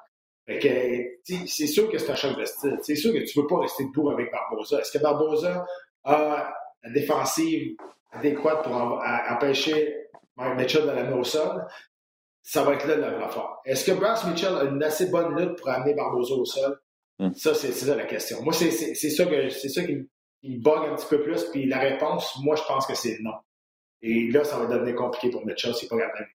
Fait 0.46 0.60
que, 0.60 1.44
c'est 1.48 1.68
sûr 1.68 1.90
que 1.90 1.98
c'est 1.98 2.12
un 2.12 2.16
choc 2.16 2.38
de 2.38 2.46
style. 2.46 2.78
C'est 2.82 2.96
sûr 2.96 3.14
que 3.14 3.20
tu 3.20 3.38
ne 3.38 3.44
veux 3.44 3.48
pas 3.48 3.60
rester 3.60 3.86
debout 3.86 4.10
avec 4.10 4.32
Barbosa. 4.32 4.80
Est-ce 4.80 4.92
que 4.92 5.02
Barbosa 5.02 5.66
a 6.04 6.54
la 6.84 6.90
défensive 6.92 7.76
adéquate 8.12 8.64
pour 8.64 8.76
empêcher 9.30 10.10
Mike 10.36 10.58
Mitchell 10.58 10.84
de 10.84 10.92
l'amener 10.92 11.18
au 11.18 11.24
sol? 11.24 11.66
Ça 12.42 12.64
va 12.64 12.74
être 12.74 12.86
là 12.88 12.96
le 12.98 13.30
fort. 13.30 13.62
Est-ce 13.66 13.90
que 13.90 13.98
Bryce 13.98 14.26
Mitchell 14.26 14.54
a 14.56 14.64
une 14.64 14.84
assez 14.84 15.10
bonne 15.10 15.40
lutte 15.40 15.58
pour 15.58 15.70
amener 15.70 15.94
Barbosa 15.94 16.36
au 16.36 16.46
sol? 16.46 16.78
Hmm. 17.20 17.32
Ça, 17.34 17.54
c'est 17.54 17.72
ça 17.72 17.96
la 17.96 18.06
question. 18.06 18.42
Moi, 18.42 18.52
c'est 18.52 18.70
ça, 18.72 19.26
que, 19.26 19.50
ça 19.50 19.84
qui, 19.84 19.96
me 20.44 20.62
bug 20.62 20.90
un 20.90 20.96
petit 20.96 21.08
peu 21.08 21.24
plus. 21.24 21.46
Puis 21.52 21.68
la 21.68 21.80
réponse, 21.80 22.38
moi, 22.44 22.56
je 22.56 22.64
pense 22.64 22.86
que 22.86 22.96
c'est 22.96 23.18
non. 23.22 23.34
Et 24.02 24.30
là, 24.30 24.44
ça 24.44 24.58
va 24.58 24.66
devenir 24.66 24.96
compliqué 24.96 25.30
pour 25.30 25.46
Mitchell 25.46 25.74
s'il 25.74 25.86
n'est 25.86 25.98
pas 26.02 26.08
capable 26.08 26.28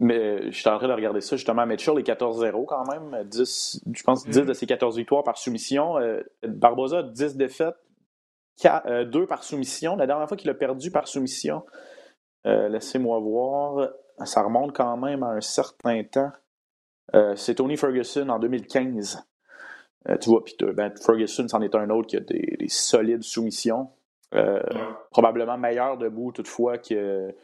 mais 0.00 0.52
je 0.52 0.56
suis 0.56 0.68
en 0.68 0.78
train 0.78 0.88
de 0.88 0.92
regarder 0.92 1.20
ça. 1.20 1.36
Justement, 1.36 1.66
Mitchell 1.66 1.98
est 1.98 2.06
14-0 2.06 2.64
quand 2.66 2.84
même. 2.86 3.24
10, 3.24 3.80
je 3.92 4.02
pense 4.04 4.24
10 4.26 4.42
de 4.42 4.52
ses 4.52 4.66
14 4.66 4.96
victoires 4.96 5.24
par 5.24 5.36
soumission. 5.36 5.98
Euh, 5.98 6.22
Barbosa, 6.46 7.02
10 7.02 7.36
défaites, 7.36 7.74
2 8.62 8.68
euh, 8.70 9.26
par 9.26 9.44
soumission. 9.44 9.96
La 9.96 10.06
dernière 10.06 10.28
fois 10.28 10.36
qu'il 10.36 10.50
a 10.50 10.54
perdu 10.54 10.90
par 10.90 11.08
soumission, 11.08 11.64
euh, 12.46 12.68
laissez-moi 12.68 13.18
voir, 13.20 13.88
ça 14.24 14.42
remonte 14.42 14.74
quand 14.74 14.96
même 14.96 15.22
à 15.22 15.30
un 15.30 15.40
certain 15.40 16.02
temps. 16.04 16.32
C'est 17.36 17.54
Tony 17.54 17.78
Ferguson 17.78 18.28
en 18.28 18.38
2015. 18.38 19.24
tu 20.20 20.28
vois, 20.28 20.44
Peter, 20.44 20.72
ben, 20.74 20.92
Ferguson, 20.94 21.48
c'en 21.48 21.62
est 21.62 21.74
un 21.74 21.88
autre 21.88 22.08
qui 22.08 22.18
a 22.18 22.20
des, 22.20 22.56
des 22.58 22.68
solides 22.68 23.22
soumissions. 23.22 23.88
Probablement 25.10 25.56
meilleur 25.56 25.96
debout 25.96 26.32
toutefois 26.32 26.76
que, 26.76 27.34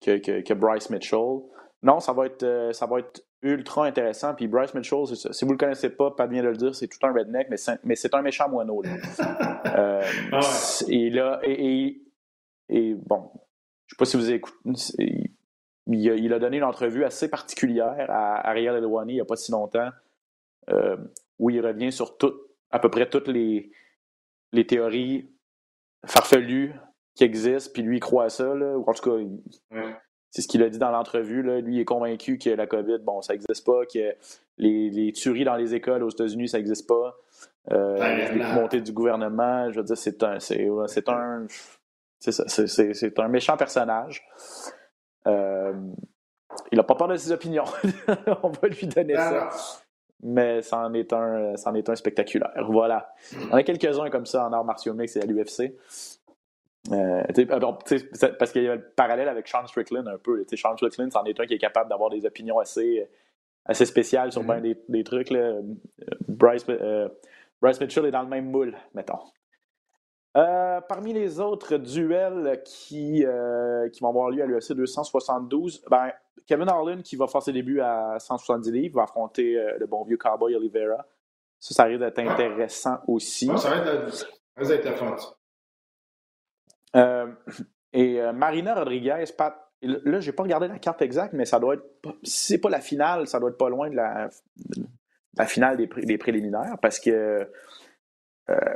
que, 0.00 0.16
que, 0.16 0.40
que 0.40 0.54
Bryce 0.54 0.88
Mitchell. 0.88 1.42
Non, 1.82 2.00
ça 2.00 2.12
va 2.12 2.26
être, 2.26 2.42
euh, 2.44 2.72
ça 2.72 2.86
va 2.86 3.00
être 3.00 3.24
ultra 3.42 3.86
intéressant. 3.86 4.34
Puis 4.34 4.46
Bryce 4.46 4.74
Mitchell, 4.74 5.06
si 5.06 5.44
vous 5.44 5.50
ne 5.50 5.52
le 5.52 5.58
connaissez 5.58 5.90
pas, 5.90 6.10
pas 6.12 6.26
bien 6.26 6.42
de 6.42 6.48
le 6.48 6.56
dire, 6.56 6.74
c'est 6.74 6.88
tout 6.88 7.04
un 7.04 7.12
redneck, 7.12 7.48
mais 7.50 7.96
c'est 7.96 8.14
un 8.14 8.22
méchant 8.22 8.48
moineau. 8.48 8.82
Là. 8.82 8.90
euh, 9.76 10.02
ah 10.32 10.40
et 10.88 11.10
là, 11.10 11.40
et, 11.42 12.00
et, 12.68 12.94
bon, 12.94 13.30
je 13.86 13.94
ne 13.94 13.96
sais 13.96 13.96
pas 13.98 14.04
si 14.04 14.16
vous 14.16 14.30
écoutez. 14.30 15.30
Il 15.88 16.10
a, 16.10 16.14
il 16.14 16.32
a, 16.32 16.38
donné 16.38 16.58
une 16.58 16.64
entrevue 16.64 17.04
assez 17.04 17.28
particulière 17.28 18.06
à 18.08 18.48
Ariel 18.48 18.76
Elouani 18.76 19.14
il 19.14 19.16
n'y 19.16 19.20
a 19.20 19.24
pas 19.24 19.34
si 19.34 19.50
longtemps, 19.50 19.90
euh, 20.70 20.96
où 21.40 21.50
il 21.50 21.60
revient 21.60 21.90
sur 21.90 22.16
tout, 22.16 22.34
à 22.70 22.78
peu 22.78 22.88
près 22.88 23.08
toutes 23.08 23.26
les, 23.26 23.72
les 24.52 24.64
théories 24.64 25.28
farfelues 26.06 26.72
qui 27.16 27.24
existent, 27.24 27.70
puis 27.74 27.82
lui, 27.82 27.96
il 27.96 28.00
croit 28.00 28.24
à 28.24 28.28
ça, 28.28 28.54
là, 28.54 28.78
ou 28.78 28.84
en 28.88 28.92
tout 28.94 29.10
cas, 29.10 29.86
c'est 30.32 30.40
ce 30.40 30.48
qu'il 30.48 30.62
a 30.62 30.70
dit 30.70 30.78
dans 30.78 30.90
l'entrevue. 30.90 31.42
Lui, 31.42 31.74
il 31.76 31.80
est 31.80 31.84
convaincu 31.84 32.38
que 32.38 32.48
la 32.48 32.66
COVID, 32.66 32.98
bon, 33.00 33.20
ça 33.20 33.34
n'existe 33.34 33.64
pas, 33.66 33.84
que 33.84 34.16
les, 34.56 35.12
tueries 35.12 35.44
dans 35.44 35.56
les 35.56 35.74
écoles 35.74 36.02
aux 36.02 36.08
États-Unis, 36.08 36.48
ça 36.48 36.56
n'existe 36.56 36.88
pas. 36.88 37.14
Euh, 37.70 38.32
les 38.32 38.42
montées 38.54 38.80
du 38.80 38.92
gouvernement, 38.92 39.70
je 39.70 39.78
veux 39.78 39.84
dire, 39.84 39.96
c'est 39.96 40.22
un, 40.22 40.40
c'est, 40.40 40.58
un, 41.08 41.46
c'est 42.18 42.32
ça, 42.32 42.44
c'est, 42.48 43.18
un 43.18 43.28
méchant 43.28 43.58
personnage. 43.58 44.26
Euh, 45.26 45.74
il 46.72 46.78
n'a 46.78 46.82
pas 46.82 46.94
peur 46.94 47.08
de 47.08 47.16
ses 47.16 47.30
opinions. 47.30 47.64
On 48.42 48.48
va 48.48 48.68
lui 48.68 48.86
donner 48.86 49.14
ça. 49.14 49.50
Mais 50.22 50.62
c'en 50.62 50.94
est 50.94 51.12
un, 51.12 51.56
c'en 51.56 51.74
est 51.74 51.88
un 51.90 51.94
spectaculaire. 51.94 52.66
Voilà. 52.70 53.12
On 53.50 53.56
a 53.56 53.62
quelques-uns 53.62 54.08
comme 54.08 54.26
ça 54.26 54.46
en 54.46 54.52
arts 54.52 54.64
martiaux 54.64 54.94
mix 54.94 55.14
et 55.16 55.20
à 55.20 55.26
l'UFC. 55.26 55.74
Euh, 56.90 57.22
parce 58.38 58.52
qu'il 58.52 58.64
y 58.64 58.68
a 58.68 58.74
le 58.74 58.82
parallèle 58.96 59.28
avec 59.28 59.46
Sean 59.46 59.66
Strickland 59.66 60.06
un 60.08 60.18
peu. 60.18 60.44
Sean 60.54 60.76
Strickland, 60.76 61.12
c'en 61.12 61.24
est 61.24 61.38
un 61.38 61.46
qui 61.46 61.54
est 61.54 61.58
capable 61.58 61.88
d'avoir 61.88 62.10
des 62.10 62.26
opinions 62.26 62.58
assez, 62.58 63.08
assez 63.64 63.86
spéciales 63.86 64.32
sur 64.32 64.42
mm-hmm. 64.42 64.76
des, 64.88 65.04
trucs. 65.04 65.30
Là. 65.30 65.60
Bryce, 66.26 66.64
euh, 66.68 67.08
Bryce 67.60 67.80
Mitchell 67.80 68.06
est 68.06 68.10
dans 68.10 68.22
le 68.22 68.28
même 68.28 68.50
moule, 68.50 68.76
mettons. 68.94 69.20
Euh, 70.36 70.80
parmi 70.88 71.12
les 71.12 71.40
autres 71.40 71.76
duels 71.76 72.62
qui, 72.64 73.24
qui 73.92 74.00
vont 74.00 74.08
avoir 74.08 74.30
lieu 74.30 74.42
à 74.42 74.46
l'UFC 74.46 74.72
272, 74.72 75.84
ben, 75.88 76.10
Kevin 76.46 76.68
Harlan 76.68 77.02
qui 77.02 77.14
va 77.16 77.28
faire 77.28 77.42
ses 77.42 77.52
débuts 77.52 77.80
à 77.80 78.18
170 78.18 78.72
livres 78.72 78.96
va 78.96 79.02
affronter 79.04 79.54
le 79.78 79.86
bon 79.86 80.02
vieux 80.02 80.16
Cowboy 80.16 80.56
Oliveira. 80.56 81.06
Ça, 81.62 81.74
ça 81.74 81.84
risque 81.84 82.00
d'être 82.00 82.18
intéressant 82.18 82.98
aussi. 83.06 83.46
ça 83.56 83.70
va 83.70 83.76
être, 84.74 84.96
fun. 84.96 85.12
Euh, 85.12 85.16
et 87.92 88.20
euh, 88.20 88.32
Marina 88.32 88.74
Rodriguez, 88.74 89.24
Pat, 89.36 89.56
là, 89.82 90.20
j'ai 90.20 90.32
pas 90.32 90.42
regardé 90.42 90.68
la 90.68 90.78
carte 90.78 91.02
exacte, 91.02 91.32
mais 91.32 91.44
ça 91.44 91.58
doit 91.58 91.74
être, 91.74 91.84
si 92.22 92.54
c'est 92.54 92.60
pas 92.60 92.70
la 92.70 92.80
finale, 92.80 93.26
ça 93.26 93.40
doit 93.40 93.50
être 93.50 93.58
pas 93.58 93.68
loin 93.68 93.90
de 93.90 93.96
la, 93.96 94.28
la 95.36 95.46
finale 95.46 95.76
des, 95.76 95.86
des, 95.86 96.18
préliminaires, 96.18 96.76
parce 96.80 97.00
que 97.00 97.48
euh, 98.50 98.74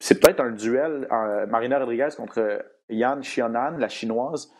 c'est 0.00 0.20
peut-être 0.20 0.40
un 0.40 0.50
duel, 0.50 1.06
Marina 1.48 1.78
Rodriguez 1.78 2.08
contre 2.16 2.64
Yan 2.88 3.20
Xiaonan, 3.20 3.78
la 3.78 3.88
chinoise. 3.88 4.52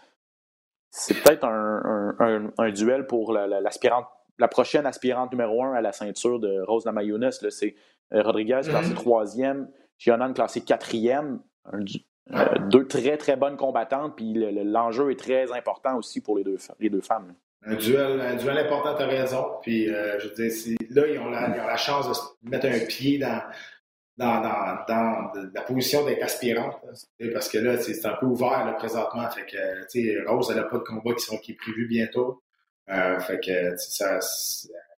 C'est 0.90 1.14
peut-être 1.14 1.44
un, 1.44 2.52
un, 2.56 2.70
duel 2.70 3.06
pour 3.06 3.32
l'aspirante, 3.32 4.06
la, 4.38 4.46
prochaine 4.46 4.86
aspirante 4.86 5.32
numéro 5.32 5.64
un 5.64 5.74
à 5.74 5.80
la 5.80 5.92
ceinture 5.92 6.38
de 6.38 6.60
Rose 6.60 6.84
Namajunas. 6.86 7.44
C'est 7.50 7.74
Rodriguez 8.12 8.60
classé 8.62 8.92
mm-hmm. 8.92 8.94
troisième, 8.94 9.68
Xiaonan 9.98 10.32
classé 10.34 10.60
quatrième. 10.60 11.40
Euh, 12.32 12.58
deux 12.70 12.86
très, 12.86 13.16
très 13.18 13.36
bonnes 13.36 13.56
combattantes, 13.56 14.16
puis 14.16 14.32
l'enjeu 14.64 15.10
est 15.10 15.18
très 15.18 15.52
important 15.52 15.98
aussi 15.98 16.20
pour 16.20 16.38
les 16.38 16.44
deux, 16.44 16.56
les 16.80 16.88
deux 16.88 17.02
femmes. 17.02 17.34
Un 17.66 17.76
duel, 17.76 18.20
un 18.20 18.34
duel 18.36 18.58
important, 18.58 18.94
tu 18.94 19.02
as 19.02 19.06
raison. 19.06 19.44
Puis, 19.62 19.88
euh, 19.88 20.18
je 20.18 20.28
veux 20.28 20.34
dire, 20.34 20.78
là, 20.90 21.06
ils 21.06 21.18
ont, 21.18 21.30
la, 21.30 21.76
chance 21.76 22.08
de 22.42 22.50
mettre 22.50 22.66
un 22.66 22.86
pied 22.86 23.18
dans, 23.18 23.42
dans, 24.16 24.40
dans, 24.40 24.84
dans 24.86 25.32
la 25.54 25.62
position 25.62 26.04
d'être 26.04 26.22
aspirante. 26.22 26.76
parce 27.32 27.48
que 27.48 27.58
là, 27.58 27.78
c'est 27.78 28.06
un 28.06 28.14
peu 28.14 28.26
ouvert 28.26 28.64
là, 28.64 28.72
présentement. 28.72 29.28
Fait 29.30 29.46
que, 29.46 30.28
Rose, 30.28 30.48
elle 30.50 30.56
n'a 30.56 30.64
pas 30.64 30.78
de 30.78 30.82
combat 30.82 31.14
qui, 31.14 31.24
sont, 31.24 31.38
qui 31.38 31.52
est 31.52 31.56
prévu 31.56 31.86
bientôt. 31.86 32.42
Euh, 32.90 33.18
fait 33.20 33.40
que, 33.40 33.76
ça, 33.76 34.18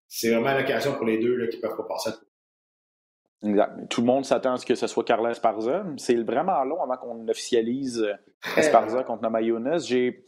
c'est 0.09 0.31
vraiment 0.31 0.57
l'occasion 0.57 0.95
pour 0.95 1.05
les 1.05 1.19
deux 1.19 1.37
là, 1.37 1.49
qui 1.49 1.59
peuvent 1.59 1.77
pas 1.77 1.85
passer 1.85 2.11
à 2.11 2.13
Exact. 3.45 3.89
Tout 3.89 4.01
le 4.01 4.07
monde 4.07 4.25
s'attend 4.25 4.55
à 4.55 4.57
ce 4.57 4.67
que 4.67 4.75
ce 4.75 4.87
soit 4.87 5.05
Carla 5.05 5.31
Esparza. 5.31 5.85
C'est 5.97 6.15
vraiment 6.15 6.63
long 6.65 6.83
avant 6.83 6.97
qu'on 6.97 7.29
officialise 7.29 8.03
euh, 8.03 8.15
Esparza 8.57 9.03
contre 9.05 9.23
Namajunas. 9.23 9.85
J'ai, 9.87 10.25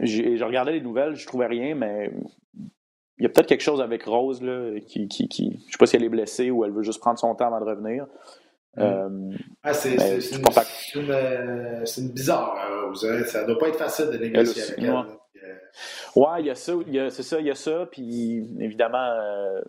j'ai, 0.00 0.44
regardé 0.44 0.72
les 0.72 0.80
nouvelles, 0.80 1.14
je 1.16 1.26
trouvais 1.26 1.46
rien, 1.46 1.74
mais 1.74 2.12
il 3.18 3.24
y 3.24 3.26
a 3.26 3.28
peut-être 3.28 3.48
quelque 3.48 3.62
chose 3.62 3.80
avec 3.80 4.04
Rose 4.04 4.42
là, 4.42 4.78
qui, 4.86 5.08
qui, 5.08 5.28
qui, 5.28 5.62
je 5.66 5.72
sais 5.72 5.78
pas 5.78 5.86
si 5.86 5.96
elle 5.96 6.04
est 6.04 6.08
blessée 6.08 6.50
ou 6.50 6.64
elle 6.64 6.72
veut 6.72 6.82
juste 6.82 7.00
prendre 7.00 7.18
son 7.18 7.34
temps 7.34 7.48
avant 7.48 7.60
de 7.60 7.70
revenir. 7.70 8.06
Mm. 8.76 8.82
Euh, 8.82 9.36
ah, 9.62 9.74
c'est, 9.74 9.98
c'est, 10.20 10.36
une, 10.36 12.08
bizarre, 12.12 12.56
Rose. 12.86 13.04
Hein. 13.04 13.24
Ça 13.24 13.44
doit 13.44 13.58
pas 13.58 13.68
être 13.68 13.78
facile 13.78 14.10
de 14.10 14.18
négocier 14.18 14.62
avec 14.62 14.78
elle. 14.78 14.94
Ouais, 16.16 16.40
il 16.40 16.46
y 16.46 16.50
a 16.50 16.54
ça, 16.54 16.72
c'est 17.10 17.22
ça, 17.22 17.40
il 17.40 17.46
y 17.46 17.50
a 17.50 17.54
ça, 17.54 17.86
puis 17.90 18.44
évidemment, 18.58 18.98
euh, 18.98 19.60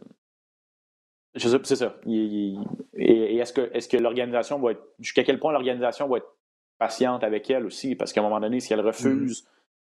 c'est 1.35 1.75
ça. 1.75 1.95
et, 2.07 3.37
est-ce 3.37 3.53
que, 3.53 3.69
est 3.73 3.89
que 3.89 3.97
l'organisation 3.97 4.59
va 4.59 4.71
être. 4.71 4.83
Jusqu'à 4.99 5.23
quel 5.23 5.39
point 5.39 5.51
l'organisation 5.51 6.07
va 6.07 6.17
être 6.17 6.37
patiente 6.77 7.23
avec 7.23 7.49
elle 7.49 7.65
aussi? 7.65 7.95
Parce 7.95 8.11
qu'à 8.11 8.21
un 8.21 8.23
moment 8.23 8.39
donné, 8.39 8.59
si 8.59 8.73
elle 8.73 8.81
refuse 8.81 9.47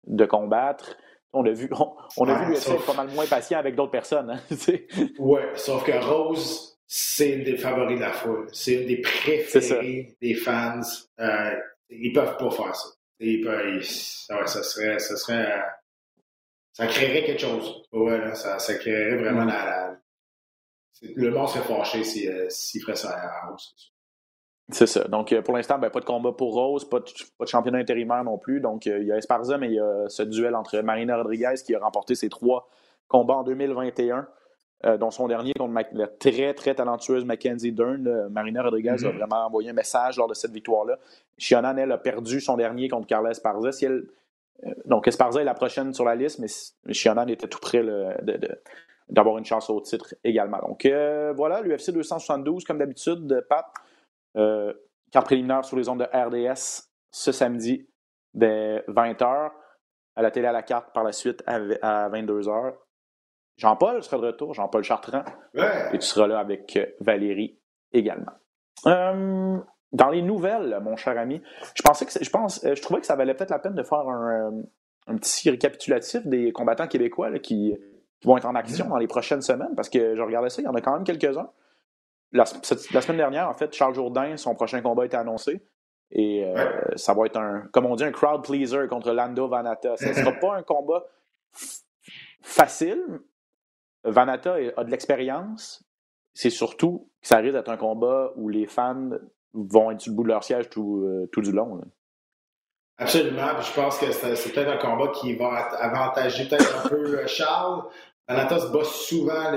mm. 0.07 0.15
de 0.15 0.25
combattre, 0.25 0.97
on 1.33 1.45
a 1.45 1.51
vu, 1.51 1.69
on, 2.17 2.27
a 2.27 2.43
vu 2.43 2.53
l'UFC 2.53 2.85
pas 2.85 2.93
mal 2.93 3.09
moins 3.09 3.27
patient 3.27 3.59
avec 3.59 3.75
d'autres 3.75 3.91
personnes. 3.91 4.31
Hein, 4.31 4.39
oui, 5.19 5.41
sauf 5.55 5.83
que 5.83 5.91
Rose, 5.91 6.79
c'est 6.87 7.31
une 7.31 7.43
des 7.43 7.57
favoris 7.57 7.97
de 7.97 8.03
la 8.03 8.13
foule. 8.13 8.47
C'est 8.51 8.81
une 8.81 8.87
des 8.87 9.01
préférées 9.01 10.15
des 10.21 10.33
fans. 10.33 10.81
Euh, 11.19 11.51
ils 11.89 12.13
peuvent 12.13 12.37
pas 12.37 12.49
faire 12.49 12.75
ça. 12.75 12.89
Ils 13.19 13.41
peuvent, 13.41 13.81
ça 13.83 14.63
serait. 14.63 14.97
Ça 14.99 15.15
serait 15.15 15.61
ça 16.73 16.85
créerait 16.85 17.23
quelque 17.23 17.41
chose. 17.41 17.81
Ouais, 17.91 18.35
ça, 18.35 18.59
ça 18.59 18.75
créerait 18.75 19.15
vraiment 19.15 19.45
mm. 19.45 19.49
la, 19.49 19.97
le 21.01 21.31
monde 21.31 21.47
serait 21.47 21.63
fâché 21.63 22.03
s'il 22.03 22.45
si, 22.49 22.79
euh, 22.79 22.81
ferait 22.81 22.95
ça 22.95 23.09
à 23.09 23.47
Rose. 23.47 23.73
C'est 24.69 24.87
ça. 24.87 25.05
Donc, 25.05 25.33
pour 25.41 25.55
l'instant, 25.55 25.77
ben, 25.79 25.89
pas 25.89 26.01
de 26.01 26.05
combat 26.05 26.33
pour 26.33 26.53
Rose, 26.53 26.87
pas 26.89 26.99
de, 26.99 27.05
pas 27.37 27.45
de 27.45 27.49
championnat 27.49 27.77
intérimaire 27.77 28.23
non 28.23 28.37
plus. 28.37 28.59
Donc, 28.59 28.85
il 28.85 29.03
y 29.03 29.11
a 29.11 29.17
Esparza, 29.17 29.57
mais 29.57 29.67
il 29.67 29.75
y 29.75 29.79
a 29.79 30.09
ce 30.09 30.23
duel 30.23 30.55
entre 30.55 30.79
Marina 30.79 31.15
Rodriguez 31.15 31.53
qui 31.65 31.73
a 31.73 31.79
remporté 31.79 32.15
ses 32.15 32.27
trois 32.27 32.67
combats 33.07 33.35
en 33.35 33.43
2021. 33.43 34.27
Euh, 34.85 34.95
dont 34.95 35.09
son 35.09 35.27
dernier 35.27 35.53
contre 35.53 35.73
la 35.93 36.07
très, 36.07 36.53
très 36.53 36.75
talentueuse 36.75 37.25
Mackenzie 37.25 37.71
Dern. 37.71 38.27
Marina 38.29 38.61
Rodriguez 38.61 38.89
a 38.89 38.95
mm-hmm. 38.95 39.17
vraiment 39.17 39.47
envoyé 39.47 39.71
un 39.71 39.73
message 39.73 40.17
lors 40.17 40.27
de 40.27 40.35
cette 40.35 40.51
victoire-là. 40.51 40.99
Shionan, 41.39 41.77
elle, 41.77 41.91
a 41.91 41.97
perdu 41.97 42.39
son 42.39 42.57
dernier 42.57 42.87
contre 42.87 43.07
Carla 43.07 43.31
Esparza. 43.31 43.71
Si 43.71 43.85
elle, 43.85 44.05
euh, 44.65 44.69
donc, 44.85 45.07
Esparza 45.07 45.41
est 45.41 45.45
la 45.45 45.55
prochaine 45.55 45.95
sur 45.95 46.05
la 46.05 46.13
liste, 46.13 46.37
mais 46.37 46.93
Shionan 46.93 47.27
était 47.27 47.47
tout 47.47 47.57
près 47.59 47.81
d'avoir 49.09 49.37
une 49.37 49.45
chance 49.45 49.69
au 49.69 49.79
titre 49.81 50.13
également. 50.23 50.59
Donc, 50.59 50.85
euh, 50.85 51.33
voilà, 51.35 51.61
l'UFC 51.61 51.91
272, 51.91 52.63
comme 52.63 52.77
d'habitude, 52.77 53.45
Pat. 53.49 53.65
carte 55.11 55.25
préliminaire 55.25 55.65
sur 55.65 55.77
les 55.77 55.89
ondes 55.89 55.99
de 55.99 56.05
RDS 56.05 56.89
ce 57.11 57.31
samedi 57.31 57.87
dès 58.33 58.83
20h. 58.87 59.51
À 60.15 60.21
la 60.21 60.31
télé 60.31 60.47
à 60.47 60.51
la 60.51 60.63
carte 60.63 60.93
par 60.93 61.03
la 61.03 61.11
suite 61.11 61.43
à 61.45 62.09
22h. 62.09 62.73
Jean-Paul 63.57 64.03
sera 64.03 64.17
de 64.17 64.27
retour, 64.27 64.53
Jean-Paul 64.53 64.83
Chartrand. 64.83 65.23
Et 65.55 65.97
tu 65.97 66.05
seras 66.05 66.27
là 66.27 66.39
avec 66.39 66.77
euh, 66.77 66.85
Valérie 66.99 67.59
également. 67.91 68.33
Euh, 68.85 69.57
dans 69.91 70.09
les 70.09 70.21
nouvelles, 70.21 70.79
mon 70.83 70.95
cher 70.95 71.17
ami, 71.17 71.41
je 71.73 71.81
pensais 71.81 72.05
que 72.05 72.11
je 72.23 72.29
pense, 72.29 72.63
euh, 72.63 72.75
je 72.75 72.81
trouvais 72.81 72.99
que 72.99 73.07
ça 73.07 73.15
valait 73.15 73.33
peut-être 73.33 73.49
la 73.49 73.59
peine 73.59 73.73
de 73.73 73.83
faire 73.83 74.07
un, 74.07 74.63
petit 75.17 75.49
récapitulatif 75.49 76.27
des 76.27 76.51
combattants 76.51 76.87
québécois 76.87 77.39
qui, 77.39 77.75
vont 78.23 78.37
être 78.37 78.45
en 78.45 78.55
action 78.55 78.87
dans 78.87 78.97
les 78.97 79.07
prochaines 79.07 79.41
semaines, 79.41 79.75
parce 79.75 79.89
que 79.89 80.15
je 80.15 80.21
regardais 80.21 80.49
ça, 80.49 80.61
il 80.61 80.65
y 80.65 80.67
en 80.67 80.75
a 80.75 80.81
quand 80.81 80.93
même 80.93 81.03
quelques-uns. 81.03 81.49
La, 82.33 82.45
semaine 82.45 83.17
dernière, 83.17 83.49
en 83.49 83.53
fait, 83.53 83.73
Charles 83.73 83.95
Jourdain, 83.95 84.35
son 84.37 84.53
prochain 84.53 84.81
combat 84.81 85.03
a 85.03 85.05
été 85.05 85.15
annoncé. 85.15 85.61
Et 86.11 86.45
ça 86.95 87.13
va 87.13 87.25
être 87.25 87.37
un, 87.37 87.67
comme 87.71 87.85
on 87.85 87.95
dit, 87.95 88.03
un 88.03 88.11
crowd 88.11 88.43
pleaser 88.43 88.87
contre 88.89 89.11
Lando 89.11 89.47
Vanata. 89.47 89.95
Ce 89.95 90.07
ne 90.07 90.13
sera 90.13 90.33
pas 90.33 90.55
un 90.55 90.63
combat 90.63 91.05
facile, 92.41 93.21
Vanata 94.03 94.55
a 94.75 94.83
de 94.83 94.91
l'expérience. 94.91 95.83
C'est 96.33 96.49
surtout 96.49 97.09
que 97.21 97.27
ça 97.27 97.37
risque 97.37 97.53
d'être 97.53 97.69
un 97.69 97.77
combat 97.77 98.31
où 98.35 98.49
les 98.49 98.67
fans 98.67 99.09
vont 99.53 99.91
être 99.91 100.01
sur 100.01 100.11
le 100.11 100.15
bout 100.15 100.23
de 100.23 100.29
leur 100.29 100.43
siège 100.43 100.69
tout, 100.69 101.03
euh, 101.03 101.27
tout 101.31 101.41
du 101.41 101.51
long. 101.51 101.81
Absolument. 102.97 103.61
je 103.61 103.71
pense 103.73 103.97
que 103.99 104.11
c'est 104.11 104.51
peut-être 104.51 104.71
un 104.71 104.77
combat 104.77 105.11
qui 105.19 105.35
va 105.35 105.69
avantager 105.79 106.47
peut-être 106.47 106.85
un 106.85 106.89
peu 106.89 107.19
euh, 107.19 107.27
Charles. 107.27 107.83
Vanata 108.27 108.59
se 108.59 108.67
bat 108.67 108.83
souvent, 108.83 109.51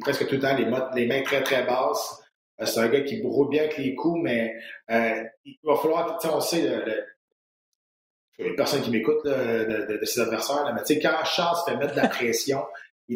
presque 0.00 0.26
tout 0.26 0.34
le 0.34 0.40
temps, 0.40 0.56
les, 0.56 1.06
mains 1.06 1.22
très, 1.22 1.42
très 1.42 1.64
basses. 1.64 2.20
Euh, 2.60 2.66
c'est 2.66 2.80
un 2.80 2.88
gars 2.88 3.02
qui 3.02 3.22
brouille 3.22 3.48
bien 3.48 3.62
avec 3.62 3.78
les 3.78 3.94
coups, 3.94 4.20
mais 4.22 4.54
il 4.88 5.58
va 5.62 5.76
falloir, 5.76 6.18
tu 6.18 6.28
sais, 6.28 6.34
on 6.34 6.40
sait, 6.40 6.84
les 8.38 8.54
personnes 8.54 8.82
qui 8.82 8.90
m'écoutent 8.90 9.24
de, 9.24 9.98
de, 9.98 10.04
ses 10.04 10.20
adversaires, 10.20 10.70
mais 10.74 10.82
tu 10.82 10.94
sais, 10.94 11.00
quand 11.00 11.24
Charles 11.24 11.56
se 11.56 11.70
fait 11.70 11.76
mettre 11.76 11.94
de 11.94 12.00
la 12.00 12.08
pression, 12.08 12.62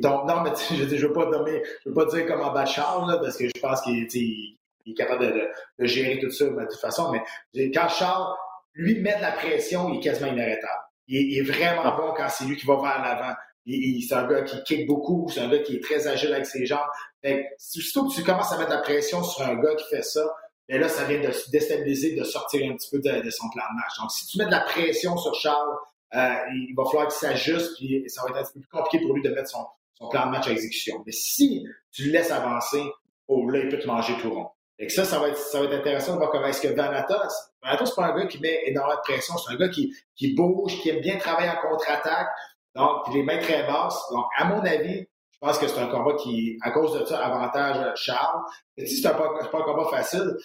non, 0.02 0.42
mais 0.42 0.50
je 0.70 0.82
ne 0.82 1.00
veux 1.00 1.12
pas 1.12 1.26
nommer, 1.26 1.62
je 1.84 1.88
veux 1.88 1.94
pas 1.94 2.06
dire 2.06 2.26
comme 2.26 2.40
en 2.40 2.52
bas 2.52 2.64
Charles, 2.64 3.10
là, 3.10 3.18
parce 3.18 3.36
que 3.36 3.46
je 3.46 3.60
pense 3.60 3.82
qu'il 3.82 4.56
est 4.86 4.94
capable 4.94 5.32
de, 5.32 5.84
gérer 5.86 6.18
tout 6.18 6.30
ça 6.30 6.46
de 6.46 6.64
toute 6.64 6.80
façon, 6.80 7.12
mais 7.12 7.70
quand 7.70 7.88
Charles, 7.88 8.34
lui, 8.74 9.00
met 9.00 9.16
de 9.16 9.22
la 9.22 9.32
pression, 9.32 9.88
il 9.90 9.98
est 9.98 10.02
quasiment 10.02 10.32
inarrêtable. 10.32 10.82
Il, 11.06 11.38
est 11.38 11.42
vraiment 11.42 11.96
bon 11.96 12.14
quand 12.16 12.28
c'est 12.28 12.44
lui 12.44 12.56
qui 12.56 12.66
va 12.66 12.76
vers 12.76 13.02
l'avant. 13.02 13.34
c'est 13.66 14.14
un 14.14 14.26
gars 14.26 14.42
qui 14.42 14.62
kick 14.64 14.86
beaucoup, 14.86 15.28
c'est 15.32 15.40
un 15.40 15.48
gars 15.48 15.58
qui 15.58 15.76
est 15.76 15.82
très 15.82 16.06
agile 16.06 16.32
avec 16.32 16.46
ses 16.46 16.66
jambes. 16.66 16.88
Fait 17.22 17.46
surtout 17.58 18.08
que 18.08 18.14
tu 18.14 18.22
commences 18.22 18.52
à 18.52 18.58
mettre 18.58 18.70
la 18.70 18.78
pression 18.78 19.22
sur 19.22 19.46
un 19.46 19.56
gars 19.56 19.74
qui 19.74 19.84
fait 19.90 20.02
ça, 20.02 20.24
mais 20.68 20.78
là, 20.78 20.88
ça 20.88 21.04
vient 21.04 21.20
de 21.20 21.30
se 21.30 21.50
déstabiliser, 21.50 22.16
de 22.16 22.24
sortir 22.24 22.70
un 22.70 22.74
petit 22.76 22.88
peu 22.90 22.98
de, 22.98 23.20
de, 23.20 23.30
son 23.30 23.48
plan 23.50 23.64
de 23.70 23.76
match. 23.76 23.98
Donc, 24.00 24.10
si 24.10 24.26
tu 24.26 24.38
mets 24.38 24.46
de 24.46 24.50
la 24.50 24.60
pression 24.60 25.16
sur 25.18 25.34
Charles, 25.34 25.76
euh, 26.14 26.34
il 26.54 26.74
va 26.74 26.84
falloir 26.84 27.08
qu'il 27.08 27.18
s'ajuste, 27.18 27.76
puis 27.76 28.04
ça 28.06 28.22
va 28.22 28.30
être 28.30 28.38
un 28.38 28.42
petit 28.44 28.52
peu 28.54 28.60
plus 28.60 28.68
compliqué 28.68 29.04
pour 29.04 29.14
lui 29.14 29.22
de 29.22 29.30
mettre 29.30 29.50
son, 29.50 29.66
son 29.94 30.08
plan 30.08 30.26
de 30.26 30.30
match 30.30 30.48
à 30.48 30.52
exécution. 30.52 31.02
Mais 31.04 31.12
si 31.12 31.66
tu 31.92 32.04
le 32.04 32.12
laisses 32.12 32.30
avancer, 32.30 32.82
oh 33.28 33.48
là, 33.50 33.58
il 33.58 33.68
peut 33.68 33.78
te 33.78 33.86
manger 33.86 34.14
tout 34.22 34.32
rond. 34.32 34.48
Et 34.78 34.88
ça, 34.88 35.04
ça 35.04 35.18
va 35.18 35.28
être, 35.28 35.38
ça 35.38 35.60
va 35.60 35.66
être 35.66 35.74
intéressant 35.74 36.14
de 36.14 36.18
voir 36.18 36.30
comment 36.30 36.46
est-ce 36.46 36.60
que 36.60 36.74
Vanata, 36.74 37.28
Vanata, 37.62 37.86
c'est 37.86 37.94
pas 37.94 38.06
un 38.06 38.16
gars 38.16 38.26
qui 38.26 38.40
met 38.40 38.62
énormément 38.66 38.96
de 38.96 39.02
pression, 39.02 39.36
c'est 39.36 39.54
un 39.54 39.56
gars 39.56 39.68
qui, 39.68 39.94
qui 40.16 40.34
bouge, 40.34 40.80
qui 40.80 40.90
aime 40.90 41.00
bien 41.00 41.16
travailler 41.16 41.50
en 41.50 41.68
contre-attaque, 41.68 42.28
donc, 42.74 43.12
les 43.12 43.22
met 43.22 43.38
très 43.38 43.64
basses. 43.64 44.02
Donc, 44.10 44.26
à 44.36 44.44
mon 44.46 44.60
avis, 44.64 45.06
je 45.32 45.38
pense 45.38 45.58
que 45.58 45.68
c'est 45.68 45.78
un 45.78 45.86
combat 45.86 46.14
qui, 46.14 46.58
à 46.62 46.70
cause 46.70 46.98
de 46.98 47.04
ça, 47.04 47.24
avantage 47.24 47.94
Charles. 47.96 48.42
Mais 48.76 48.86
si 48.86 48.96
c'est 48.96 49.10
pas, 49.10 49.32
pas 49.50 49.58
un 49.58 49.62
combat 49.62 49.88
facile, 49.90 50.36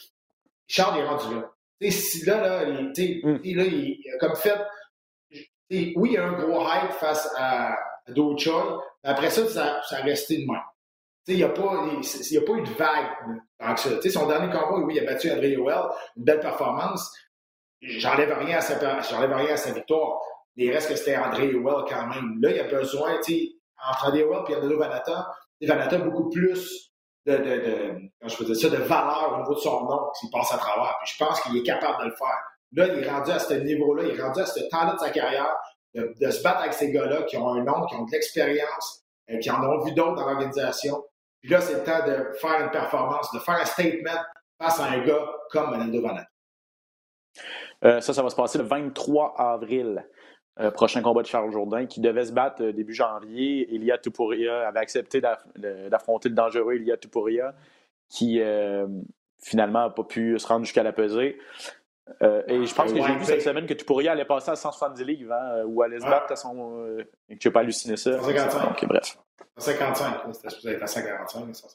Charles 0.68 1.00
est 1.00 1.06
rendu 1.06 1.36
là. 1.36 1.52
T'sais, 1.80 1.92
si 1.92 2.26
là, 2.26 2.42
là, 2.42 2.64
il, 2.64 3.22
mm. 3.24 3.58
là, 3.58 3.64
il, 3.64 4.04
comme 4.20 4.36
fait, 4.36 4.60
oui, 5.72 5.96
il 5.96 6.12
y 6.12 6.18
a 6.18 6.26
un 6.26 6.34
gros 6.34 6.62
hype 6.62 6.92
face 6.92 7.34
à, 7.38 7.78
d'autres 8.10 8.42
choses. 8.42 8.82
Après 9.04 9.30
ça, 9.30 9.48
ça, 9.48 9.82
ça 9.88 9.98
a 9.98 10.02
resté 10.02 10.38
de 10.38 10.52
même. 10.52 10.62
Il 11.28 11.36
n'y 11.36 11.44
a, 11.44 11.50
pas, 11.50 11.62
a 11.62 12.42
pas 12.42 12.54
eu 12.54 12.64
de 12.64 12.74
vague 12.78 13.08
tant 13.60 13.76
que 13.76 13.80
ça. 13.80 14.10
son 14.10 14.28
dernier 14.28 14.52
combat, 14.52 14.78
oui, 14.78 14.96
il 14.96 15.08
a 15.08 15.12
battu 15.12 15.32
André 15.32 15.56
Howell, 15.56 15.84
une 16.18 16.24
belle 16.24 16.40
performance. 16.40 17.14
J'enlève 17.82 18.36
rien, 18.40 18.58
à 18.58 18.62
sa, 18.62 18.78
rien 18.78 19.54
à 19.54 19.58
sa 19.58 19.72
victoire. 19.72 20.20
Il 20.56 20.72
reste 20.72 20.90
que 20.90 20.96
c'était 20.96 21.18
André 21.18 21.54
Howell 21.54 21.86
quand 21.88 22.08
même. 22.08 22.40
Là, 22.42 22.52
il 22.52 22.60
a 22.60 22.64
besoin, 22.64 23.14
entre 23.14 24.08
André 24.08 24.24
Howell 24.24 24.44
et 24.50 24.56
André 24.56 24.76
Vanata, 24.76 25.32
Vanata 25.62 25.96
a 25.98 26.00
beaucoup 26.00 26.30
plus 26.30 26.92
de, 27.26 27.38
de, 27.38 27.44
de, 27.44 28.10
je 28.24 28.54
ça, 28.54 28.70
de 28.70 28.78
valeur 28.78 29.34
au 29.34 29.38
niveau 29.42 29.54
de 29.54 29.60
son 29.60 29.86
nom 29.86 30.00
s'il 30.14 30.30
passe 30.32 30.52
à 30.54 30.58
travers. 30.58 30.98
Puis 31.04 31.14
je 31.14 31.24
pense 31.24 31.42
qu'il 31.42 31.58
est 31.58 31.64
capable 31.64 32.04
de 32.04 32.10
le 32.10 32.16
faire. 32.16 32.44
Là, 32.74 32.88
il 32.88 33.04
est 33.04 33.10
rendu 33.10 33.32
à 33.32 33.40
ce 33.40 33.54
niveau-là, 33.54 34.04
il 34.04 34.18
est 34.18 34.22
rendu 34.22 34.40
à 34.40 34.46
ce 34.46 34.60
temps-là 34.70 34.94
de 34.94 35.00
sa 35.00 35.10
carrière 35.10 35.56
de, 35.96 36.32
se 36.32 36.44
battre 36.44 36.62
avec 36.62 36.74
ces 36.74 36.92
gars-là 36.92 37.24
qui 37.24 37.38
ont 37.38 37.50
un 37.50 37.64
nom, 37.64 37.86
qui 37.88 37.96
ont 37.96 38.06
de 38.06 38.12
l'expérience, 38.12 38.99
euh, 39.30 39.38
qui 39.38 39.50
en 39.50 39.64
ont 39.64 39.84
vu 39.84 39.94
d'autres 39.94 40.16
dans 40.16 40.28
l'organisation. 40.28 41.04
Puis 41.42 41.50
là, 41.50 41.62
c'est 41.62 41.74
le 41.74 41.84
temps 41.84 42.06
de 42.06 42.34
faire 42.38 42.62
une 42.64 42.72
performance, 42.72 43.32
de 43.34 43.40
faire 43.40 43.56
un 43.56 43.66
statement 43.66 44.20
face 44.62 44.80
à 44.80 44.86
un 44.86 45.06
gars 45.06 45.26
comme 45.52 45.72
Menendo 45.72 46.02
Vanat. 46.02 46.28
Euh, 47.86 48.02
ça, 48.02 48.14
ça 48.14 48.22
va 48.22 48.30
se 48.30 48.36
passer 48.36 48.58
le 48.58 48.66
23 48.66 49.36
avril. 49.38 50.06
Euh, 50.60 50.72
prochain 50.72 51.02
combat 51.02 51.22
de 51.22 51.28
Charles 51.28 51.52
Jourdain, 51.52 51.86
qui 51.86 52.02
devait 52.02 52.26
se 52.26 52.34
battre 52.34 52.62
début 52.72 52.94
janvier. 52.94 53.74
Elia 53.74 53.98
Tupuria 53.98 54.68
avait 54.68 54.80
accepté 54.80 55.22
d'affronter 55.22 56.28
le 56.28 56.36
dangereux 56.36 56.74
Elia 56.74 56.98
Tupuria, 56.98 57.56
qui 58.10 58.42
finalement 59.42 59.84
n'a 59.84 59.90
pas 59.90 60.04
pu 60.04 60.38
se 60.38 60.46
rendre 60.46 60.66
jusqu'à 60.66 60.84
la 60.84 60.92
pesée. 60.92 61.38
Euh, 62.22 62.44
et 62.48 62.66
je 62.66 62.74
pense 62.74 62.92
que 62.92 63.02
j'ai 63.02 63.16
vu 63.16 63.26
cette 63.26 63.42
semaine 63.42 63.66
que 63.66 63.74
tu 63.74 63.86
pourrais 63.86 64.08
aller 64.08 64.26
passer 64.26 64.52
à 64.52 64.56
170 64.56 65.04
livres 65.04 65.34
hein, 65.34 65.64
ou 65.66 65.82
aller 65.82 66.00
se 66.00 66.06
battre 66.06 66.32
à 66.32 66.36
son. 66.36 66.86
Euh, 66.86 67.04
et 67.28 67.36
que 67.36 67.40
tu 67.40 67.48
n'as 67.48 67.52
pas 67.52 67.60
halluciné 67.62 67.98
ça. 67.98 68.20
155. 68.20 68.64
Donc, 68.64 68.86
bref. 68.86 69.18
155, 69.58 70.34
c'était 70.34 70.50
supposé 70.50 70.74
être 70.76 70.84
à 70.84 70.88
145. 70.88 71.70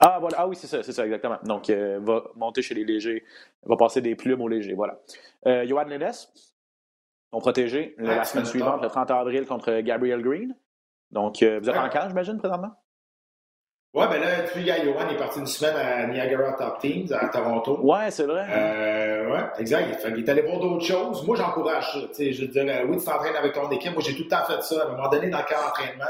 Ah, 0.00 0.18
voilà. 0.20 0.36
ah 0.38 0.46
oui, 0.46 0.54
c'est 0.54 0.68
ça, 0.68 0.82
c'est 0.82 0.92
ça, 0.92 1.04
exactement. 1.04 1.38
Donc, 1.42 1.70
euh, 1.70 1.98
va 2.00 2.22
monter 2.36 2.62
chez 2.62 2.74
les 2.74 2.84
légers, 2.84 3.24
va 3.64 3.76
passer 3.76 4.00
des 4.00 4.14
plumes 4.14 4.40
aux 4.40 4.48
légers. 4.48 4.74
Voilà. 4.74 5.00
Euh, 5.46 5.66
Johan 5.66 5.84
Lennes, 5.84 6.12
ton 7.32 7.40
protégé, 7.40 7.94
la 7.98 8.24
semaine 8.24 8.46
suivante, 8.46 8.82
le 8.82 8.88
30 8.88 9.10
avril, 9.10 9.46
contre 9.46 9.80
Gabriel 9.80 10.22
Green. 10.22 10.54
Donc, 11.10 11.42
vous 11.42 11.68
êtes 11.68 11.76
en 11.76 11.88
camp, 11.88 12.08
j'imagine, 12.08 12.38
présentement? 12.38 12.74
Ouais, 13.94 14.06
ben 14.06 14.20
là, 14.20 14.42
tu 14.42 14.60
vois, 14.60 14.84
Johan 14.84 15.08
est 15.08 15.16
parti 15.16 15.38
une 15.38 15.46
semaine 15.46 15.74
à 15.74 16.06
Niagara 16.06 16.52
Top 16.52 16.78
Teams 16.78 17.06
à 17.10 17.28
Toronto. 17.28 17.80
Ouais, 17.82 18.10
c'est 18.10 18.26
vrai. 18.26 18.46
Euh, 18.50 19.32
ouais, 19.32 19.44
exact. 19.58 20.06
Il, 20.10 20.18
est 20.18 20.28
allé 20.28 20.42
voir 20.42 20.60
d'autres 20.60 20.84
choses. 20.84 21.26
Moi, 21.26 21.36
j'encourage 21.36 21.92
ça. 21.94 22.00
Tu 22.08 22.14
sais, 22.14 22.32
je 22.32 22.42
veux 22.42 22.48
dire, 22.48 22.64
oui, 22.86 22.98
tu 22.98 23.04
t'entraînes 23.04 23.36
avec 23.36 23.54
ton 23.54 23.70
équipe. 23.70 23.92
Moi, 23.92 24.02
j'ai 24.04 24.14
tout 24.14 24.24
le 24.24 24.28
temps 24.28 24.44
fait 24.44 24.62
ça. 24.62 24.82
À 24.82 24.86
un 24.88 24.90
moment 24.90 25.08
donné, 25.08 25.30
dans 25.30 25.38
le 25.38 25.44
camp 25.44 25.60
d'entraînement, 25.64 26.04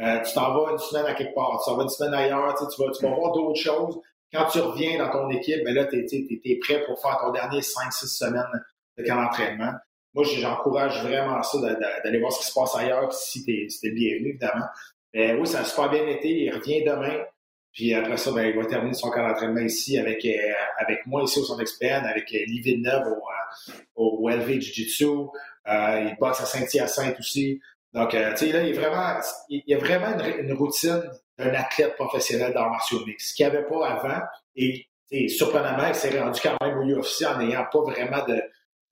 euh, 0.00 0.20
tu 0.22 0.32
t'en 0.32 0.54
vas 0.54 0.72
une 0.72 0.78
semaine 0.78 1.04
à 1.04 1.12
quelque 1.12 1.34
part. 1.34 1.60
Tu 1.62 1.70
t'en 1.70 1.76
vas 1.76 1.82
une 1.82 1.88
semaine 1.90 2.14
ailleurs. 2.14 2.54
Tu, 2.54 2.64
tu 2.74 2.82
vas, 2.82 2.90
tu 2.92 3.04
vas 3.04 3.14
voir 3.14 3.32
d'autres 3.32 3.60
choses. 3.60 4.00
Quand 4.32 4.46
tu 4.46 4.60
reviens 4.60 4.98
dans 4.98 5.10
ton 5.10 5.28
équipe, 5.28 5.62
ben 5.64 5.74
là, 5.74 5.84
tu 5.84 5.98
es, 5.98 6.58
prêt 6.60 6.82
pour 6.86 7.00
faire 7.00 7.18
ton 7.20 7.30
dernier 7.30 7.60
5-6 7.60 8.06
semaines 8.06 8.64
de 8.96 9.04
camp 9.04 9.22
d'entraînement. 9.22 9.72
Moi, 10.14 10.24
j'encourage 10.24 11.02
vraiment 11.04 11.42
ça 11.42 11.58
d'aller 12.02 12.20
voir 12.20 12.32
ce 12.32 12.40
qui 12.40 12.46
se 12.46 12.54
passe 12.54 12.74
ailleurs, 12.74 13.12
si 13.12 13.44
t'es 13.44 13.66
es 13.86 13.90
bienvenu, 13.90 14.30
évidemment. 14.30 14.66
Mais 15.14 15.34
oui, 15.34 15.46
ça 15.46 15.60
a 15.60 15.64
super 15.64 15.90
bien 15.90 16.06
été. 16.06 16.28
Il 16.28 16.54
revient 16.54 16.84
demain. 16.84 17.24
Puis 17.72 17.94
après 17.94 18.16
ça, 18.16 18.32
ben, 18.32 18.42
il 18.42 18.56
va 18.56 18.64
terminer 18.66 18.94
son 18.94 19.10
camp 19.10 19.26
d'entraînement 19.26 19.60
ici 19.60 19.98
avec, 19.98 20.24
euh, 20.24 20.52
avec 20.78 21.06
moi 21.06 21.22
ici 21.22 21.38
au 21.38 21.44
centre 21.44 21.60
expert, 21.60 22.04
avec 22.04 22.32
euh, 22.34 22.38
Lee 22.46 22.60
Villeneuve 22.60 23.06
au, 23.06 23.22
euh, 23.70 23.72
au 23.94 24.28
LV 24.28 24.60
Jiu-Jitsu. 24.60 25.04
Euh, 25.04 26.08
il 26.08 26.16
boxe 26.18 26.40
à 26.40 26.46
Saint-Hyacinthe 26.46 27.18
aussi. 27.18 27.60
Donc, 27.92 28.10
tu 28.10 28.16
sais, 28.16 28.52
là, 28.52 28.62
il, 28.62 28.70
est 28.70 28.72
vraiment, 28.72 29.18
il 29.48 29.62
y 29.66 29.74
a 29.74 29.78
vraiment 29.78 30.08
une, 30.18 30.52
routine 30.52 31.02
d'un 31.38 31.54
athlète 31.54 31.94
professionnel 31.94 32.52
d'art 32.52 32.70
martiaux 32.70 33.04
mix, 33.06 33.32
qu'il 33.32 33.46
n'y 33.46 33.52
avait 33.52 33.66
pas 33.66 33.88
avant. 33.88 34.20
Et, 34.56 34.88
surprenamment, 35.28 35.88
il 35.88 35.94
s'est 35.94 36.20
rendu 36.20 36.40
quand 36.42 36.56
même 36.60 36.78
au 36.78 36.82
UFC 36.82 37.24
en 37.24 37.38
n'ayant 37.38 37.64
pas 37.72 37.80
vraiment 37.80 38.26
de, 38.26 38.42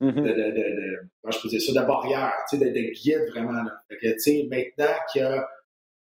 mm-hmm. 0.01 0.21
de, 0.23 0.29
de, 0.29 0.51
de, 0.51 0.99
je 1.29 1.41
peux 1.41 1.49
dire 1.49 1.61
ça, 1.61 1.79
de 1.79 1.85
barrière, 1.85 2.33
de, 2.51 2.57
de 2.57 2.93
guide 2.93 3.27
vraiment. 3.31 3.51
Là. 3.51 3.71
tu 3.89 4.17
sais, 4.17 4.47
maintenant 4.49 4.93
qu'il 5.11 5.21
y 5.21 5.25
a 5.25 5.47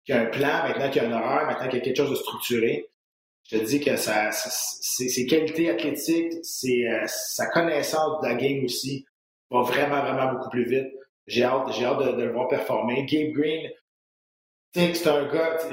qu'il 0.07 0.15
y 0.15 0.19
a 0.19 0.23
un 0.23 0.27
plan, 0.27 0.69
maintenant 0.69 0.89
qu'il 0.89 1.03
y 1.03 1.05
a 1.05 1.09
un 1.09 1.13
horaire, 1.13 1.47
maintenant 1.47 1.69
qu'il 1.69 1.79
y 1.79 1.83
a 1.83 1.85
quelque 1.85 1.97
chose 1.97 2.11
de 2.11 2.15
structuré, 2.15 2.89
je 3.51 3.59
te 3.59 3.65
dis 3.65 3.81
que 3.81 3.97
ça, 3.97 4.31
ses 4.33 5.27
qualités 5.27 5.71
athlétiques, 5.71 6.33
euh, 6.33 7.07
sa 7.07 7.47
connaissance 7.47 8.21
de 8.23 8.29
la 8.29 8.35
game 8.35 8.65
aussi 8.65 9.07
va 9.51 9.63
vraiment, 9.63 10.03
vraiment 10.03 10.33
beaucoup 10.33 10.51
plus 10.51 10.65
vite. 10.65 10.89
J'ai 11.27 11.45
hâte, 11.45 11.73
j'ai 11.73 11.85
hâte 11.85 12.17
de, 12.17 12.23
le 12.23 12.33
voir 12.33 12.49
performer. 12.49 13.05
Gabe 13.05 13.33
Green, 13.33 13.71
c'est 14.75 15.07
un 15.07 15.33
gars, 15.33 15.59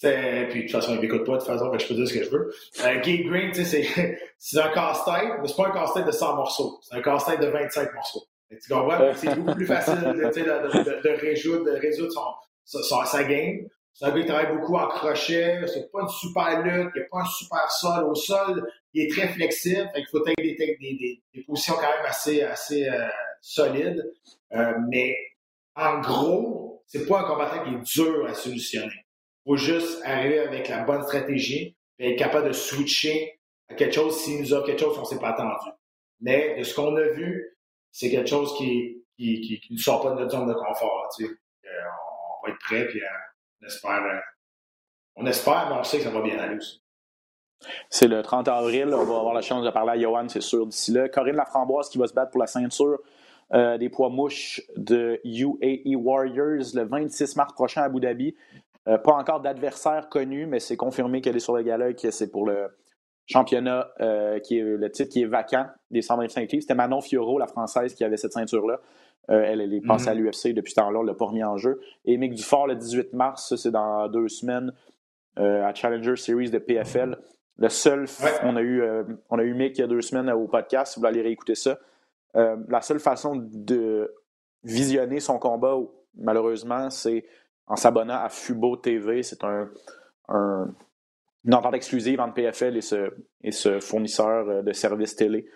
puis 0.00 0.02
de 0.02 0.60
toute 0.62 0.70
façon, 0.70 0.94
il 0.94 1.00
m'écoute 1.00 1.24
pas, 1.24 1.32
de 1.32 1.38
toute 1.38 1.46
façon, 1.46 1.78
je 1.78 1.86
peux 1.86 1.94
dire 1.94 2.08
ce 2.08 2.14
que 2.14 2.24
je 2.24 2.30
veux. 2.30 2.54
Euh, 2.84 3.00
Gabe 3.00 3.26
Green, 3.26 3.54
c'est, 3.54 3.86
c'est 4.38 4.60
un 4.60 4.68
casse-tête, 4.68 5.40
mais 5.40 5.48
c'est 5.48 5.56
pas 5.56 5.68
un 5.68 5.72
casse-tête 5.72 6.06
de 6.06 6.12
100 6.12 6.36
morceaux, 6.36 6.78
c'est 6.82 6.96
un 6.96 7.02
casse-tête 7.02 7.40
de 7.40 7.46
25 7.46 7.94
morceaux. 7.94 8.24
tu 8.50 8.72
comprends? 8.72 9.12
C'est 9.14 9.34
beaucoup 9.34 9.54
plus 9.54 9.66
facile 9.66 9.94
de, 9.94 10.12
de, 10.12 11.02
de, 11.02 11.20
résoudre, 11.20 11.64
de 11.64 11.78
résoudre 11.78 12.12
son, 12.12 12.20
son, 12.64 13.04
sa 13.04 13.24
game. 13.24 13.68
C'est 13.92 14.06
un 14.06 14.10
gars 14.10 14.20
qui 14.20 14.26
travaille 14.26 14.56
beaucoup 14.56 14.74
en 14.74 14.88
crochet, 14.88 15.60
c'est 15.72 15.90
pas 15.92 16.00
une 16.02 16.08
super 16.08 16.62
lutte, 16.62 16.90
il 16.96 16.98
n'y 16.98 17.04
a 17.04 17.08
pas 17.10 17.20
un 17.20 17.26
super 17.26 17.70
sol. 17.70 18.04
Au 18.04 18.14
sol, 18.14 18.68
il 18.92 19.04
est 19.04 19.10
très 19.10 19.28
flexible, 19.28 19.88
il 19.96 20.06
faut 20.10 20.26
être 20.26 20.34
des, 20.36 20.56
des, 21.32 21.42
positions 21.44 21.74
quand 21.74 21.82
même 21.82 22.06
assez, 22.06 22.42
assez 22.42 22.88
euh, 22.88 23.06
solides. 23.40 24.04
Euh, 24.52 24.72
mais 24.90 25.16
en 25.76 26.00
gros, 26.00 26.82
c'est 26.86 27.06
pas 27.06 27.20
un 27.20 27.24
combattant 27.24 27.64
qui 27.64 27.74
est 27.74 28.02
dur 28.02 28.26
à 28.26 28.34
solutionner. 28.34 29.06
Il 29.46 29.50
faut 29.50 29.56
juste 29.56 30.00
arriver 30.04 30.40
avec 30.40 30.68
la 30.68 30.82
bonne 30.82 31.02
stratégie 31.04 31.76
et 31.98 32.12
être 32.12 32.18
capable 32.18 32.48
de 32.48 32.52
switcher 32.52 33.38
à 33.68 33.74
quelque 33.74 33.94
chose 33.94 34.16
s'il 34.18 34.40
nous 34.40 34.54
a 34.54 34.64
quelque 34.64 34.80
chose 34.80 34.96
qu'on 34.96 35.02
ne 35.02 35.06
s'est 35.06 35.18
pas 35.18 35.30
attendu. 35.30 35.70
Mais 36.20 36.58
de 36.58 36.64
ce 36.64 36.74
qu'on 36.74 36.96
a 36.96 37.08
vu, 37.08 37.58
c'est 37.92 38.10
quelque 38.10 38.28
chose 38.28 38.56
qui, 38.56 39.04
qui, 39.16 39.60
qui, 39.60 39.72
ne 39.72 39.78
sort 39.78 40.02
pas 40.02 40.10
de 40.10 40.20
notre 40.20 40.32
zone 40.32 40.48
de 40.48 40.54
confort. 40.54 41.08
Tu 41.16 41.26
sais. 41.26 41.32
Euh, 42.44 42.50
va 42.50 42.54
être 42.54 42.60
prêt, 42.60 42.86
puis 42.86 43.00
on 43.62 43.66
espère, 43.66 44.04
euh, 44.04 44.20
on 45.16 45.26
espère, 45.26 45.68
mais 45.70 45.76
on 45.76 45.84
sait 45.84 45.98
que 45.98 46.04
ça 46.04 46.10
va 46.10 46.20
bien 46.20 46.38
aller 46.38 46.56
aussi. 46.56 46.82
C'est 47.88 48.08
le 48.08 48.22
30 48.22 48.48
avril. 48.48 48.92
On 48.92 49.04
va 49.04 49.18
avoir 49.18 49.32
la 49.32 49.40
chance 49.40 49.64
de 49.64 49.70
parler 49.70 49.92
à 49.92 49.98
Johan, 49.98 50.28
c'est 50.28 50.42
sûr, 50.42 50.66
d'ici 50.66 50.92
là. 50.92 51.08
Corinne 51.08 51.36
Laframboise 51.36 51.88
qui 51.88 51.98
va 51.98 52.06
se 52.06 52.12
battre 52.12 52.30
pour 52.30 52.40
la 52.40 52.46
ceinture 52.46 52.98
euh, 53.52 53.78
des 53.78 53.88
poids 53.88 54.10
mouches 54.10 54.60
de 54.76 55.20
UAE 55.24 55.96
Warriors 55.96 56.74
le 56.74 56.82
26 56.82 57.36
mars 57.36 57.52
prochain 57.54 57.82
à 57.82 57.84
Abu 57.84 58.00
Dhabi. 58.00 58.34
Euh, 58.86 58.98
pas 58.98 59.12
encore 59.12 59.40
d'adversaire 59.40 60.08
connu, 60.10 60.46
mais 60.46 60.60
c'est 60.60 60.76
confirmé 60.76 61.22
qu'elle 61.22 61.36
est 61.36 61.40
sur 61.40 61.56
le 61.56 61.62
gala 61.62 61.90
et 61.90 61.94
que 61.94 62.10
c'est 62.10 62.30
pour 62.30 62.46
le 62.46 62.68
championnat, 63.26 63.88
qui 64.42 64.58
est 64.58 64.62
le 64.62 64.90
titre 64.90 65.10
qui 65.10 65.22
est 65.22 65.26
vacant 65.26 65.66
des 65.90 66.02
125 66.02 66.52
livres. 66.52 66.60
C'était 66.60 66.74
Manon 66.74 67.00
Fioro, 67.00 67.38
la 67.38 67.46
française, 67.46 67.94
qui 67.94 68.04
avait 68.04 68.18
cette 68.18 68.34
ceinture-là. 68.34 68.80
Euh, 69.30 69.42
elle, 69.42 69.60
elle, 69.60 69.72
est 69.72 69.80
passée 69.80 70.08
à 70.08 70.14
mhm. 70.14 70.24
l'UFC 70.24 70.48
depuis 70.52 70.70
ce 70.70 70.76
temps-là, 70.76 71.00
elle 71.00 71.06
l'a 71.06 71.14
pas 71.14 71.26
remis 71.26 71.44
en 71.44 71.56
jeu. 71.56 71.80
Et 72.04 72.16
Mick 72.16 72.34
Dufort, 72.34 72.66
le 72.66 72.74
18 72.74 73.14
mars, 73.14 73.48
ça 73.48 73.56
c'est 73.56 73.70
dans 73.70 74.08
deux 74.08 74.28
semaines, 74.28 74.72
euh, 75.38 75.64
à 75.64 75.72
Challenger 75.72 76.16
Series 76.16 76.50
de 76.50 76.58
PFL. 76.58 77.16
Le 77.56 77.68
seul, 77.68 78.06
on, 78.42 78.56
a 78.56 78.60
eu, 78.60 78.82
euh, 78.82 79.04
on 79.30 79.38
a 79.38 79.44
eu 79.44 79.54
Mick 79.54 79.78
il 79.78 79.80
y 79.80 79.84
a 79.84 79.86
deux 79.86 80.02
semaines 80.02 80.30
au 80.30 80.46
podcast, 80.46 80.92
si 80.92 80.98
vous 80.98 81.06
voulez 81.06 81.20
aller 81.20 81.28
réécouter 81.28 81.54
ça. 81.54 81.78
la 82.34 82.80
seule 82.82 83.00
façon 83.00 83.36
de 83.36 84.12
visionner 84.64 85.20
son 85.20 85.38
combat, 85.38 85.76
malheureusement, 86.16 86.90
c'est 86.90 87.24
en 87.66 87.76
s'abonnant 87.76 88.22
à 88.22 88.28
Fubo 88.28 88.76
TV. 88.76 89.22
C'est 89.22 89.44
un, 89.44 89.70
une 90.28 91.54
entente 91.54 91.74
exclusive 91.74 92.20
entre 92.20 92.34
PFL 92.34 92.76
et 92.76 92.80
ce, 92.80 93.10
et 93.42 93.52
ce 93.52 93.78
fournisseur 93.78 94.64
de 94.64 94.72
services 94.72 95.14
télé. 95.14 95.48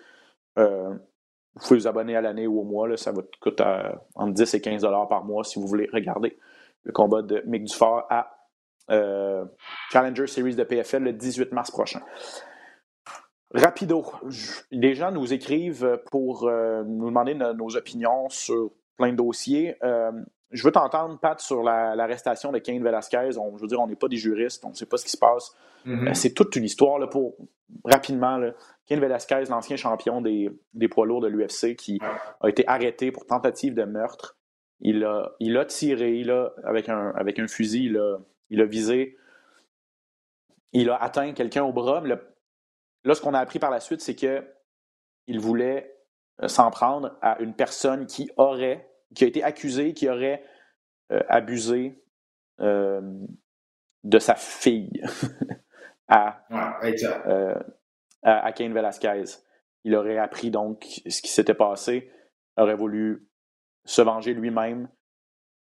Vous 1.59 1.67
pouvez 1.67 1.79
vous 1.79 1.87
abonner 1.87 2.15
à 2.15 2.21
l'année 2.21 2.47
ou 2.47 2.61
au 2.61 2.63
mois. 2.63 2.87
Là, 2.87 2.95
ça 2.95 3.11
va 3.11 3.21
coûter 3.41 3.63
euh, 3.65 3.91
entre 4.15 4.33
10 4.33 4.53
et 4.53 4.61
15 4.61 4.81
par 5.09 5.23
mois 5.25 5.43
si 5.43 5.59
vous 5.59 5.67
voulez 5.67 5.89
regarder 5.91 6.37
le 6.83 6.93
combat 6.93 7.21
de 7.21 7.43
Mick 7.45 7.65
Dufort 7.65 8.05
à 8.09 8.47
euh, 8.89 9.43
Challenger 9.91 10.27
Series 10.27 10.55
de 10.55 10.63
PFL 10.63 11.03
le 11.03 11.13
18 11.13 11.51
mars 11.51 11.69
prochain. 11.69 12.01
Rapido. 13.53 14.05
Les 14.71 14.95
gens 14.95 15.11
nous 15.11 15.33
écrivent 15.33 15.99
pour 16.11 16.47
euh, 16.47 16.83
nous 16.85 17.07
demander 17.07 17.35
nos 17.35 17.75
opinions 17.75 18.29
sur 18.29 18.71
plein 18.95 19.11
de 19.11 19.17
dossiers. 19.17 19.75
je 20.51 20.63
veux 20.63 20.71
t'entendre, 20.71 21.19
Pat, 21.19 21.39
sur 21.39 21.63
l'arrestation 21.63 22.51
de 22.51 22.59
Kane 22.59 22.83
Velasquez. 22.83 23.31
je 23.31 23.61
veux 23.61 23.67
dire, 23.67 23.79
on 23.79 23.87
n'est 23.87 23.95
pas 23.95 24.07
des 24.07 24.17
juristes, 24.17 24.63
on 24.65 24.69
ne 24.69 24.75
sait 24.75 24.85
pas 24.85 24.97
ce 24.97 25.05
qui 25.05 25.11
se 25.11 25.17
passe. 25.17 25.55
Mm-hmm. 25.85 26.13
C'est 26.13 26.33
toute 26.33 26.55
une 26.55 26.63
histoire 26.63 26.99
là, 26.99 27.07
pour 27.07 27.35
rapidement. 27.85 28.37
Là, 28.37 28.53
Ken 28.85 28.99
Velasquez, 28.99 29.43
l'ancien 29.49 29.77
champion 29.77 30.21
des, 30.21 30.49
poids 30.89 31.05
lourds 31.05 31.21
de 31.21 31.27
l'UFC, 31.27 31.75
qui 31.75 31.99
a 32.41 32.49
été 32.49 32.67
arrêté 32.67 33.11
pour 33.11 33.25
tentative 33.25 33.75
de 33.75 33.83
meurtre. 33.83 34.37
Il 34.81 35.03
a, 35.03 35.31
il 35.39 35.57
a 35.57 35.65
tiré 35.65 36.15
il 36.15 36.31
a, 36.31 36.53
avec, 36.63 36.89
un, 36.89 37.11
avec 37.15 37.37
un 37.37 37.47
fusil, 37.47 37.85
il 37.85 37.97
a, 37.97 38.17
il 38.49 38.61
a 38.61 38.65
visé, 38.65 39.17
il 40.73 40.89
a 40.89 40.95
atteint 40.95 41.33
quelqu'un 41.33 41.63
au 41.63 41.73
bras. 41.73 42.01
Mais 42.01 42.15
là, 43.03 43.13
ce 43.13 43.21
qu'on 43.21 43.33
a 43.33 43.39
appris 43.39 43.59
par 43.59 43.71
la 43.71 43.79
suite, 43.79 44.01
c'est 44.01 44.15
qu'il 44.15 45.39
voulait 45.39 45.95
euh, 46.41 46.47
s'en 46.47 46.71
prendre 46.71 47.17
à 47.21 47.39
une 47.41 47.53
personne 47.53 48.05
qui 48.05 48.31
aurait, 48.37 48.89
qui 49.15 49.23
a 49.23 49.27
été 49.27 49.43
accusée, 49.43 49.93
qui 49.93 50.09
aurait 50.09 50.43
euh, 51.11 51.21
abusé 51.27 52.01
euh, 52.61 53.01
de 54.03 54.19
sa 54.19 54.35
fille 54.35 55.01
à, 56.09 56.43
à, 58.23 58.51
Kane 58.51 58.73
Velasquez. 58.73 59.23
Il 59.83 59.95
aurait 59.95 60.17
appris 60.17 60.51
donc 60.51 60.85
ce 61.07 61.21
qui 61.21 61.29
s'était 61.29 61.53
passé, 61.53 62.11
aurait 62.57 62.75
voulu 62.75 63.27
se 63.85 64.01
venger 64.01 64.33
lui-même. 64.33 64.89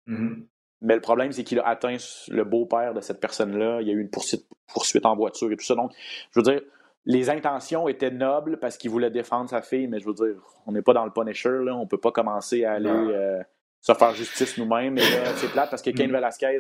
Mm-hmm. 0.07 0.47
Mais 0.83 0.95
le 0.95 1.01
problème, 1.01 1.33
c'est 1.33 1.45
qu'il 1.45 1.59
a 1.59 1.67
atteint 1.67 1.97
le 2.29 2.45
beau-père 2.45 2.95
de 2.95 3.01
cette 3.01 3.21
personne-là. 3.21 3.81
Il 3.81 3.89
y 3.89 3.91
a 3.91 3.95
eu 3.95 4.01
une 4.01 4.11
poursuite, 4.11 4.47
poursuite 4.73 5.07
en 5.07 5.17
voiture 5.17 5.51
et 5.51 5.57
tout 5.57 5.65
ça. 5.65 5.75
Donc, 5.75 5.93
je 6.31 6.39
veux 6.39 6.43
dire, 6.43 6.61
les 7.07 7.31
intentions 7.31 7.89
étaient 7.89 8.11
nobles 8.11 8.59
parce 8.59 8.77
qu'il 8.77 8.91
voulait 8.91 9.11
défendre 9.11 9.49
sa 9.49 9.63
fille, 9.63 9.87
mais 9.87 9.99
je 9.99 10.07
veux 10.07 10.15
dire, 10.15 10.37
on 10.67 10.73
n'est 10.73 10.83
pas 10.83 10.93
dans 10.93 11.05
le 11.05 11.11
Punisher, 11.11 11.59
là. 11.65 11.75
on 11.75 11.87
peut 11.87 12.01
pas 12.01 12.13
commencer 12.13 12.65
à 12.65 12.73
aller 12.73 12.91
euh, 12.91 13.43
se 13.81 13.93
faire 13.95 14.15
justice 14.15 14.59
nous-mêmes. 14.59 14.99
c'est 15.37 15.51
plate 15.53 15.71
parce 15.71 15.83
que 15.83 15.91
Kane 15.91 16.09
mm-hmm. 16.09 16.13
Velasquez 16.13 16.59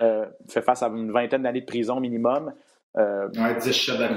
euh, 0.00 0.26
fait 0.48 0.62
face 0.62 0.82
à 0.82 0.88
une 0.88 1.12
vingtaine 1.12 1.42
d'années 1.42 1.60
de 1.60 1.66
prison 1.66 2.00
minimum. 2.00 2.52
Euh, 2.98 3.28
il 3.32 3.40
va 3.40 3.54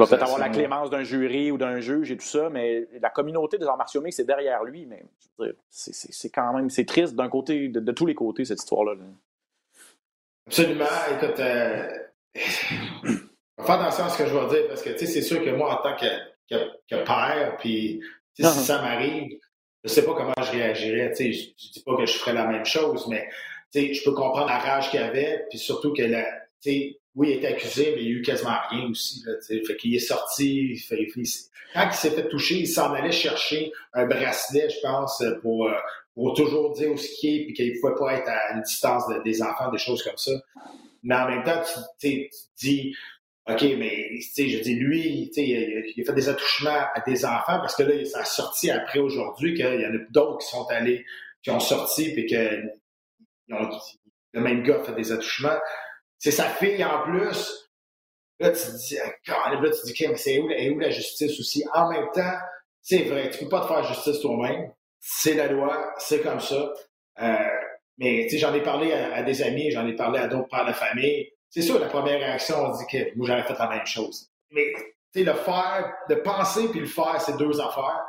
peut-être 0.06 0.24
avoir 0.24 0.38
la 0.38 0.50
clémence 0.50 0.90
d'un 0.90 1.04
jury 1.04 1.50
ou 1.50 1.58
d'un 1.58 1.80
juge 1.80 2.12
et 2.12 2.18
tout 2.18 2.26
ça, 2.26 2.50
mais 2.50 2.88
la 3.02 3.10
communauté 3.10 3.58
des 3.58 3.66
arts 3.66 3.78
martiaux 3.78 4.02
mixtes, 4.02 4.18
c'est 4.18 4.26
derrière 4.26 4.64
lui. 4.66 4.86
Mais 4.86 5.06
c'est 5.70 6.30
quand 6.30 6.54
même 6.54 6.70
c'est 6.70 6.86
triste 6.86 7.16
d'un 7.16 7.30
côté, 7.30 7.70
de, 7.70 7.92
tous 7.92 8.06
les 8.06 8.16
côtés, 8.16 8.44
cette 8.44 8.60
histoire-là. 8.60 8.96
Absolument. 10.48 10.86
Écoute, 11.14 11.40
euh, 11.40 11.90
faire 12.36 13.82
attention 13.82 14.04
à 14.04 14.10
ce 14.10 14.18
que 14.18 14.26
je 14.26 14.36
vais 14.36 14.48
dire 14.48 14.68
parce 14.68 14.82
que 14.82 14.98
c'est 14.98 15.22
sûr 15.22 15.44
que 15.44 15.52
moi, 15.52 15.80
en 15.80 15.82
tant 15.82 15.96
que, 15.96 16.56
que, 16.90 17.04
père, 17.06 17.56
puis 17.58 18.02
si 18.34 18.44
uh-huh. 18.44 18.50
ça 18.50 18.82
m'arrive, 18.82 19.40
je 19.86 19.90
sais 19.90 20.04
pas 20.04 20.14
comment 20.16 20.34
je 20.38 20.52
réagirais. 20.52 21.14
Je, 21.18 21.32
je 21.32 21.72
dis 21.72 21.84
pas 21.86 21.96
que 21.96 22.06
je 22.06 22.18
ferais 22.18 22.34
la 22.34 22.46
même 22.46 22.66
chose, 22.66 23.08
mais 23.08 23.30
je 23.74 24.04
peux 24.04 24.14
comprendre 24.14 24.48
la 24.48 24.60
rage 24.60 24.90
qu'il 24.92 25.02
avait, 25.02 25.46
puis 25.50 25.60
surtout 25.60 25.94
que 25.94 26.02
la, 26.02 26.26
oui, 27.16 27.30
il 27.30 27.38
était 27.38 27.48
accusé, 27.48 27.94
mais 27.96 28.02
il 28.04 28.10
n'y 28.10 28.16
a 28.16 28.20
eu 28.20 28.22
quasiment 28.22 28.58
rien 28.70 28.90
aussi. 28.90 29.24
Là, 29.26 29.34
fait 29.42 29.78
qu'il 29.78 29.96
est 29.96 30.00
sorti. 30.00 30.78
Fait, 30.78 31.08
quand 31.74 31.88
il 31.90 31.94
s'est 31.94 32.12
fait 32.12 32.28
toucher, 32.28 32.56
il 32.56 32.68
s'en 32.68 32.94
allait 32.94 33.12
chercher 33.12 33.72
un 33.94 34.06
bracelet, 34.06 34.70
je 34.70 34.80
pense, 34.82 35.24
pour, 35.42 35.68
euh, 35.68 35.74
pour 36.14 36.34
toujours 36.34 36.74
dire 36.74 36.92
où 36.92 36.98
ce 36.98 37.08
qu'il 37.20 37.36
est, 37.36 37.46
puis 37.46 37.54
qu'il 37.54 37.74
ne 37.74 37.80
pouvait 37.80 37.96
pas 37.98 38.14
être 38.16 38.28
à 38.28 38.56
une 38.56 38.62
distance 38.64 39.04
des 39.24 39.42
enfants, 39.42 39.72
des 39.72 39.78
choses 39.78 40.04
comme 40.04 40.18
ça. 40.18 40.32
Mais 41.04 41.16
en 41.16 41.30
même 41.30 41.44
temps, 41.44 41.62
tu, 42.00 42.08
tu 42.10 42.30
dis, 42.58 42.96
OK, 43.48 43.62
mais 43.78 44.10
je 44.20 44.62
dis, 44.62 44.76
lui, 44.76 45.30
il, 45.36 45.94
il 45.96 46.02
a 46.02 46.06
fait 46.06 46.14
des 46.14 46.30
attouchements 46.30 46.88
à 46.94 47.00
des 47.06 47.26
enfants 47.26 47.60
parce 47.60 47.76
que 47.76 47.84
là, 47.84 48.04
ça 48.06 48.22
a 48.22 48.26
sorti 48.26 48.72
après 48.72 49.00
aujourd'hui 49.00 49.54
qu'il 49.54 49.66
y 49.66 49.86
en 49.86 49.94
a 49.94 50.00
d'autres 50.10 50.40
qui 50.40 50.48
sont 50.48 50.66
allés, 50.70 51.06
qui 51.44 51.52
ont 51.52 51.60
sorti, 51.60 52.12
puis 52.12 52.26
que 52.26 52.62
le 53.48 54.42
même 54.42 54.64
gars 54.64 54.84
fait 54.84 54.96
des 54.96 55.12
attouchements. 55.12 55.60
C'est 56.26 56.32
sa 56.32 56.50
fille 56.50 56.84
en 56.84 57.04
plus. 57.04 57.70
Là, 58.40 58.50
tu 58.50 58.58
te 58.58 58.76
dis, 58.78 58.98
ah, 58.98 59.54
là, 59.54 59.60
tu 59.62 59.70
te 59.70 59.94
dis, 59.94 60.08
mais 60.08 60.16
c'est 60.16 60.40
où, 60.40 60.80
la 60.80 60.90
justice 60.90 61.40
aussi? 61.40 61.64
En 61.72 61.88
même 61.92 62.08
temps, 62.16 62.34
c'est 62.82 63.04
vrai, 63.04 63.30
tu 63.30 63.44
peux 63.44 63.50
pas 63.50 63.62
te 63.62 63.68
faire 63.68 63.84
justice 63.84 64.22
toi-même. 64.22 64.74
C'est 65.00 65.36
la 65.36 65.46
loi, 65.46 65.94
c'est 66.00 66.24
comme 66.24 66.40
ça. 66.40 66.74
Euh, 67.22 67.36
mais 68.00 68.28
j'en 68.28 68.56
ai 68.56 68.64
parlé 68.64 68.92
à, 68.92 69.22
des 69.22 69.44
amis, 69.44 69.70
j'en 69.70 69.86
ai 69.86 69.94
parlé 69.94 70.18
à 70.18 70.28
d'autres 70.28 70.50
pères 70.50 70.66
de 70.66 70.74
famille. 70.74 71.30
C'est 71.52 71.62
sûr, 71.62 71.78
la 71.78 71.90
première 71.90 72.20
réaction, 72.20 72.56
on 72.58 72.72
dit 72.72 72.86
que 72.92 73.16
moi, 73.16 73.28
j'aurais 73.28 73.44
fait 73.44 73.60
la 73.60 73.70
même 73.70 73.86
chose. 73.86 74.28
Mais 74.50 74.74
le 75.14 75.34
faire, 75.34 75.94
de 76.10 76.16
penser 76.16 76.70
puis 76.70 76.80
le 76.80 76.88
faire, 76.88 77.22
c'est 77.22 77.38
deux 77.38 77.62
affaires. 77.62 78.04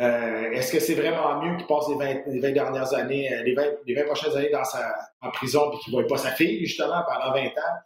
Euh, 0.00 0.50
est-ce 0.50 0.72
que 0.72 0.80
c'est 0.80 0.94
vraiment 0.94 1.40
mieux 1.40 1.56
qu'il 1.56 1.66
passe 1.66 1.86
les 1.88 2.40
20, 2.40 2.50
dernières 2.50 2.92
années, 2.94 3.32
euh, 3.32 3.42
les 3.44 3.54
20, 3.54 3.62
les 3.86 3.94
20 3.94 4.04
prochaines 4.04 4.36
années 4.36 4.50
dans 4.50 4.64
sa, 4.64 4.92
en 5.20 5.30
prison 5.30 5.70
et 5.70 5.78
qu'il 5.78 5.94
ne 5.94 6.00
voit 6.00 6.08
pas 6.08 6.16
sa 6.16 6.32
fille, 6.32 6.64
justement, 6.66 7.02
pendant 7.06 7.32
20 7.32 7.46
ans? 7.46 7.78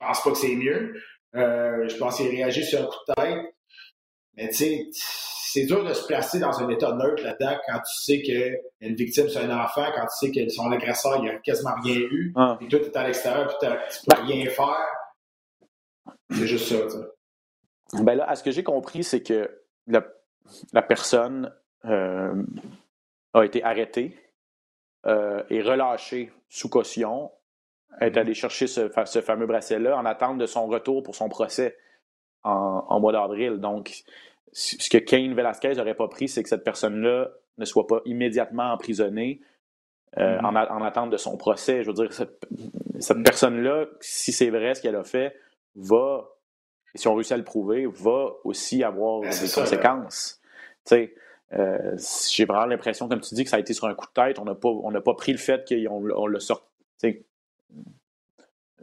Je 0.00 0.06
pense 0.06 0.22
pas 0.22 0.30
que 0.30 0.36
c'est 0.36 0.54
mieux. 0.54 0.94
Euh, 1.34 1.88
je 1.88 1.96
pense 1.96 2.16
qu'il 2.16 2.28
réagit 2.28 2.64
sur 2.64 2.82
un 2.82 2.84
coup 2.84 2.98
de 3.08 3.14
tête. 3.14 3.54
Mais 4.36 4.48
tu 4.48 4.54
sais, 4.54 4.88
c'est 4.92 5.64
dur 5.64 5.82
de 5.84 5.94
se 5.94 6.06
placer 6.06 6.38
dans 6.38 6.60
un 6.60 6.68
état 6.68 6.92
neutre 6.92 7.22
là-dedans 7.22 7.56
quand 7.66 7.78
tu 7.78 8.02
sais 8.02 8.22
qu'une 8.22 8.94
victime, 8.94 9.28
c'est 9.28 9.38
un 9.38 9.58
enfant, 9.58 9.86
quand 9.94 10.06
tu 10.06 10.26
sais 10.26 10.30
que 10.30 10.48
son 10.50 10.70
agresseur, 10.70 11.20
il 11.22 11.30
a 11.30 11.38
quasiment 11.38 11.74
rien 11.82 11.96
eu, 11.96 12.32
ah. 12.36 12.58
et 12.60 12.68
toi, 12.68 12.78
tu 12.80 12.86
es 12.86 12.96
à 12.96 13.06
l'extérieur, 13.06 13.50
et 13.50 13.66
tu 13.90 14.00
peux 14.06 14.22
rien 14.22 14.48
faire. 14.50 14.86
C'est 16.30 16.46
juste 16.46 16.68
ça, 16.68 16.82
tu 16.84 16.90
sais. 16.90 18.02
Ben 18.04 18.14
là, 18.14 18.28
à 18.28 18.36
ce 18.36 18.42
que 18.44 18.50
j'ai 18.50 18.62
compris, 18.62 19.02
c'est 19.02 19.22
que 19.22 19.50
la, 19.86 20.06
la 20.72 20.82
personne 20.82 21.52
euh, 21.84 22.42
a 23.34 23.44
été 23.44 23.62
arrêtée 23.62 24.16
euh, 25.06 25.42
et 25.50 25.62
relâchée 25.62 26.32
sous 26.48 26.68
caution, 26.68 27.30
est 28.00 28.16
allée 28.16 28.34
chercher 28.34 28.66
ce, 28.66 28.88
fa- 28.88 29.06
ce 29.06 29.20
fameux 29.20 29.46
bracelet-là 29.46 29.96
en 29.96 30.04
attente 30.04 30.38
de 30.38 30.46
son 30.46 30.66
retour 30.66 31.02
pour 31.02 31.14
son 31.14 31.28
procès 31.28 31.76
en, 32.44 32.84
en 32.88 33.00
mois 33.00 33.12
d'avril. 33.12 33.58
Donc, 33.58 34.02
ce 34.52 34.88
que 34.88 34.98
Kane 34.98 35.34
Velasquez 35.34 35.74
n'aurait 35.74 35.94
pas 35.94 36.08
pris, 36.08 36.28
c'est 36.28 36.42
que 36.42 36.48
cette 36.48 36.64
personne-là 36.64 37.28
ne 37.58 37.64
soit 37.64 37.86
pas 37.86 38.00
immédiatement 38.04 38.72
emprisonnée 38.72 39.40
euh, 40.16 40.38
Mhm. 40.38 40.44
en, 40.46 40.56
a- 40.56 40.72
en 40.72 40.82
attente 40.82 41.10
de 41.10 41.16
son 41.18 41.36
procès. 41.36 41.82
Je 41.82 41.88
veux 41.88 41.94
dire, 41.94 42.12
cette, 42.12 42.46
cette 42.98 43.22
personne-là, 43.22 43.86
si 44.00 44.32
c'est 44.32 44.48
vrai 44.50 44.74
ce 44.74 44.80
qu'elle 44.80 44.96
a 44.96 45.04
fait, 45.04 45.36
va, 45.74 46.26
si 46.94 47.06
on 47.08 47.14
réussit 47.14 47.32
à 47.32 47.36
le 47.36 47.44
prouver, 47.44 47.86
va 47.86 48.30
aussi 48.44 48.82
avoir 48.82 49.20
Ben, 49.20 49.28
des 49.28 49.34
ça, 49.34 49.60
conséquences. 49.60 50.37
Sais, 50.88 51.14
euh, 51.54 51.96
j'ai 52.30 52.44
vraiment 52.44 52.66
l'impression, 52.66 53.08
comme 53.08 53.20
tu 53.20 53.34
dis, 53.34 53.44
que 53.44 53.50
ça 53.50 53.56
a 53.56 53.60
été 53.60 53.72
sur 53.74 53.86
un 53.86 53.94
coup 53.94 54.06
de 54.06 54.12
tête. 54.12 54.38
On 54.38 54.44
n'a 54.44 54.54
pas, 54.54 54.68
on 54.68 54.90
n'a 54.90 55.00
pas 55.00 55.14
pris 55.14 55.32
le 55.32 55.38
fait 55.38 55.64
qu'on 55.68 56.10
on 56.16 56.26
le 56.26 56.40
sorte. 56.40 56.64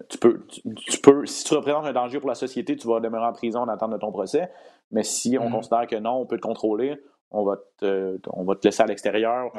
tu 0.09 0.17
peux, 0.19 0.45
tu, 0.47 0.61
tu 0.87 0.99
peux, 0.99 1.25
si 1.25 1.45
tu 1.45 1.53
représentes 1.53 1.85
un 1.85 1.93
danger 1.93 2.19
pour 2.19 2.27
la 2.29 2.35
société, 2.35 2.75
tu 2.75 2.87
vas 2.87 2.99
demeurer 2.99 3.25
en 3.25 3.33
prison 3.33 3.59
en 3.61 3.69
attente 3.69 3.91
de 3.91 3.97
ton 3.97 4.11
procès. 4.11 4.49
Mais 4.91 5.03
si 5.03 5.37
on 5.39 5.45
Mhm. 5.47 5.53
considère 5.55 5.87
que 5.87 5.95
non, 5.95 6.15
on 6.21 6.25
peut 6.25 6.35
te 6.37 6.41
contrôler, 6.41 7.01
on 7.31 7.43
va 7.43 7.55
te, 7.79 8.19
on 8.33 8.43
va 8.43 8.55
te 8.55 8.67
laisser 8.67 8.83
à 8.83 8.85
l'extérieur. 8.87 9.51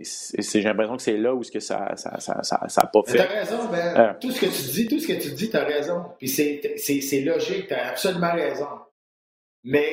C'est- 0.00 0.42
j'ai 0.60 0.62
l'impression 0.68 0.96
que 0.96 1.02
c'est 1.02 1.16
là 1.16 1.34
où 1.34 1.42
ce 1.42 1.50
que 1.50 1.60
ça, 1.60 1.96
ça, 1.96 2.18
ça, 2.20 2.42
ça, 2.42 2.68
ça 2.68 2.80
a 2.82 2.86
pas 2.86 3.00
Mais 3.06 3.14
T'as 3.14 3.26
fait. 3.26 3.38
raison, 3.38 3.68
Ben. 3.70 3.96
Euh. 3.96 4.12
Tout 4.20 4.30
ce 4.30 4.40
que 4.40 4.46
tu 4.46 4.62
dis, 4.72 4.86
tout 4.88 4.98
ce 5.00 5.06
que 5.08 5.20
tu 5.20 5.30
dis, 5.32 5.50
t'as 5.50 5.64
raison. 5.64 6.04
Puis 6.18 6.28
c'est 6.28 7.20
logique, 7.24 7.68
t'as 7.68 7.88
absolument 7.90 8.32
raison. 8.32 8.68
Mais 9.64 9.90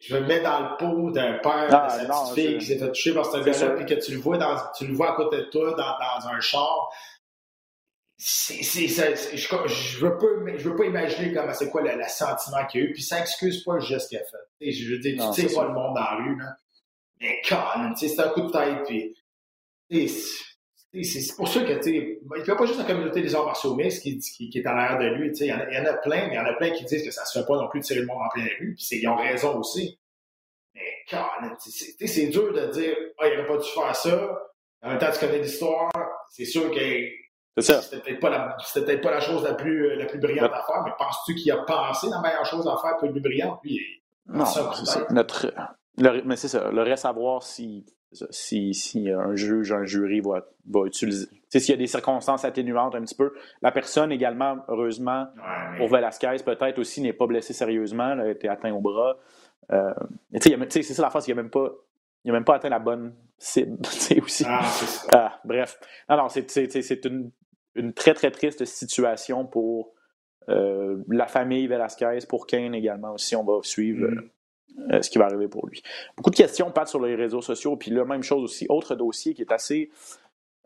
je 0.00 0.16
me 0.16 0.20
mets 0.26 0.40
dans 0.40 0.60
le 0.60 0.76
pot 0.76 1.10
d'un 1.10 1.34
père 1.38 1.68
Ah, 1.70 1.86
de 1.96 2.02
sa 2.02 2.08
non, 2.08 2.24
petite 2.24 2.34
fille 2.34 2.58
qui 2.58 2.66
s'est 2.66 2.78
fait 2.78 2.88
toucher 2.88 3.14
par 3.14 3.24
ce 3.26 3.38
gars-là, 3.38 3.70
puis 3.70 3.86
que 3.86 3.94
tu 3.94 4.12
le 4.12 4.18
vois 4.18 4.36
dans, 4.38 4.56
tu 4.76 4.86
le 4.86 4.94
vois 4.94 5.12
à 5.12 5.16
côté 5.16 5.38
de 5.38 5.44
toi 5.44 5.70
dans, 5.70 5.76
dans 5.98 6.28
un 6.28 6.40
char. 6.40 6.90
C'est, 8.16 8.62
c'est, 8.62 8.86
ça- 8.88 9.16
c'est- 9.16 9.36
je, 9.36 9.48
je 9.66 9.98
veux 10.06 10.16
pas, 10.18 10.26
je 10.56 10.68
veux 10.68 10.76
pas 10.76 10.84
imaginer 10.84 11.32
comment 11.34 11.52
c'est 11.52 11.68
quoi 11.68 11.82
le, 11.82 11.96
le 11.96 12.04
sentiment 12.08 12.64
qu'il 12.66 12.80
y 12.80 12.84
a 12.84 12.86
eu, 12.88 12.92
puis 12.92 13.02
ça 13.02 13.20
excuse 13.20 13.64
pas 13.64 13.74
le 13.74 13.80
geste 13.80 14.08
qu'il 14.08 14.18
a 14.18 14.22
fait. 14.24 14.70
Je 14.72 14.92
veux 14.92 14.98
dire, 14.98 15.16
Non, 15.16 15.32
tu 15.32 15.42
sais 15.42 15.48
c'est 15.48 15.54
pas 15.54 15.64
le 15.64 15.72
monde 15.72 15.94
dans 15.94 16.00
la 16.02 16.16
rue, 16.16 16.38
là. 16.38 16.56
Mais 17.20 17.40
quand 17.48 17.78
même, 17.78 17.94
tu 17.94 18.08
sais, 18.08 18.14
c'est 18.14 18.22
un 18.22 18.28
coup 18.28 18.42
de 18.42 18.50
tête, 18.52 18.84
puis 18.86 19.14
c'est- 21.02 21.34
pour 21.36 21.48
ça 21.48 21.60
que, 21.64 21.72
tu 21.78 21.82
sais, 21.82 22.20
il 22.36 22.42
n'y 22.44 22.50
a 22.50 22.54
pas 22.54 22.66
juste 22.66 22.78
la 22.78 22.84
communauté 22.84 23.20
des 23.22 23.34
arts 23.34 23.46
martiaux 23.46 23.74
mixtes 23.74 24.02
qui, 24.02 24.18
qui, 24.18 24.48
qui 24.50 24.58
est 24.58 24.66
en 24.68 24.76
arrière 24.76 24.98
de 24.98 25.06
lui, 25.16 25.30
tu 25.30 25.38
sais, 25.38 25.46
il 25.46 25.48
y, 25.48 25.52
en 25.52 25.58
a- 25.58 25.68
il 25.70 25.74
y 25.74 25.78
en 25.78 25.86
a 25.86 25.94
plein, 25.94 26.28
mais 26.28 26.34
il 26.34 26.36
y 26.36 26.38
en 26.38 26.44
a 26.44 26.52
plein 26.52 26.70
qui 26.70 26.84
disent 26.84 27.04
que 27.04 27.10
ça 27.10 27.24
se 27.24 27.38
fait 27.40 27.44
pas 27.46 27.56
non 27.56 27.68
plus 27.68 27.80
de 27.80 27.84
tirer 27.84 28.00
le 28.00 28.06
monde 28.06 28.18
en 28.24 28.28
pleine 28.28 28.48
rue, 28.60 28.74
puis 28.76 28.86
ils 29.00 29.08
ont 29.08 29.16
raison 29.16 29.56
aussi. 29.58 29.98
Mais 31.42 32.06
c'est- 32.06 32.26
dur 32.28 32.52
de 32.52 32.66
dire, 32.72 32.94
ah, 33.18 33.26
il 33.28 33.36
n'aurait 33.36 33.48
pas 33.48 33.56
dû 33.58 33.68
faire 33.68 33.96
ça. 33.96 34.38
En 34.82 34.88
même 34.90 34.98
temps, 34.98 35.10
tu 35.12 35.18
connais 35.20 35.38
l'histoire, 35.38 35.90
c'est 36.30 36.44
sûr 36.44 36.70
que 36.70 36.76
c'était 37.80 38.00
peut-être 38.00 38.20
pas 38.20 38.30
la, 38.30 38.56
pas 39.02 39.20
chose 39.20 39.44
la 39.44 39.54
plus, 39.54 39.96
la 39.96 40.06
plus 40.06 40.18
brillante 40.18 40.52
à 40.52 40.62
faire, 40.66 40.82
mais 40.84 40.90
penses-tu 40.98 41.34
qu'il 41.36 41.50
a 41.52 41.58
pensé 41.58 42.08
la 42.10 42.20
meilleure 42.20 42.44
chose 42.46 42.66
à 42.66 42.76
faire 42.82 42.96
pour 42.98 43.06
le 43.08 43.12
plus 43.14 43.22
brillante? 43.22 43.60
Il- 43.64 43.80
Non, 44.26 44.44
ça, 44.44 44.72
c'est 44.74 44.82
peut-être. 44.84 45.08
ça. 45.08 45.14
Notre, 45.14 45.52
le- 45.98 46.22
mais 46.24 46.36
c'est 46.36 46.48
ça. 46.48 46.70
Le 46.70 46.82
reste 46.82 47.04
à 47.04 47.12
voir 47.12 47.42
si, 47.42 47.84
si, 48.30 48.74
si 48.74 49.10
un 49.10 49.34
juge, 49.34 49.72
un 49.72 49.84
jury 49.84 50.20
va, 50.20 50.46
va 50.68 50.86
utiliser. 50.86 51.26
Tu 51.26 51.36
sais, 51.48 51.60
s'il 51.60 51.72
y 51.72 51.74
a 51.74 51.78
des 51.78 51.86
circonstances 51.86 52.44
atténuantes 52.44 52.94
un 52.94 53.02
petit 53.02 53.14
peu. 53.14 53.32
La 53.62 53.72
personne 53.72 54.12
également, 54.12 54.58
heureusement, 54.68 55.26
Ouais, 55.36 55.78
pour 55.78 55.88
Velasquez, 55.88 56.36
peut-être 56.44 56.78
aussi 56.78 57.00
n'est 57.00 57.12
pas 57.12 57.26
blessée 57.26 57.52
sérieusement, 57.52 58.12
elle 58.12 58.20
a 58.20 58.30
été 58.30 58.48
atteint 58.48 58.72
au 58.72 58.80
bras. 58.80 59.16
Euh, 59.72 59.92
c'est 60.38 60.82
ça 60.82 61.02
la 61.02 61.10
face, 61.10 61.26
il 61.28 61.34
n'a 61.34 61.42
même 61.42 61.50
pas. 61.50 61.70
Il 62.26 62.32
même 62.32 62.44
pas 62.44 62.54
atteint 62.54 62.70
la 62.70 62.78
bonne 62.78 63.14
cible. 63.38 63.78
tu 63.82 63.90
sais, 63.90 64.20
aussi. 64.20 64.44
Ah, 64.46 64.64
ça. 64.64 65.08
Ah, 65.12 65.40
bref. 65.44 65.78
Non, 66.08 66.16
non, 66.16 66.28
c'est, 66.28 67.04
une, 67.04 67.30
une 67.74 67.92
très, 67.92 68.14
très 68.14 68.30
triste 68.30 68.64
situation 68.64 69.44
pour 69.44 69.92
euh, 70.48 71.02
la 71.08 71.26
famille 71.26 71.66
Velasquez, 71.66 72.18
pour 72.28 72.46
Kane 72.46 72.74
également 72.74 73.12
aussi. 73.12 73.36
On 73.36 73.44
va 73.44 73.58
suivre 73.62 74.08
Mm. 74.08 74.30
Euh, 74.92 75.02
ce 75.02 75.10
qui 75.10 75.18
va 75.18 75.26
arriver 75.26 75.48
pour 75.48 75.66
lui. 75.66 75.82
Beaucoup 76.16 76.30
de 76.30 76.36
questions 76.36 76.70
passent 76.70 76.90
sur 76.90 77.00
les 77.04 77.14
réseaux 77.14 77.42
sociaux. 77.42 77.76
Puis 77.76 77.90
là, 77.90 78.04
même 78.04 78.22
chose 78.22 78.42
aussi, 78.42 78.66
autre 78.68 78.94
dossier 78.94 79.34
qui 79.34 79.42
est 79.42 79.52
assez 79.52 79.90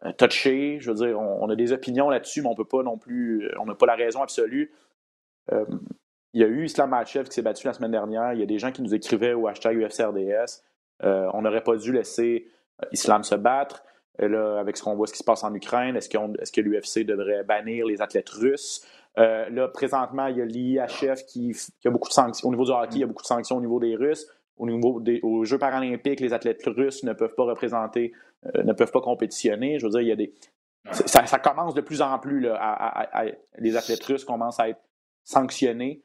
euh, 0.04 0.12
touché. 0.12 0.78
Je 0.80 0.90
veux 0.90 0.96
dire, 1.06 1.18
on, 1.20 1.48
a 1.50 1.56
des 1.56 1.72
opinions 1.72 2.08
là-dessus, 2.10 2.42
mais 2.42 2.48
on 2.48 2.54
peut 2.54 2.64
pas 2.64 2.82
non 2.82 2.98
plus. 2.98 3.46
euh, 3.46 3.52
On 3.60 3.66
n'a 3.66 3.74
pas 3.74 3.86
la 3.86 3.96
raison 3.96 4.22
absolue. 4.22 4.72
Il 6.34 6.40
y 6.42 6.44
a 6.44 6.46
eu 6.46 6.64
Islam 6.66 6.90
Makhachev 6.90 7.24
qui 7.28 7.32
s'est 7.34 7.42
battu 7.42 7.66
la 7.66 7.72
semaine 7.72 7.90
dernière. 7.90 8.34
Il 8.34 8.40
y 8.40 8.42
a 8.42 8.46
des 8.46 8.58
gens 8.58 8.70
qui 8.70 8.82
nous 8.82 8.94
écrivaient 8.94 9.32
au 9.32 9.48
hashtag 9.48 9.78
UFCRDS. 9.78 10.62
On 11.02 11.40
n'aurait 11.42 11.62
pas 11.64 11.76
dû 11.76 11.90
laisser 11.92 12.48
Islam 12.92 13.22
se 13.24 13.34
battre. 13.34 13.82
Euh, 14.20 14.28
là, 14.28 14.58
avec 14.58 14.76
ce 14.76 14.82
qu'on 14.82 14.94
voit, 14.94 15.06
ce 15.06 15.12
qui 15.12 15.18
se 15.18 15.24
passe 15.24 15.44
en 15.44 15.54
Ukraine, 15.54 15.96
est-ce, 15.96 16.08
qu'on- 16.10 16.34
est-ce 16.34 16.52
que 16.52 16.60
l'UFC 16.60 17.04
devrait 17.04 17.44
bannir 17.44 17.86
les 17.86 18.02
athlètes 18.02 18.28
russes? 18.30 18.84
Euh, 19.16 19.48
là, 19.50 19.68
présentement, 19.68 20.26
il 20.26 20.36
y 20.36 20.42
a 20.42 20.44
l'IHF 20.44 21.24
qui, 21.26 21.56
a 21.84 21.90
beaucoup 21.90 22.08
de 22.08 22.12
sanctions. 22.12 22.48
Au 22.48 22.52
niveau 22.52 22.64
du 22.64 22.70
hockey, 22.70 22.96
il 22.96 23.00
y 23.00 23.04
a 23.04 23.06
beaucoup 23.06 23.22
de 23.22 23.26
sanctions 23.26 23.56
au 23.56 23.60
niveau 23.60 23.80
des 23.80 23.96
Russes. 23.96 24.26
Au 24.56 24.66
niveau 24.66 25.00
des 25.00 25.20
aux 25.22 25.44
Jeux 25.44 25.58
paralympiques, 25.58 26.20
les 26.20 26.32
athlètes 26.32 26.62
russes 26.66 27.04
ne 27.04 27.12
peuvent 27.12 27.34
pas 27.36 27.44
représenter, 27.44 28.12
euh, 28.44 28.64
ne 28.64 28.72
peuvent 28.72 28.90
pas 28.90 29.00
compétitionner. 29.00 29.78
Je 29.78 29.86
veux 29.86 29.90
dire, 29.90 30.00
il 30.00 30.08
y 30.08 30.12
a 30.12 30.16
des. 30.16 30.34
Ça, 30.90 31.38
commence 31.38 31.74
de 31.74 31.80
plus 31.80 32.02
en 32.02 32.18
plus, 32.18 32.40
là, 32.40 33.06
les 33.58 33.76
athlètes 33.76 34.02
russes 34.04 34.24
commencent 34.24 34.58
à 34.58 34.70
être 34.70 34.80
sanctionnés. 35.22 36.02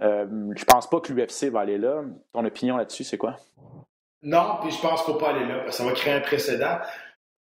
Euh, 0.00 0.26
je 0.54 0.64
pense 0.64 0.88
pas 0.88 1.00
que 1.00 1.12
l'UFC 1.12 1.50
va 1.50 1.60
aller 1.60 1.78
là. 1.78 2.02
Ton 2.32 2.44
opinion 2.44 2.76
là-dessus, 2.76 3.04
c'est 3.04 3.18
quoi? 3.18 3.36
Non, 4.22 4.58
puis 4.60 4.70
je 4.70 4.80
pense 4.80 5.02
qu'il 5.02 5.14
ne 5.14 5.18
faut 5.18 5.24
pas 5.24 5.34
aller 5.34 5.46
là, 5.46 5.60
parce 5.64 5.76
que 5.76 5.82
ça 5.82 5.84
va 5.84 5.92
créer 5.92 6.14
un 6.14 6.20
précédent. 6.20 6.78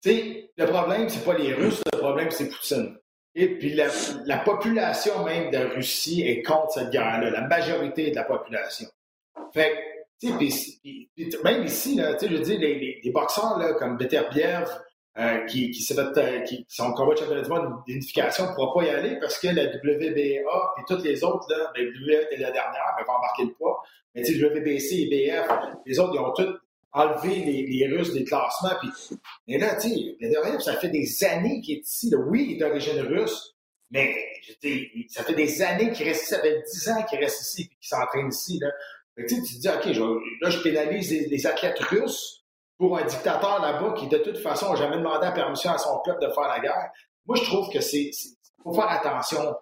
Tu 0.03 0.11
sais, 0.11 0.51
le 0.57 0.67
problème, 0.67 1.09
c'est 1.09 1.25
pas 1.25 1.37
les 1.37 1.53
Russes, 1.53 1.83
le 1.93 1.99
problème, 1.99 2.31
c'est 2.31 2.49
Poutine. 2.49 2.97
Et 3.35 3.49
puis 3.59 3.75
la, 3.75 3.87
la 4.27 4.39
population 4.39 5.25
même 5.25 5.51
de 5.51 5.59
Russie 5.75 6.23
est 6.23 6.43
contre 6.43 6.73
cette 6.73 6.91
guerre-là, 6.91 7.31
la 7.31 7.47
majorité 7.47 8.11
de 8.11 8.17
la 8.17 8.25
population. 8.25 8.87
Fait 9.55 9.71
que, 10.21 10.37
puis- 10.37 11.11
puis 11.15 11.31
même 11.45 11.65
ici, 11.65 11.95
là, 11.95 12.17
je 12.21 12.27
dire, 12.27 12.59
les, 12.61 13.01
les, 13.03 13.11
boxeurs 13.11 13.59
là, 13.59 13.75
comme 13.75 13.97
Beterbiev, 13.97 14.69
euh, 15.19 15.45
qui, 15.47 15.71
qui, 15.71 15.83
fait, 15.83 15.99
euh, 16.19 16.41
qui 16.43 16.65
son 16.69 16.93
combat 16.93 17.15
de 17.15 17.19
championnat 17.19 17.43
du 17.43 17.49
monde 17.49 17.83
d'unification 17.87 18.49
ne 18.49 18.55
pourra 18.55 18.73
pas 18.75 18.85
y 18.85 18.91
aller 18.91 19.19
parce 19.19 19.39
que 19.39 19.49
la 19.49 19.65
WBA 19.65 20.19
et 20.19 20.83
toutes 20.87 21.03
les 21.03 21.25
autres, 21.25 21.47
là, 21.51 21.73
la 21.77 21.83
WBA 21.83 22.23
était 22.23 22.37
la 22.37 22.51
dernière, 22.53 22.95
mais 22.97 23.05
va 23.05 23.15
embarquer 23.19 23.45
le 23.45 23.53
poids. 23.53 23.83
Mais 24.15 24.23
WBC 24.23 25.09
et 25.11 25.31
BF, 25.31 25.49
les 25.87 25.99
autres, 25.99 26.13
ils 26.15 26.21
ont 26.21 26.33
tous 26.33 26.57
enlevé 26.93 27.37
les, 27.37 27.67
les 27.67 27.87
Russes 27.97 28.13
des 28.13 28.25
classements. 28.25 28.75
Puis, 28.81 28.89
mais 29.47 29.59
là, 29.59 29.77
tu 29.77 29.89
sais, 29.91 30.61
ça 30.61 30.77
fait 30.77 30.89
des 30.89 31.25
années 31.25 31.61
qu'il 31.61 31.77
est 31.79 31.81
ici. 31.87 32.13
Oui, 32.27 32.47
il 32.49 32.57
est 32.57 32.59
d'origine 32.59 33.01
russe, 33.01 33.55
mais 33.91 34.15
ça 35.09 35.25
fait 35.25 35.35
des 35.35 35.63
années 35.63 35.93
qu'il 35.93 36.07
reste 36.07 36.23
ici. 36.23 36.31
Ça 36.35 36.41
fait 36.41 36.63
10 36.73 36.89
ans 36.91 37.03
qu'il 37.05 37.19
reste 37.19 37.41
ici 37.43 37.63
et 37.63 37.67
qu'il 37.67 37.77
s'entraîne 37.89 38.29
ici. 38.29 38.59
Là. 38.61 38.71
Tu 39.17 39.27
te 39.27 39.59
dis, 39.59 39.69
OK, 39.69 39.85
là, 40.41 40.51
je 40.51 40.63
pénalise 40.63 41.11
les, 41.11 41.47
athlètes 41.47 41.79
russes 41.81 42.45
pour 42.79 42.97
un 42.97 43.05
dictateur 43.05 43.61
là-bas 43.61 43.95
qui, 43.99 44.09
de 44.09 44.19
toute 44.19 44.39
façon, 44.39 44.71
n'a 44.71 44.77
jamais 44.77 44.97
demandé 44.97 45.27
la 45.27 45.33
permission 45.33 45.71
à 45.73 45.79
son 45.79 46.01
peuple 46.05 46.23
de 46.27 46.33
faire 46.33 46.49
la 46.49 46.61
guerre. 46.61 46.91
Moi, 47.27 47.37
je 47.37 47.43
trouve 47.45 47.69
que 47.71 47.81
c'est. 47.81 48.11
Faut 48.63 48.73
faire 48.73 48.89
attention. 48.91 49.55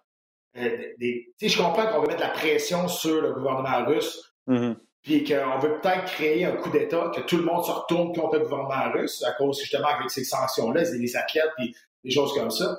Euh, 0.56 0.78
des- 0.98 1.32
je 1.40 1.56
comprends 1.58 1.86
qu'on 1.86 2.00
veut 2.02 2.08
mettre 2.08 2.20
la 2.22 2.30
pression 2.30 2.88
sur 2.88 3.20
le 3.20 3.32
gouvernement 3.32 3.84
russe, 3.86 4.32
Mhm. 4.46 4.76
Puis 5.02 5.24
qu'on 5.24 5.58
veut 5.58 5.80
peut-être 5.80 6.04
créer 6.06 6.44
un 6.44 6.56
coup 6.56 6.70
d'État, 6.70 7.10
que 7.14 7.20
tout 7.22 7.36
le 7.36 7.44
monde 7.44 7.64
se 7.64 7.70
retourne 7.70 8.14
contre 8.14 8.36
le 8.38 8.44
gouvernement 8.44 8.92
russe, 8.92 9.22
à 9.24 9.32
cause 9.32 9.58
justement 9.60 9.88
avec 9.88 10.10
ces 10.10 10.24
sanctions-là, 10.24 10.82
les 10.82 11.16
athlètes, 11.16 11.50
puis 11.56 11.74
des 12.04 12.10
choses 12.10 12.32
comme 12.34 12.50
ça. 12.50 12.78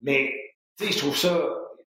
Mais, 0.00 0.32
tu 0.78 0.86
sais, 0.86 0.92
je 0.92 0.98
trouve 0.98 1.16
ça, 1.16 1.40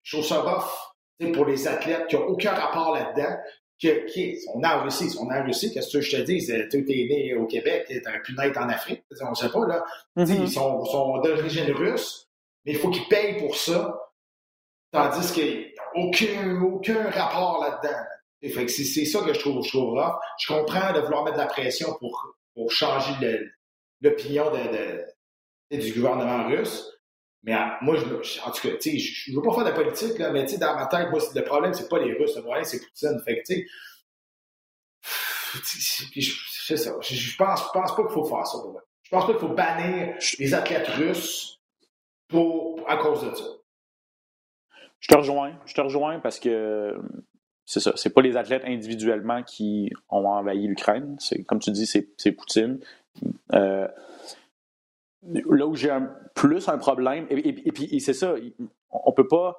je 0.02 0.16
trouve 0.16 0.26
ça 0.26 0.40
rough 0.40 0.70
tu 1.18 1.26
sais, 1.26 1.32
pour 1.32 1.46
les 1.46 1.66
athlètes 1.66 2.06
qui 2.08 2.16
n'ont 2.16 2.26
aucun 2.26 2.52
rapport 2.52 2.94
là-dedans. 2.94 3.36
Que, 3.82 4.06
qui, 4.06 4.38
on 4.54 4.62
a 4.62 4.78
en 4.78 4.84
Russie, 4.84 5.14
on 5.20 5.28
a 5.30 5.40
en 5.40 5.44
Russie, 5.44 5.72
qu'est-ce 5.74 5.98
que 5.98 6.00
je 6.00 6.16
te 6.16 6.22
dis? 6.22 6.46
Tu 6.46 6.78
es 6.78 7.08
né 7.08 7.34
au 7.34 7.44
Québec, 7.46 7.86
tu 7.88 8.00
aurais 8.08 8.22
pu 8.22 8.32
naître 8.34 8.60
en 8.60 8.68
Afrique, 8.68 9.02
on 9.20 9.30
ne 9.30 9.34
sait 9.34 9.48
pas, 9.48 9.66
là. 9.66 9.84
Tu 10.16 10.26
sais, 10.26 10.34
Mhm. 10.34 10.42
Ils 10.44 10.52
sont, 10.52 10.84
sont 10.84 11.18
d'origine 11.18 11.72
russe, 11.72 12.28
mais 12.64 12.72
il 12.72 12.78
faut 12.78 12.90
qu'ils 12.90 13.08
payent 13.08 13.36
pour 13.38 13.56
ça, 13.56 13.98
tandis 14.92 15.32
qu'ils 15.32 15.72
n'ont 15.96 16.06
aucun, 16.08 16.62
aucun 16.62 17.10
rapport 17.10 17.60
là-dedans. 17.64 17.98
Fait 18.42 18.66
que 18.66 18.70
c'est 18.70 19.04
ça 19.06 19.20
que 19.22 19.32
je 19.32 19.38
trouve, 19.40 19.64
je. 19.64 20.20
Je 20.38 20.46
comprends 20.52 20.92
de 20.92 21.00
vouloir 21.00 21.24
mettre 21.24 21.36
de 21.36 21.42
la 21.42 21.46
pression 21.46 21.94
pour, 21.98 22.34
pour 22.54 22.70
changer 22.70 23.12
l'opinion 24.02 24.50
du 25.70 25.92
gouvernement 25.92 26.46
russe. 26.48 26.90
Mais 27.42 27.54
en- 27.54 27.72
moi, 27.82 27.96
je, 27.96 28.04
je- 28.22 28.40
en 28.40 28.50
tout 28.50 28.60
cas, 28.68 28.74
je 28.82 29.30
ne 29.30 29.36
veux 29.36 29.42
pas 29.42 29.54
faire 29.54 29.64
de 29.64 29.70
politique, 29.72 30.18
là, 30.18 30.30
mais 30.30 30.44
dans 30.58 30.74
ma 30.76 30.86
tête, 30.86 31.10
moi, 31.10 31.20
le 31.34 31.44
problème, 31.44 31.72
c'est 31.74 31.88
pas 31.88 31.98
les 31.98 32.12
Russes, 32.14 32.36
le 32.36 32.42
problème, 32.42 32.64
c'est 32.64 32.80
Poutine. 32.80 33.20
Fait 33.24 33.36
que, 33.42 33.46
tu 33.46 33.54
sais, 33.54 33.66
je-. 36.16 36.44
Je, 36.66 36.76
je 37.14 37.36
pense, 37.36 37.60
je 37.62 37.68
pense 37.72 37.94
pas 37.94 38.02
qu'il 38.04 38.12
faut 38.14 38.24
faire 38.24 38.46
ça. 38.46 38.58
pour 38.58 38.72
moi. 38.72 38.82
Je 39.02 39.10
pense 39.10 39.26
pas 39.26 39.32
qu'il 39.32 39.40
faut 39.40 39.54
bannir 39.54 40.14
les 40.38 40.54
athlètes 40.54 40.88
russes 40.88 41.60
pour, 42.28 42.82
à 42.88 42.96
cause 42.96 43.22
de 43.30 43.34
ça. 43.34 43.44
Je 45.00 45.08
te 45.08 45.14
rejoins. 45.14 45.52
Je 45.66 45.74
te 45.74 45.80
rejoins 45.82 46.18
parce 46.20 46.40
que 46.40 46.94
c'est 47.64 47.80
ça. 47.80 47.92
C'est 47.96 48.10
pas 48.10 48.20
les 48.20 48.36
athlètes 48.36 48.64
individuellement 48.66 49.42
qui 49.42 49.90
ont 50.10 50.26
envahi 50.26 50.66
l'Ukraine. 50.66 51.16
C'est 51.18 51.44
comme 51.44 51.58
tu 51.58 51.70
dis, 51.70 51.86
c'est 51.86 52.32
Poutine. 52.32 52.78
Euh, 53.52 53.88
là 55.22 55.66
où 55.66 55.74
j'ai 55.74 55.96
plus 56.34 56.68
un 56.68 56.78
problème, 56.78 57.26
et, 57.30 57.72
puis 57.72 58.00
c'est 58.00 58.12
ça, 58.12 58.34
on 58.90 59.12
peut 59.12 59.26
pas, 59.26 59.56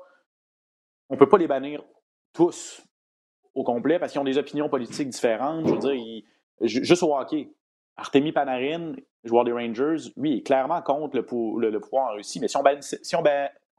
on 1.10 1.18
peut 1.18 1.30
pas 1.30 1.38
les 1.38 1.48
bannir 1.48 1.84
tous 2.34 2.84
au 3.56 3.64
complet 3.64 3.98
parce 3.98 4.12
qu'ils 4.12 4.22
ont 4.22 4.26
des 4.26 4.38
opinions 4.38 4.70
politiques 4.70 5.10
différentes. 5.10 5.68
Je 5.68 5.74
veux 5.74 5.80
dire, 5.80 6.24
juste 6.62 7.02
au 7.04 7.16
hockey, 7.16 7.50
Artemi 7.98 8.32
Panarin, 8.32 8.94
joueur 9.24 9.46
des 9.46 9.54
Rangers, 9.54 10.12
lui, 10.18 10.38
est 10.38 10.42
clairement 10.42 10.82
contre 10.82 11.16
le, 11.16 11.26
pouvoir 11.26 12.12
en 12.12 12.16
Russie. 12.16 12.40
Mais 12.40 12.48
si 12.48 12.58
on 12.58 12.64
bannissait, 12.64 13.00
si 13.02 13.16
on, 13.16 13.24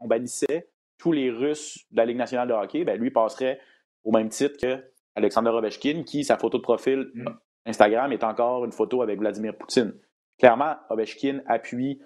bannissait 0.07 0.69
tous 0.99 1.13
les 1.13 1.31
Russes 1.31 1.85
de 1.91 1.99
la 1.99 2.07
Ligue 2.07 2.17
nationale 2.17 2.49
de 2.49 2.55
hockey, 2.55 2.85
ben 2.85 2.99
lui 2.99 3.11
passerait 3.11 3.61
au 4.07 4.13
même 4.13 4.31
titre 4.31 4.57
que 4.57 4.83
Alexander 5.15 5.51
Ovechkin, 5.51 6.05
qui, 6.05 6.25
sa 6.25 6.39
photo 6.39 6.59
de 6.59 6.63
profil 6.63 7.11
mm. 7.15 7.27
Instagram 7.67 8.13
est 8.13 8.25
encore 8.25 8.65
une 8.65 8.73
photo 8.73 9.03
avec 9.03 9.19
Vladimir 9.19 9.57
Poutine. 9.57 9.95
Clairement, 10.39 10.77
Ovechkin 10.89 11.41
appuie, 11.47 12.01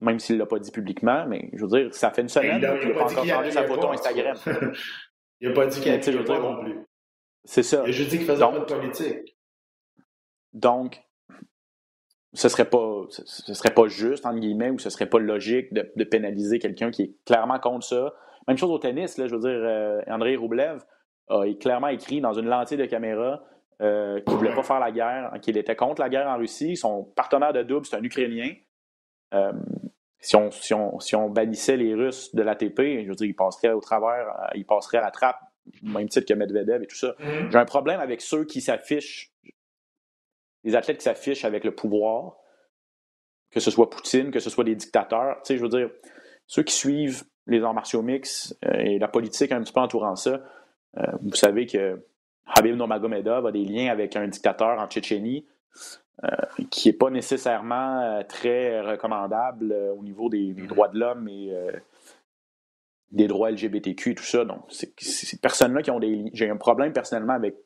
même 0.00 0.18
s'il 0.18 0.36
ne 0.36 0.40
l'a 0.40 0.46
pas 0.46 0.58
dit 0.58 0.72
publiquement, 0.72 1.26
mais 1.26 1.50
je 1.54 1.64
veux 1.64 1.68
dire, 1.68 1.94
ça 1.94 2.10
fait 2.10 2.22
une 2.22 2.28
semaine 2.28 2.60
qu'il 2.60 2.88
n'a 2.88 2.94
pas, 2.94 3.10
encore 3.10 3.24
changé 3.24 3.50
sa 3.52 3.66
photo 3.66 3.90
Instagram. 3.92 4.36
il 5.40 5.48
n'a 5.48 5.54
pas 5.54 5.66
dit 5.66 5.80
qu'il 5.80 5.92
appuyait 5.92 6.24
pas 6.24 6.38
non 6.38 6.62
plus. 6.62 6.78
C'est 7.44 7.62
ça. 7.62 7.84
Et 7.86 7.92
je 7.92 8.04
dis 8.04 8.18
qu'il 8.18 8.26
faisait 8.26 8.40
pas 8.40 8.58
de 8.58 8.64
politique. 8.64 9.36
Donc, 10.52 11.02
ce 12.32 12.48
serait 12.48 12.68
pas 12.68 13.06
ce 13.08 13.54
serait 13.54 13.74
pas 13.74 13.86
juste 13.88 14.24
entre 14.24 14.38
guillemets 14.38 14.70
ou 14.70 14.78
ce 14.78 14.90
serait 14.90 15.08
pas 15.08 15.18
logique 15.18 15.72
de, 15.72 16.04
pénaliser 16.04 16.58
quelqu'un 16.58 16.90
qui 16.90 17.02
est 17.02 17.14
clairement 17.24 17.58
contre 17.58 17.86
ça. 17.86 18.14
Même 18.48 18.56
chose 18.56 18.70
au 18.70 18.78
tennis, 18.78 19.18
là, 19.18 19.26
je 19.26 19.34
veux 19.34 19.40
dire, 19.40 19.50
euh, 19.50 20.00
André 20.06 20.36
Roublev 20.36 20.82
a 21.28 21.44
clairement 21.60 21.88
écrit 21.88 22.20
dans 22.20 22.32
une 22.32 22.46
lentille 22.46 22.76
de 22.76 22.86
caméra 22.86 23.42
euh, 23.82 24.20
qu'il 24.20 24.34
ne 24.34 24.38
voulait 24.38 24.54
pas 24.54 24.62
faire 24.62 24.80
la 24.80 24.90
guerre, 24.90 25.32
qu'il 25.40 25.56
était 25.56 25.76
contre 25.76 26.00
la 26.00 26.08
guerre 26.08 26.28
en 26.28 26.36
Russie. 26.36 26.76
Son 26.76 27.04
partenaire 27.04 27.52
de 27.52 27.62
double, 27.62 27.86
c'est 27.86 27.96
un 27.96 28.02
Ukrainien. 28.02 28.52
Euh, 29.32 29.52
si, 30.18 30.36
on, 30.36 30.50
si, 30.50 30.74
on, 30.74 30.98
si 31.00 31.16
on 31.16 31.30
bannissait 31.30 31.76
les 31.76 31.94
Russes 31.94 32.34
de 32.34 32.42
l'ATP, 32.42 32.78
je 32.78 33.08
veux 33.08 33.14
dire, 33.14 33.26
ils 33.26 33.34
passeraient 33.34 33.72
au 33.72 33.80
travers, 33.80 34.50
ils 34.54 34.66
passeraient 34.66 34.98
à 34.98 35.02
la 35.02 35.10
trappe, 35.10 35.38
même 35.82 36.08
titre 36.08 36.26
que 36.26 36.34
Medvedev 36.34 36.82
et 36.82 36.86
tout 36.86 36.96
ça. 36.96 37.14
Mm-hmm. 37.20 37.52
J'ai 37.52 37.58
un 37.58 37.64
problème 37.64 38.00
avec 38.00 38.20
ceux 38.20 38.44
qui 38.44 38.60
s'affichent, 38.60 39.32
les 40.64 40.74
athlètes 40.74 40.98
qui 40.98 41.04
s'affichent 41.04 41.44
avec 41.44 41.64
le 41.64 41.74
pouvoir, 41.74 42.36
que 43.50 43.60
ce 43.60 43.70
soit 43.70 43.88
Poutine, 43.88 44.30
que 44.30 44.40
ce 44.40 44.50
soit 44.50 44.64
des 44.64 44.74
dictateurs. 44.74 45.36
Tu 45.42 45.48
sais, 45.48 45.56
je 45.56 45.62
veux 45.62 45.68
dire, 45.68 45.90
ceux 46.46 46.62
qui 46.62 46.74
suivent 46.74 47.24
les 47.50 47.62
arts 47.62 47.74
martiaux 47.74 48.02
mix 48.02 48.56
et 48.62 48.98
la 48.98 49.08
politique 49.08 49.52
un 49.52 49.62
petit 49.62 49.72
peu 49.72 49.80
entourant 49.80 50.16
ça, 50.16 50.40
vous 51.22 51.34
savez 51.34 51.66
que 51.66 52.02
Habib 52.46 52.76
Nomagomedov 52.76 53.46
a 53.46 53.52
des 53.52 53.64
liens 53.64 53.90
avec 53.90 54.16
un 54.16 54.26
dictateur 54.26 54.78
en 54.80 54.86
Tchétchénie 54.86 55.46
euh, 56.24 56.28
qui 56.70 56.88
n'est 56.88 56.92
pas 56.92 57.08
nécessairement 57.08 58.00
euh, 58.02 58.22
très 58.28 58.80
recommandable 58.82 59.72
euh, 59.72 59.94
au 59.94 60.02
niveau 60.02 60.28
des, 60.28 60.52
mm-hmm. 60.52 60.66
droits 60.66 60.88
de 60.88 60.98
l'homme 60.98 61.28
et 61.28 61.50
des 63.10 63.26
droits 63.26 63.50
LGBTQ 63.50 64.10
et 64.10 64.14
tout 64.14 64.24
ça. 64.24 64.44
Donc, 64.44 64.64
ces 64.68 65.38
personnes-là 65.38 65.82
qui 65.82 65.90
ont 65.90 65.98
des 65.98 66.26
J'ai 66.34 66.50
un 66.50 66.56
problème 66.56 66.92
personnellement 66.92 67.32
avec, 67.32 67.56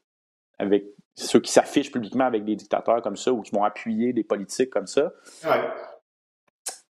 avec 0.58 0.86
ceux 1.16 1.40
qui 1.40 1.50
s'affichent 1.50 1.90
publiquement 1.90 2.24
avec 2.24 2.44
des 2.44 2.54
dictateurs 2.54 3.02
comme 3.02 3.16
ça 3.16 3.32
ou 3.32 3.42
qui 3.42 3.50
vont 3.50 3.64
appuyer 3.64 4.12
des 4.12 4.24
politiques 4.24 4.70
comme 4.70 4.86
ça. 4.86 5.12
Ouais. 5.44 5.60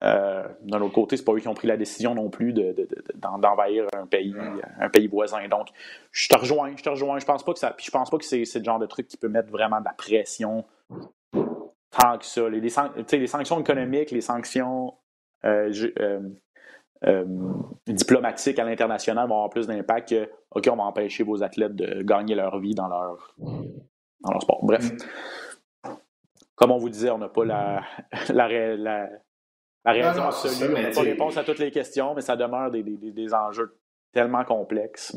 Euh, 0.03 0.47
d'un 0.61 0.79
autre 0.81 0.93
côté, 0.93 1.17
c'est 1.17 1.23
pas 1.23 1.33
eux 1.33 1.39
qui 1.39 1.47
ont 1.47 1.55
pris 1.55 1.67
la 1.67 1.77
décision 1.77 2.13
non 2.13 2.29
plus 2.29 2.53
d'envahir 3.15 3.87
un 3.93 4.05
pays, 4.05 4.35
un 4.79 4.89
pays 4.89 5.07
voisin. 5.07 5.47
Donc, 5.47 5.69
je 6.11 6.29
te 6.29 6.35
rejoins, 6.35 6.75
je 6.75 6.83
te 6.83 6.89
rejoins. 6.89 7.19
Je 7.19 7.25
pense 7.25 7.43
pas 7.43 7.53
que 7.53 7.59
ça. 7.59 7.75
je 7.79 7.89
pense 7.89 8.09
pas 8.09 8.17
que 8.17 8.25
c'est 8.25 8.43
le 8.43 8.63
genre 8.63 8.79
de 8.79 8.85
truc 8.85 9.07
qui 9.07 9.17
peut 9.17 9.29
mettre 9.29 9.49
vraiment 9.49 9.79
de 9.79 9.85
la 9.85 9.93
pression 9.93 10.65
tant 11.31 12.17
que 12.17 12.25
ça. 12.25 12.47
Les, 12.49 12.61
les, 12.61 13.27
sanctions 13.27 13.59
économiques, 13.59 14.11
les 14.11 14.21
sanctions 14.21 14.93
euh, 15.45 15.73
euh, 17.05 17.25
diplomatiques 17.87 18.59
à 18.59 18.63
l'international 18.63 19.27
vont 19.27 19.35
avoir 19.35 19.49
plus 19.49 19.67
d'impact 19.67 20.09
que 20.09 20.29
OK, 20.51 20.67
on 20.71 20.75
va 20.75 20.83
empêcher 20.83 21.23
vos 21.23 21.43
athlètes 21.43 21.75
de 21.75 22.03
gagner 22.03 22.35
leur 22.35 22.59
vie 22.59 22.75
dans 22.75 22.87
leur, 22.87 23.35
dans 23.39 24.31
leur 24.31 24.41
sport. 24.41 24.59
Bref. 24.63 24.91
Comme 26.55 26.71
on 26.71 26.77
vous 26.77 26.89
disait, 26.89 27.11
on 27.11 27.19
n'a 27.19 27.29
pas 27.29 27.45
la, 27.45 27.83
la 28.29 28.75
la 28.75 29.09
raison 29.91 30.23
absolue. 30.23 30.75
On 30.75 30.81
n'a 30.81 30.91
pas 30.91 31.01
réponse 31.01 31.37
à 31.37 31.43
toutes 31.43 31.59
les 31.59 31.71
questions, 31.71 32.13
mais 32.13 32.21
ça 32.21 32.35
demeure 32.35 32.71
des, 32.71 32.83
des, 32.83 33.11
des 33.11 33.33
enjeux 33.33 33.77
tellement 34.11 34.43
complexes. 34.43 35.15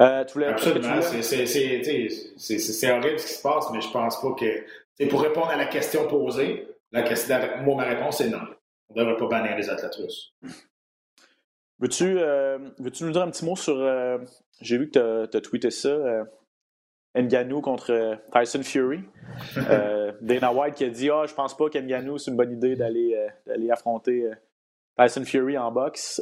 Euh, 0.00 0.24
tu 0.24 0.42
Absolument. 0.42 1.02
C'est 1.02 2.90
horrible 2.90 3.18
ce 3.18 3.26
qui 3.26 3.32
se 3.34 3.42
passe, 3.42 3.70
mais 3.72 3.80
je 3.80 3.90
pense 3.90 4.20
pas 4.20 4.32
que. 4.32 5.06
Pour 5.08 5.22
répondre 5.22 5.48
à 5.48 5.56
la 5.56 5.66
question 5.66 6.06
posée, 6.08 6.68
la 6.92 7.02
question, 7.02 7.36
moi, 7.62 7.76
ma 7.76 7.84
réponse 7.84 8.20
est 8.20 8.28
non. 8.28 8.40
On 8.88 8.94
ne 8.94 9.00
devrait 9.00 9.16
pas 9.16 9.28
bannir 9.28 9.56
les 9.56 9.70
athlètes 9.70 9.94
russes. 9.94 10.34
Veux-tu 11.78 12.18
euh, 12.18 12.58
veux 12.78 12.90
nous 13.00 13.12
dire 13.12 13.22
un 13.22 13.30
petit 13.30 13.44
mot 13.44 13.56
sur. 13.56 13.76
Euh, 13.78 14.18
j'ai 14.60 14.78
vu 14.78 14.90
que 14.90 15.26
tu 15.26 15.36
as, 15.36 15.40
tweeté 15.40 15.70
ça. 15.70 16.26
Euh, 17.16 17.22
Nganou 17.22 17.60
contre 17.60 17.92
euh, 17.92 18.16
Tyson 18.32 18.62
Fury. 18.62 19.00
Euh, 19.56 20.12
Dana 20.20 20.52
White 20.52 20.74
qui 20.74 20.84
a 20.84 20.88
dit 20.88 21.10
Ah, 21.10 21.22
oh, 21.22 21.26
je 21.26 21.34
pense 21.34 21.56
pas 21.56 21.68
qu'Nganou, 21.68 22.18
c'est 22.18 22.30
une 22.30 22.36
bonne 22.36 22.52
idée 22.52 22.76
d'aller 22.76 23.16
euh, 23.48 23.72
affronter 23.72 24.30
Tyson 24.98 25.24
Fury 25.24 25.58
en 25.58 25.72
boxe. 25.72 26.20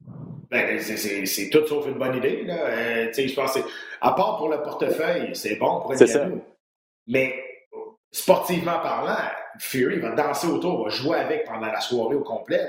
ben, 0.50 0.80
c'est 0.80 1.50
tout 1.50 1.66
sauf 1.66 1.86
une 1.86 1.98
bonne 1.98 2.16
idée. 2.16 2.44
Là. 2.44 3.10
je 3.12 3.34
pense 3.34 3.58
à 4.00 4.12
part 4.12 4.38
pour 4.38 4.48
le 4.48 4.62
portefeuille, 4.62 5.34
c'est 5.34 5.56
bon 5.56 5.80
pour 5.80 5.92
Nganou. 5.92 6.42
Mais 7.06 7.34
sportivement 8.10 8.80
parlant, 8.80 9.16
Fury 9.58 9.98
va 9.98 10.14
danser 10.14 10.46
autour, 10.46 10.84
va 10.84 10.90
jouer 10.90 11.18
avec 11.18 11.44
pendant 11.44 11.66
la 11.66 11.80
soirée 11.80 12.14
au 12.14 12.22
complet. 12.22 12.68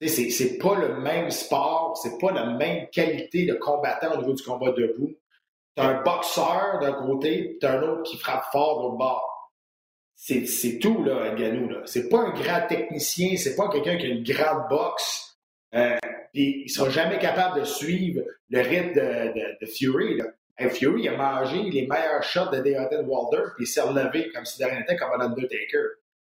C'est 0.00 0.58
pas 0.58 0.76
le 0.76 1.00
même 1.00 1.30
sport, 1.30 1.96
c'est 1.96 2.18
pas 2.18 2.32
la 2.32 2.46
même 2.56 2.88
qualité 2.90 3.46
de 3.46 3.54
combattant 3.54 4.14
au 4.14 4.18
niveau 4.18 4.32
du 4.32 4.42
combat 4.42 4.70
debout. 4.72 5.12
T'as 5.78 5.86
un 5.86 6.02
boxeur 6.02 6.80
d'un 6.80 6.92
côté, 6.92 7.56
t'as 7.60 7.78
un 7.78 7.82
autre 7.84 8.02
qui 8.02 8.16
frappe 8.16 8.46
fort 8.50 8.78
de 8.78 8.82
l'autre 8.82 8.96
bord. 8.96 9.52
C'est 10.16 10.80
tout, 10.80 11.04
là, 11.04 11.32
Ganou. 11.36 11.68
Là. 11.68 11.82
C'est 11.84 12.08
pas 12.08 12.18
un 12.18 12.30
grand 12.30 12.66
technicien, 12.66 13.36
c'est 13.36 13.54
pas 13.54 13.68
quelqu'un 13.68 13.96
qui 13.96 14.06
a 14.06 14.08
une 14.08 14.24
grande 14.24 14.68
boxe. 14.68 15.38
Euh, 15.76 15.96
puis 16.32 16.62
il 16.64 16.68
sera 16.68 16.90
jamais 16.90 17.20
capable 17.20 17.60
de 17.60 17.64
suivre 17.64 18.22
le 18.50 18.60
rythme 18.60 18.94
de, 18.94 19.64
de, 19.64 19.66
Fury. 19.66 20.16
Là. 20.16 20.24
Fury 20.68 21.06
a 21.06 21.16
mangé 21.16 21.62
les 21.70 21.86
meilleurs 21.86 22.24
shots 22.24 22.50
de 22.50 22.56
Deontay 22.56 23.04
Wilder, 23.06 23.50
puis 23.54 23.64
il 23.64 23.66
s'est 23.68 23.80
relevé 23.80 24.30
comme 24.34 24.44
si 24.44 24.58
de 24.58 24.64
rien 24.64 24.80
n'était, 24.80 24.96
comme 24.96 25.12
un 25.12 25.26
Undertaker. 25.26 25.84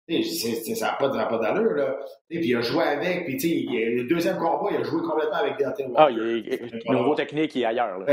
ça 0.09 0.87
n'a 0.87 0.93
pas, 0.93 1.09
pas 1.09 1.39
d'allure, 1.39 1.73
là. 1.73 1.99
Puis 2.29 2.39
il 2.47 2.57
a 2.57 2.61
joué 2.61 2.85
avec, 2.85 3.25
puis 3.25 3.67
le 3.69 4.05
deuxième 4.05 4.37
combat, 4.37 4.71
il 4.71 4.77
a 4.77 4.85
joué 4.85 5.03
complètement 5.03 5.39
avec 5.39 5.59
Deontay 5.59 5.87
Wilder. 5.87 5.99
Ah, 5.99 6.11
il 6.13 6.49
est, 6.49 6.89
le 6.89 6.97
nouveau 6.97 7.17
technique 7.17 7.57
il 7.57 7.63
est 7.63 7.67
ailleurs. 7.67 7.99
Là. 7.99 8.07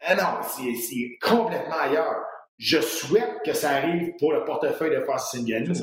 Ah 0.00 0.14
non, 0.14 0.42
c'est 0.42 1.18
complètement 1.20 1.78
ailleurs. 1.78 2.16
Je 2.58 2.80
souhaite 2.80 3.42
que 3.44 3.52
ça 3.52 3.70
arrive 3.70 4.12
pour 4.18 4.32
le 4.32 4.44
portefeuille 4.44 4.96
de 4.96 5.02
Francis 5.02 5.42
Ngannou. 5.42 5.74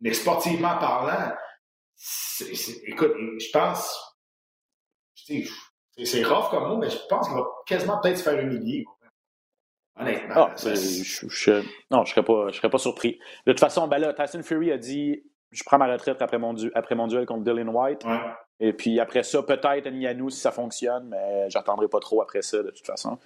Mais 0.00 0.12
sportivement 0.12 0.78
parlant, 0.78 1.32
écoute, 2.86 3.12
je 3.38 3.50
pense, 3.52 4.16
c'est 5.14 6.24
rough 6.24 6.50
comme 6.50 6.68
mot, 6.68 6.76
mais 6.76 6.90
je 6.90 6.98
pense 7.08 7.28
qu'il 7.28 7.36
va 7.36 7.44
quasiment 7.66 8.00
peut-être 8.00 8.18
se 8.18 8.22
faire 8.22 8.38
humilier. 8.38 8.84
Honnêtement. 9.98 10.34
Ah, 10.36 10.54
je, 10.56 11.28
je, 11.28 11.62
non, 11.90 12.04
je 12.04 12.12
serais 12.12 12.24
pas, 12.24 12.48
je 12.50 12.56
serais 12.56 12.70
pas 12.70 12.78
surpris. 12.78 13.18
De 13.46 13.52
toute 13.52 13.60
façon, 13.60 13.86
ben 13.88 13.98
là, 13.98 14.14
Tyson 14.14 14.42
Fury 14.42 14.72
a 14.72 14.78
dit 14.78 15.22
je 15.52 15.62
prends 15.64 15.78
ma 15.78 15.86
retraite 15.86 16.20
après 16.22 16.38
mon, 16.38 16.54
après 16.74 16.94
mon 16.94 17.06
duel 17.06 17.26
contre 17.26 17.44
Dylan 17.44 17.68
White. 17.68 18.04
Et 18.62 18.72
puis 18.72 19.00
après 19.00 19.24
ça, 19.24 19.42
peut-être 19.42 19.90
Ngannou 19.90 20.30
si 20.30 20.40
ça 20.40 20.52
fonctionne, 20.52 21.08
mais 21.08 21.50
j'attendrai 21.50 21.88
pas 21.88 21.98
trop 21.98 22.22
après 22.22 22.42
ça 22.42 22.62
de 22.62 22.70
toute 22.70 22.86
façon. 22.86 23.18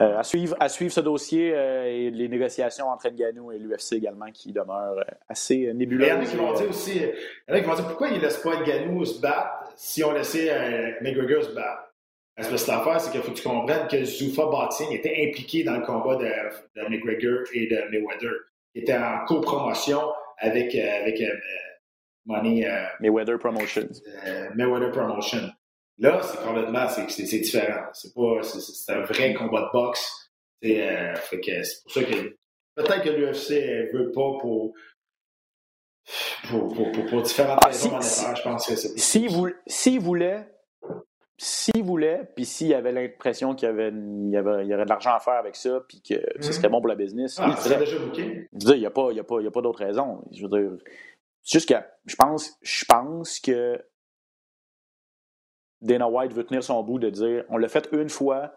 Euh, 0.00 0.18
à, 0.18 0.24
suivre, 0.24 0.56
à 0.58 0.70
suivre 0.70 0.92
ce 0.92 1.00
dossier 1.00 1.54
euh, 1.54 1.84
et 1.84 2.10
les 2.10 2.28
négociations 2.28 2.88
entre 2.88 3.10
Ngannou 3.10 3.52
et 3.52 3.58
l'UFC 3.58 3.92
également 3.92 4.30
qui 4.32 4.52
demeurent 4.52 4.98
euh, 4.98 5.14
assez 5.28 5.72
nébuleuses. 5.74 6.08
Il 6.08 6.10
y 6.10 6.12
en 6.14 6.20
a 6.20 6.24
qui 6.24 6.36
vont 6.36 6.52
dire 6.54 6.68
aussi, 6.70 6.96
il 7.48 7.56
y 7.56 7.60
vont 7.60 7.74
dire 7.74 7.86
pourquoi 7.86 8.08
il 8.08 8.16
ne 8.16 8.22
laisse 8.22 8.38
pas 8.38 8.56
Ngannou 8.56 9.04
se 9.04 9.20
battre 9.20 9.70
si 9.76 10.02
on 10.02 10.12
laissait 10.12 10.98
McGregor 11.02 11.44
se 11.44 11.54
battre? 11.54 11.92
Parce 12.34 12.48
que 12.48 12.70
l'affaire, 12.70 13.00
c'est 13.00 13.12
qu'il 13.12 13.20
faut 13.20 13.32
que 13.32 13.36
tu 13.36 13.46
comprennes 13.46 13.86
que 13.86 14.02
Zoufa 14.02 14.46
Boxing 14.46 14.90
était 14.92 15.28
impliqué 15.28 15.62
dans 15.62 15.76
le 15.76 15.84
combat 15.84 16.16
de, 16.16 16.24
de 16.24 16.88
McGregor 16.88 17.44
et 17.52 17.68
de 17.68 17.90
Mayweather. 17.90 18.32
Il 18.74 18.82
était 18.82 18.96
en 18.96 19.24
copromotion 19.26 20.00
avec, 20.38 20.74
avec 20.74 21.22
Money. 22.26 22.66
Mayweather 23.00 23.38
Promotions. 23.38 24.00
Mayweather 24.54 24.90
Promotion. 24.92 25.50
Là, 25.98 26.20
c'est 26.22 26.42
complètement, 26.42 26.88
c'est 26.88 27.22
différent. 27.40 27.84
C'est 27.92 28.12
pas, 28.14 28.42
c'est 28.42 28.92
un 28.92 29.02
vrai 29.02 29.32
combat 29.34 29.62
de 29.62 29.68
boxe. 29.72 30.30
Euh, 30.64 31.14
c'est 31.30 31.82
pour 31.84 31.92
ça 31.92 32.02
que 32.04 32.36
peut-être 32.74 33.02
que 33.02 33.10
l'UFC 33.10 33.92
veut 33.92 34.10
pas 34.12 34.32
pour 34.40 34.72
Pour, 36.48 36.72
pour, 36.74 36.92
pour, 36.92 37.06
pour 37.06 37.22
différentes 37.22 37.58
Ah, 37.62 37.68
raisons 37.68 38.00
si- 38.00 38.22
monétaires, 38.24 38.36
je 38.36 38.42
pense 38.42 38.66
que 38.66 38.76
c'est. 38.76 38.98
S'il 38.98 39.30
voulait, 39.30 39.54
s'il 39.66 40.00
voulait, 40.00 40.46
s'il 41.38 41.82
voulait, 41.82 42.22
puis 42.36 42.44
s'il 42.44 42.74
avait 42.74 42.92
l'impression 42.92 43.54
qu'il 43.54 43.66
y 43.66 43.70
avait, 43.70 43.88
il 43.88 44.30
y 44.30 44.36
avait, 44.36 44.64
il 44.64 44.68
y 44.68 44.74
aurait 44.74 44.84
de 44.84 44.88
l'argent 44.90 45.14
à 45.14 45.20
faire 45.20 45.34
avec 45.34 45.56
ça, 45.56 45.80
puis 45.88 46.02
que 46.02 46.14
ce 46.40 46.46
Mhm. 46.48 46.52
serait 46.52 46.68
bon 46.68 46.80
pour 46.80 46.88
la 46.88 46.94
business, 46.94 47.38
Ah, 47.40 47.46
il 47.48 47.56
c'est 47.56 47.68
ferait. 47.70 47.78
déjà 47.78 47.98
booké? 47.98 48.22
Je 48.52 48.52
veux 48.52 48.58
dire, 48.58 48.74
il 48.76 48.80
n'y 48.80 48.86
a 48.86 48.90
pas, 48.90 49.08
il 49.10 49.16
y 49.16 49.20
a 49.20 49.24
pas, 49.24 49.36
il 49.40 49.44
y 49.44 49.48
a 49.48 49.50
pas 49.50 49.62
d'autre 49.62 49.78
raison. 49.84 50.22
Je 50.32 50.42
veux 50.46 50.48
dire, 50.48 50.70
c'est 51.44 51.58
juste 51.58 51.68
que 51.68 51.74
je 52.06 52.16
pense, 52.16 52.58
je 52.62 52.84
pense 52.86 53.38
que 53.38 53.82
Dana 55.82 56.08
White 56.08 56.32
veut 56.32 56.44
tenir 56.44 56.64
son 56.64 56.82
bout 56.82 56.98
de 56.98 57.10
dire 57.10 57.44
on 57.50 57.58
l'a 57.58 57.68
fait 57.68 57.88
une 57.92 58.08
fois, 58.08 58.54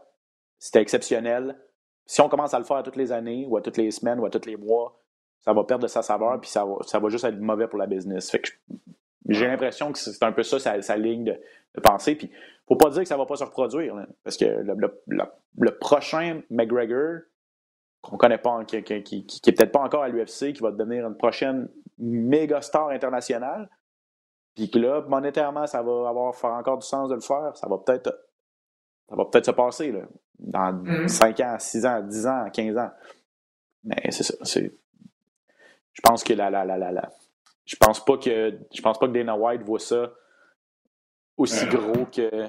c'était 0.57 0.81
exceptionnel. 0.81 1.59
Si 2.05 2.21
on 2.21 2.29
commence 2.29 2.53
à 2.53 2.59
le 2.59 2.65
faire 2.65 2.81
toutes 2.83 2.95
les 2.95 3.11
années, 3.11 3.45
ou 3.47 3.57
à 3.57 3.61
toutes 3.61 3.75
les 3.75 3.91
semaines, 3.91 4.19
ou 4.19 4.25
à 4.25 4.29
tous 4.29 4.45
les 4.45 4.55
mois, 4.55 5.03
ça 5.41 5.51
va 5.51 5.65
perdre 5.65 5.83
de 5.83 5.89
sa 5.89 6.01
saveur, 6.01 6.39
puis 6.39 6.49
ça 6.49 6.63
va, 6.65 6.75
ça 6.83 6.99
va 6.99 7.09
juste 7.09 7.25
être 7.25 7.37
mauvais 7.37 7.67
pour 7.67 7.77
la 7.77 7.85
business. 7.85 8.31
Fait 8.31 8.39
que 8.39 8.49
j'ai 9.27 9.45
l'impression 9.45 9.91
que 9.91 9.99
c'est 9.99 10.23
un 10.23 10.31
peu 10.31 10.43
ça, 10.43 10.57
sa, 10.81 10.97
ligne 10.97 11.25
de, 11.25 11.39
de 11.75 11.81
pensée. 11.81 12.15
Puis, 12.15 12.31
faut 12.65 12.77
pas 12.77 12.89
dire 12.89 13.01
que 13.01 13.07
ça 13.07 13.17
va 13.17 13.25
pas 13.25 13.35
se 13.35 13.43
reproduire, 13.43 13.93
parce 14.23 14.37
que 14.37 14.45
le, 14.45 15.77
prochain 15.79 16.41
McGregor, 16.49 17.23
qu'on 18.01 18.15
connaît 18.15 18.37
pas, 18.37 18.63
qui, 18.63 18.81
qui, 18.83 19.03
qui, 19.03 19.25
qui 19.25 19.49
est 19.49 19.53
peut-être 19.53 19.73
pas 19.73 19.81
encore 19.81 20.03
à 20.03 20.09
l'UFC, 20.09 20.53
qui 20.53 20.61
va 20.61 20.71
devenir 20.71 21.05
une 21.05 21.17
prochaine 21.17 21.67
méga 21.97 22.61
star 22.61 22.89
internationale, 22.89 23.69
puis 24.55 24.69
que 24.71 24.79
là, 24.79 25.01
monétairement, 25.07 25.67
ça 25.67 25.81
va 25.81 26.09
avoir 26.09 26.35
faire 26.35 26.51
encore 26.53 26.77
du 26.79 26.87
sens 26.87 27.09
de 27.09 27.15
le 27.15 27.21
faire, 27.21 27.55
ça 27.55 27.67
va 27.67 27.77
peut-être 27.77 28.23
ça 29.09 29.15
va 29.15 29.23
peut-être 29.25 29.45
se 29.45 29.51
passer 29.51 29.91
là, 29.91 30.01
dans 30.39 30.73
Mhm. 30.73 31.07
5 31.07 31.39
ans, 31.39 31.55
6 31.59 31.85
ans, 31.85 32.01
10 32.01 32.27
ans, 32.27 32.49
15 32.51 32.77
ans. 32.77 32.91
Mais 33.83 34.11
c'est 34.11 34.23
ça. 34.23 34.33
C'est... 34.43 34.73
Je 35.93 36.01
pense 36.03 36.23
que 36.25 36.33
la, 36.33 36.49
la, 36.49 36.65
la, 36.65 36.77
la, 36.77 36.91
la- 36.91 37.09
Je 37.65 37.75
pense 37.77 38.03
pas 38.03 38.17
que. 38.17 38.59
Je 38.73 38.81
pense 38.81 38.99
pas 38.99 39.07
que 39.07 39.13
Dana 39.13 39.37
White 39.37 39.61
voit 39.63 39.79
ça 39.79 40.11
aussi 41.37 41.65
gros 41.67 42.05
que, 42.07 42.47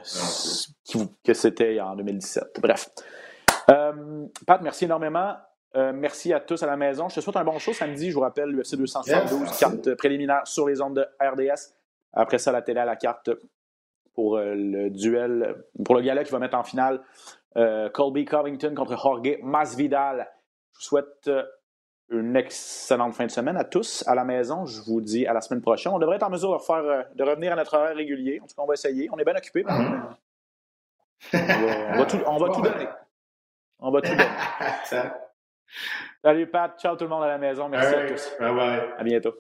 que 1.25 1.35
c'était 1.35 1.81
en 1.81 1.95
2017. 1.95 2.59
Bref. 2.61 2.89
Euh, 3.71 4.27
Pat, 4.47 4.61
merci 4.63 4.87
énormément. 4.87 5.37
Euh, 5.79 5.93
merci 5.95 6.33
à 6.33 6.41
tous 6.41 6.61
à 6.63 6.67
la 6.67 6.77
maison. 6.77 7.09
Je 7.09 7.17
te 7.17 7.21
souhaite 7.21 7.37
un 7.37 7.45
bon 7.45 7.59
show 7.59 7.73
samedi. 7.73 8.11
Je 8.11 8.15
vous 8.15 8.21
rappelle, 8.21 8.49
l'UFC 8.49 8.75
272, 8.75 9.41
Yes, 9.41 9.59
carte 9.59 9.95
préliminaire 9.95 10.43
sur 10.45 10.67
les 10.67 10.81
ondes 10.81 10.97
de 10.97 11.07
RDS. 11.25 11.73
Après 12.13 12.39
ça, 12.39 12.51
la 12.51 12.63
télé 12.63 12.81
à 12.81 12.85
la 12.85 12.97
carte 12.97 13.31
pour 14.15 14.39
euh, 14.39 14.55
le 14.57 14.91
duel, 14.91 15.65
pour 15.85 15.95
le 15.95 16.01
gala 16.01 16.25
qui 16.25 16.33
va 16.33 16.41
mettre 16.41 16.57
en 16.57 16.65
finale 16.65 17.01
euh, 17.57 17.89
Colby 17.91 18.25
Covington 18.25 18.75
contre 18.75 18.97
Jorge 18.97 19.39
Masvidal. 19.43 20.29
Je 20.73 20.79
vous 20.79 20.83
souhaite 20.83 21.31
une 22.11 22.35
excellente 22.35 23.15
fin 23.15 23.27
de 23.27 23.31
semaine 23.31 23.57
à 23.57 23.65
tous 23.65 24.03
à 24.09 24.17
la 24.17 24.25
maison. 24.25 24.67
Je 24.67 24.81
vous 24.81 25.01
dis 25.01 25.29
à 25.29 25.33
la 25.33 25.41
semaine 25.41 25.61
prochaine. 25.61 25.93
On 25.93 26.01
devrait 26.01 26.17
être 26.17 26.27
en 26.27 26.31
mesure 26.31 26.49
de, 26.49 26.55
refaire, 26.55 27.05
de 27.15 27.23
revenir 27.23 27.53
à 27.53 27.57
notre 27.57 27.75
horaire 27.75 27.95
régulier. 27.95 28.41
En 28.43 28.47
tout 28.47 28.57
cas, 28.57 28.63
on 28.63 28.67
va 28.67 28.75
essayer. 28.75 29.09
On 29.13 29.19
est 29.19 29.25
bien 29.25 29.37
occupé. 29.37 29.65
On 29.69 29.73
va, 29.73 30.19
on 31.93 31.99
va 31.99 32.07
tout, 32.07 32.19
on 32.27 32.37
va 32.37 32.49
tout 32.49 32.63
donner. 32.63 32.89
On 33.79 33.91
va 33.93 34.01
tout 34.01 34.11
donner. 34.11 35.11
Salut 36.23 36.47
Pat, 36.47 36.79
ciao 36.79 36.97
tout 36.97 37.05
le 37.05 37.11
monde 37.11 37.25
à 37.25 37.29
la 37.29 37.39
maison. 37.39 37.69
Merci 37.69 37.95
à 37.95 38.07
tous. 38.07 38.37
Bye 38.41 38.55
bye. 38.55 38.81
À 38.99 39.05
bientôt. 39.05 39.35